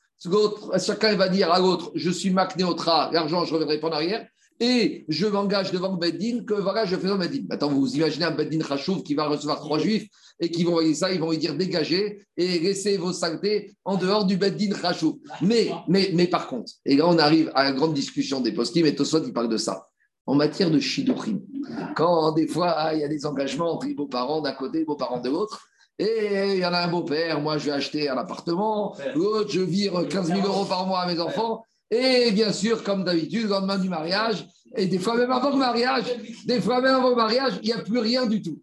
chacun 0.79 1.15
va 1.15 1.29
dire 1.29 1.51
à 1.51 1.59
l'autre 1.59 1.91
Je 1.95 2.09
suis 2.09 2.29
Mac 2.29 2.57
Neotra, 2.57 3.09
l'argent, 3.13 3.45
je 3.45 3.53
reviendrai 3.53 3.79
pas 3.79 3.87
en 3.87 3.93
arrière. 3.93 4.27
Et 4.61 5.05
je 5.07 5.25
m'engage 5.25 5.71
devant 5.71 5.93
Beddin 5.93 6.43
que 6.43 6.53
voilà, 6.53 6.83
je 6.83 6.97
fais 6.97 7.07
un 7.07 7.17
Beddin. 7.17 7.45
Maintenant, 7.49 7.69
vous 7.69 7.95
imaginez 7.95 8.25
un 8.25 8.31
Beddin 8.31 8.61
Rachouf 8.61 9.03
qui 9.03 9.15
va 9.15 9.27
recevoir 9.27 9.61
trois 9.61 9.79
juifs 9.79 10.07
et 10.41 10.51
qui 10.51 10.65
vont 10.65 10.71
voir 10.71 10.83
ça, 10.93 11.13
ils 11.13 11.19
vont 11.19 11.31
lui 11.31 11.37
dire 11.37 11.55
dégagez 11.55 12.25
et 12.35 12.59
laissez 12.59 12.97
vos 12.97 13.13
saletés 13.13 13.73
en 13.85 13.95
dehors 13.95 14.25
du 14.25 14.35
Beddin 14.35 14.75
Rachouf. 14.75 15.15
Mais, 15.41 16.27
par 16.29 16.47
contre, 16.47 16.73
et 16.85 16.97
là 16.97 17.07
on 17.07 17.17
arrive 17.17 17.51
à 17.55 17.63
la 17.63 17.71
grande 17.71 17.93
discussion 17.93 18.41
des 18.41 18.51
poskim 18.51 18.85
et 18.85 18.95
Tosot 18.95 19.23
il 19.25 19.33
parle 19.33 19.49
de 19.49 19.57
ça. 19.57 19.87
En 20.25 20.35
matière 20.35 20.69
de 20.69 20.79
shidouchim, 20.79 21.39
quand 21.95 22.33
des 22.33 22.47
fois 22.47 22.71
ah, 22.71 22.93
il 22.93 22.99
y 22.99 23.03
a 23.03 23.07
des 23.07 23.25
engagements 23.25 23.73
entre 23.73 23.87
les 23.87 23.95
beaux-parents 23.95 24.41
d'un 24.41 24.51
côté 24.51 24.77
et 24.77 24.79
les 24.81 24.85
beaux-parents 24.85 25.21
de 25.21 25.29
l'autre, 25.29 25.65
et 25.99 26.53
il 26.53 26.59
y 26.59 26.65
en 26.65 26.73
a 26.73 26.79
un 26.79 26.87
beau-père, 26.87 27.41
moi 27.41 27.57
je 27.57 27.65
vais 27.65 27.71
acheter 27.73 28.09
un 28.09 28.17
appartement, 28.17 28.95
l'autre 29.15 29.51
je 29.51 29.59
vire 29.59 30.07
15 30.07 30.27
000 30.27 30.47
euros 30.47 30.65
par 30.65 30.87
mois 30.87 31.01
à 31.01 31.07
mes 31.07 31.19
enfants. 31.19 31.65
Et 31.91 32.31
bien 32.31 32.53
sûr, 32.53 32.83
comme 32.83 33.03
d'habitude, 33.03 33.43
le 33.43 33.49
lendemain 33.49 33.77
du 33.77 33.89
mariage, 33.89 34.47
et 34.75 34.85
des 34.85 34.99
fois 34.99 35.17
même 35.17 35.31
avant 35.31 35.49
le 35.49 35.57
mariage, 35.57 36.05
des 36.45 36.61
fois 36.61 36.81
même 36.81 36.95
avant 36.95 37.09
le 37.09 37.15
mariage, 37.15 37.59
il 37.63 37.65
n'y 37.65 37.73
a 37.73 37.79
plus 37.79 37.99
rien 37.99 38.27
du 38.27 38.41
tout. 38.41 38.61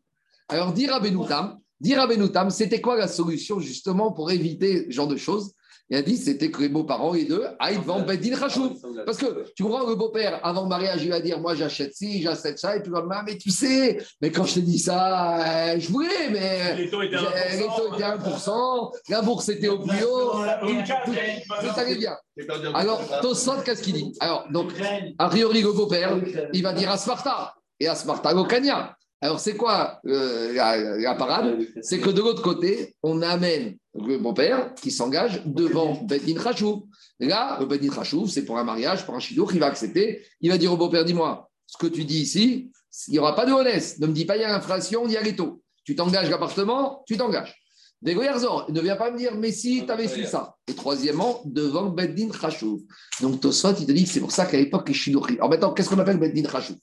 Alors, 0.49 0.72
dire 0.72 0.95
à 0.95 1.01
Benoutam, 1.01 1.59
dire 1.80 2.01
à 2.01 2.07
Benoutam, 2.07 2.51
c'était 2.51 2.80
quoi 2.80 2.97
la 2.97 3.09
solution 3.09 3.59
justement 3.59 4.12
pour 4.12 4.30
éviter 4.30 4.87
ce 4.87 4.95
genre 4.95 5.09
de 5.09 5.16
choses? 5.16 5.53
Il 5.89 5.97
a 5.97 6.03
dit 6.03 6.16
c'était 6.16 6.51
que 6.51 6.61
les 6.61 6.68
beaux-parents, 6.68 7.12
les 7.12 7.24
deux, 7.24 7.45
aillent 7.61 7.78
devant 7.78 8.01
Bedin 8.01 8.37
Rachouf. 8.37 8.72
Parce 9.05 9.18
que 9.18 9.45
tu 9.55 9.62
comprends, 9.62 9.89
le 9.89 9.95
beau-père, 9.95 10.41
avant 10.45 10.62
le 10.62 10.68
mariage, 10.68 11.05
il 11.05 11.11
va 11.11 11.20
dire 11.20 11.39
Moi, 11.39 11.55
j'achète 11.55 11.95
ci, 11.95 12.22
j'achète 12.22 12.59
ça, 12.59 12.76
et 12.76 12.80
puis 12.80 12.91
le 12.91 12.97
lendemain, 12.97 13.22
mais 13.24 13.39
tu 13.39 13.51
sais, 13.51 13.99
mais 14.20 14.30
quand 14.30 14.45
je 14.45 14.55
te 14.55 14.61
dis 14.61 14.80
ça, 14.80 15.39
euh, 15.39 15.78
je 15.78 15.89
voulais, 15.89 16.30
mais 16.30 16.74
les 16.76 16.91
taux 16.91 17.03
étaient 17.03 17.16
1%, 17.16 18.18
1%, 18.18 18.93
la 19.11 19.22
bourse 19.22 19.49
était 19.49 19.68
au 19.68 19.78
plus 19.78 20.03
haut, 20.03 20.32
tout 20.32 21.80
allait 21.80 21.97
bien. 21.97 22.16
Alors, 22.74 23.01
Tosot, 23.22 23.62
qu'est-ce 23.64 23.82
qu'il 23.82 23.95
dit? 23.95 24.12
Alors, 24.18 24.47
donc, 24.51 24.72
a 25.18 25.28
priori, 25.28 25.62
le 25.62 25.72
beau-père, 25.72 26.18
il 26.53 26.62
va 26.62 26.72
dire 26.72 26.91
à 26.91 26.99
Sparta, 26.99 27.55
et 27.78 27.87
à 27.87 27.95
Sparta, 27.95 28.34
au 28.34 28.45
Kanya. 28.45 28.95
Alors, 29.23 29.41
c'est 29.41 29.57
quoi 29.57 30.01
euh, 30.07 30.53
la, 30.53 31.14
parade? 31.14 31.59
C'est 31.81 32.01
que 32.01 32.11
de 32.11 32.21
l'autre 32.21 32.43
côté, 32.43 32.95
on 33.03 33.23
amène 33.23 33.77
le 33.95 34.19
beau-père 34.19 34.75
qui 34.75 34.91
s'engage 34.91 35.43
devant 35.47 36.03
Bedin 36.03 36.35
Khashouf. 36.35 36.83
Là, 37.19 37.57
le 37.59 37.67
Bedin 37.67 37.89
Khashouf, 37.89 38.31
c'est 38.31 38.45
pour 38.45 38.59
un 38.59 38.64
mariage, 38.64 39.07
pour 39.07 39.14
un 39.14 39.19
chidour, 39.19 39.53
il 39.55 39.61
va 39.61 39.67
accepter. 39.67 40.23
Il 40.41 40.51
va 40.51 40.59
dire 40.59 40.73
au 40.73 40.77
beau-père 40.77 41.05
Dis-moi, 41.05 41.49
ce 41.67 41.79
que 41.79 41.87
tu 41.87 42.05
dis 42.05 42.21
ici, 42.21 42.71
il 43.09 43.12
n'y 43.12 43.19
aura 43.19 43.35
pas 43.35 43.47
de 43.47 43.53
honnête. 43.53 43.97
Ne 44.01 44.07
me 44.07 44.12
dis 44.12 44.27
pas 44.27 44.37
il 44.37 44.43
y 44.43 44.45
a 44.45 44.55
inflation, 44.55 45.07
il 45.07 45.12
y 45.12 45.17
a 45.17 45.23
l'étau. 45.23 45.62
Tu 45.85 45.97
t'engages 45.97 46.29
l'appartement, 46.29 47.03
tu 47.07 47.17
t'engages. 47.17 47.57
Dégoyerzor, 48.03 48.71
ne 48.71 48.81
viens 48.81 48.97
pas 48.97 49.11
me 49.11 49.17
dire, 49.17 49.35
mais 49.35 49.51
si 49.51 49.87
tu 49.87 49.91
avais 49.91 50.09
su 50.09 50.25
ça. 50.25 50.57
Et 50.69 50.75
troisièmement, 50.75 51.41
devant 51.47 51.87
Beddin 51.87 52.29
Khashouv. 52.29 52.83
Donc 53.23 53.41
Tosfot, 53.41 53.73
il 53.81 53.87
te 53.87 53.93
dit 53.93 54.07
c'est 54.07 54.21
pour 54.21 54.33
ça 54.33 54.45
qu'à 54.45 54.59
l'époque, 54.59 54.89
les 54.89 54.95
Shidochi. 54.95 55.35
Alors 55.39 55.49
maintenant, 55.49 55.73
qu'est-ce 55.73 55.89
qu'on 55.89 55.99
appelle 55.99 56.19
Beddin 56.19 56.47
Khashouv 56.49 56.77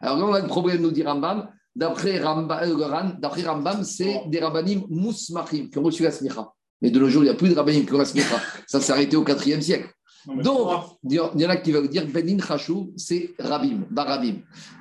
Alors 0.00 0.18
là, 0.18 0.24
on 0.24 0.34
a 0.34 0.40
le 0.40 0.48
problème, 0.48 0.82
nous 0.82 0.90
dit 0.90 1.04
Rambam. 1.04 1.48
D'après 1.76 2.18
Rambam, 2.20 2.58
euh, 2.62 3.44
Rambam 3.44 3.84
c'est 3.84 4.22
des 4.28 4.40
rabbanim 4.40 4.84
mousmachim 4.88 5.68
qui 5.68 5.78
ont 5.78 5.82
reçu 5.82 6.02
la 6.02 6.10
smicha. 6.10 6.50
Mais 6.80 6.90
de 6.90 6.98
nos 6.98 7.08
jours, 7.08 7.22
il 7.22 7.26
n'y 7.26 7.30
a 7.30 7.34
plus 7.34 7.50
de 7.50 7.54
rabbanim 7.54 7.84
qui 7.84 7.92
ont 7.92 7.98
la 7.98 8.06
smicha. 8.06 8.40
Ça 8.66 8.80
s'est 8.80 8.92
arrêté 8.92 9.16
au 9.16 9.24
IVe 9.24 9.60
siècle. 9.60 9.90
Non, 10.26 10.42
Donc, 10.42 10.84
il 11.04 11.14
y 11.14 11.46
en 11.46 11.50
a 11.50 11.56
qui 11.56 11.70
veulent 11.70 11.88
dire 11.88 12.06
Benin 12.06 12.38
Khashou, 12.38 12.92
c'est 12.96 13.34
Rabim, 13.38 13.84
Barabim. 13.90 14.36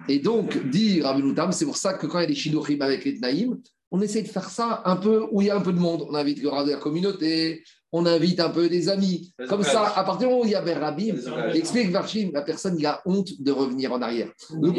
Et 0.07 0.19
donc, 0.19 0.69
dit 0.69 1.01
Rabbi 1.01 1.21
Noutam, 1.21 1.51
c'est 1.51 1.65
pour 1.65 1.77
ça 1.77 1.93
que 1.93 2.07
quand 2.07 2.17
il 2.19 2.21
y 2.21 2.25
a 2.25 2.27
des 2.27 2.35
Shidochim 2.35 2.79
avec 2.81 3.05
les 3.05 3.17
Tnaïm, 3.17 3.59
on 3.91 4.01
essaie 4.01 4.23
de 4.23 4.27
faire 4.27 4.49
ça 4.49 4.81
un 4.85 4.95
peu 4.95 5.27
où 5.31 5.41
il 5.41 5.47
y 5.47 5.49
a 5.49 5.57
un 5.57 5.61
peu 5.61 5.73
de 5.73 5.79
monde. 5.79 6.05
On 6.09 6.15
invite 6.15 6.41
le 6.41 6.65
de 6.65 6.71
la 6.71 6.77
communauté, 6.77 7.63
on 7.97 8.05
invite 8.05 8.41
un 8.41 8.49
peu 8.49 8.67
des 8.67 8.89
amis. 8.89 9.33
Les 9.39 9.47
Comme 9.47 9.63
ça, 9.63 9.93
à 9.95 10.03
partir 10.03 10.27
du 10.27 10.33
moment 10.33 10.41
où 10.41 10.45
il 10.45 10.51
y 10.51 10.55
a 10.55 10.61
Ben 10.61 10.77
Rabim, 10.77 11.15
explique 11.53 11.91
Varchim, 11.91 12.29
la 12.33 12.41
personne, 12.41 12.75
il 12.77 12.85
a 12.85 13.01
honte 13.05 13.29
de 13.39 13.51
revenir 13.53 13.93
en 13.93 14.01
arrière. 14.01 14.29
Le 14.61 14.71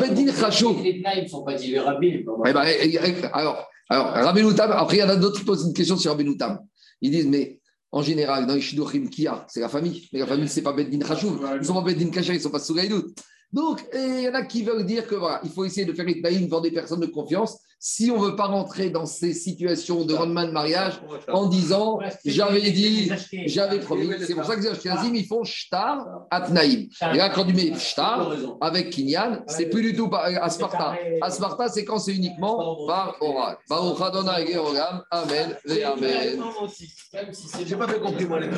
Les 0.82 1.22
ne 1.22 1.26
sont 1.26 1.42
pas 1.42 1.54
dit 1.54 1.78
rabbins. 1.78 2.20
eh 2.46 2.52
ben, 2.52 2.62
eh, 2.66 2.94
eh, 2.94 3.24
alors, 3.32 3.66
alors 3.88 4.08
Rabbi 4.08 4.42
Noutam, 4.42 4.70
après, 4.70 4.98
il 4.98 5.00
y 5.00 5.02
en 5.02 5.08
a 5.08 5.16
d'autres 5.16 5.38
qui 5.38 5.46
posent 5.46 5.66
une 5.66 5.72
question 5.72 5.96
sur 5.96 6.10
Rabbi 6.10 6.24
Noutam. 6.24 6.58
Ils 7.00 7.10
disent, 7.10 7.26
mais 7.26 7.58
en 7.90 8.02
général, 8.02 8.46
dans 8.46 8.54
les 8.54 8.60
Shidochim, 8.60 9.06
qui 9.06 9.22
y 9.22 9.26
a? 9.26 9.46
C'est 9.48 9.60
la 9.60 9.70
famille. 9.70 10.06
Mais 10.12 10.18
la 10.18 10.26
famille, 10.26 10.48
c'est 10.48 10.60
pas 10.60 10.74
Beddin 10.74 10.98
Khashou. 10.98 11.40
Ils 11.58 11.64
sont 11.64 11.72
pas 11.72 11.80
Beddin 11.80 12.10
Kacha, 12.10 12.34
ils 12.34 12.40
sont 12.40 12.50
pas 12.50 12.58
Sougaïdout. 12.58 13.14
Donc, 13.50 13.82
il 13.94 14.24
y 14.24 14.28
en 14.28 14.34
a 14.34 14.42
qui 14.42 14.62
veulent 14.62 14.84
dire 14.84 15.06
que 15.06 15.14
voilà, 15.14 15.40
il 15.42 15.50
faut 15.50 15.64
essayer 15.64 15.86
de 15.86 15.94
faire 15.94 16.04
les 16.04 16.20
taïms 16.20 16.44
devant 16.44 16.60
des 16.60 16.70
personnes 16.70 17.00
de 17.00 17.06
confiance 17.06 17.56
si 17.79 18.11
on 18.11 18.20
ne 18.20 18.27
veut 18.31 18.37
pas 18.37 18.47
rentrer 18.47 18.91
dans 18.91 19.07
ces 19.07 19.33
situations 19.35 20.05
de 20.05 20.14
lendemain 20.14 20.47
de 20.47 20.53
mariage 20.53 21.01
en 21.33 21.47
disant 21.47 21.99
j'avais 22.24 22.70
dit, 22.70 23.11
j'avais 23.47 23.81
promis. 23.81 24.11
C'est 24.27 24.35
pour 24.35 24.45
ça 24.45 24.57
que 24.57 24.61
les 24.62 24.68
Ashkenazim, 24.68 25.14
ils 25.14 25.27
font 25.27 25.45
shtar 25.45 26.05
atnaïm. 26.31 26.89
Et 27.12 27.16
là, 27.16 27.29
quand 27.31 27.45
tu 27.45 27.53
mets 27.55 27.74
shtar 27.79 28.33
avec 28.61 28.91
Kinyan, 28.91 29.43
c'est 29.47 29.66
plus 29.66 29.83
du 29.83 29.95
tout 29.97 30.09
par- 30.09 30.24
à 30.24 30.51
Sparta. 30.51 30.95
À 31.22 31.31
Sparta, 31.31 31.68
c'est 31.68 31.85
quand 31.85 31.99
c'est 31.99 32.14
uniquement 32.14 32.87
par 32.87 33.16
oral. 33.20 33.57
Baruch 33.68 34.01
Adonai. 34.01 34.57
Amen 35.11 35.57
et 35.68 35.85
Amen. 35.85 36.41
J'ai 37.66 37.77
pas 37.77 37.87
bien 37.87 37.99
compris, 37.99 38.24
moi, 38.27 38.41
les. 38.41 38.49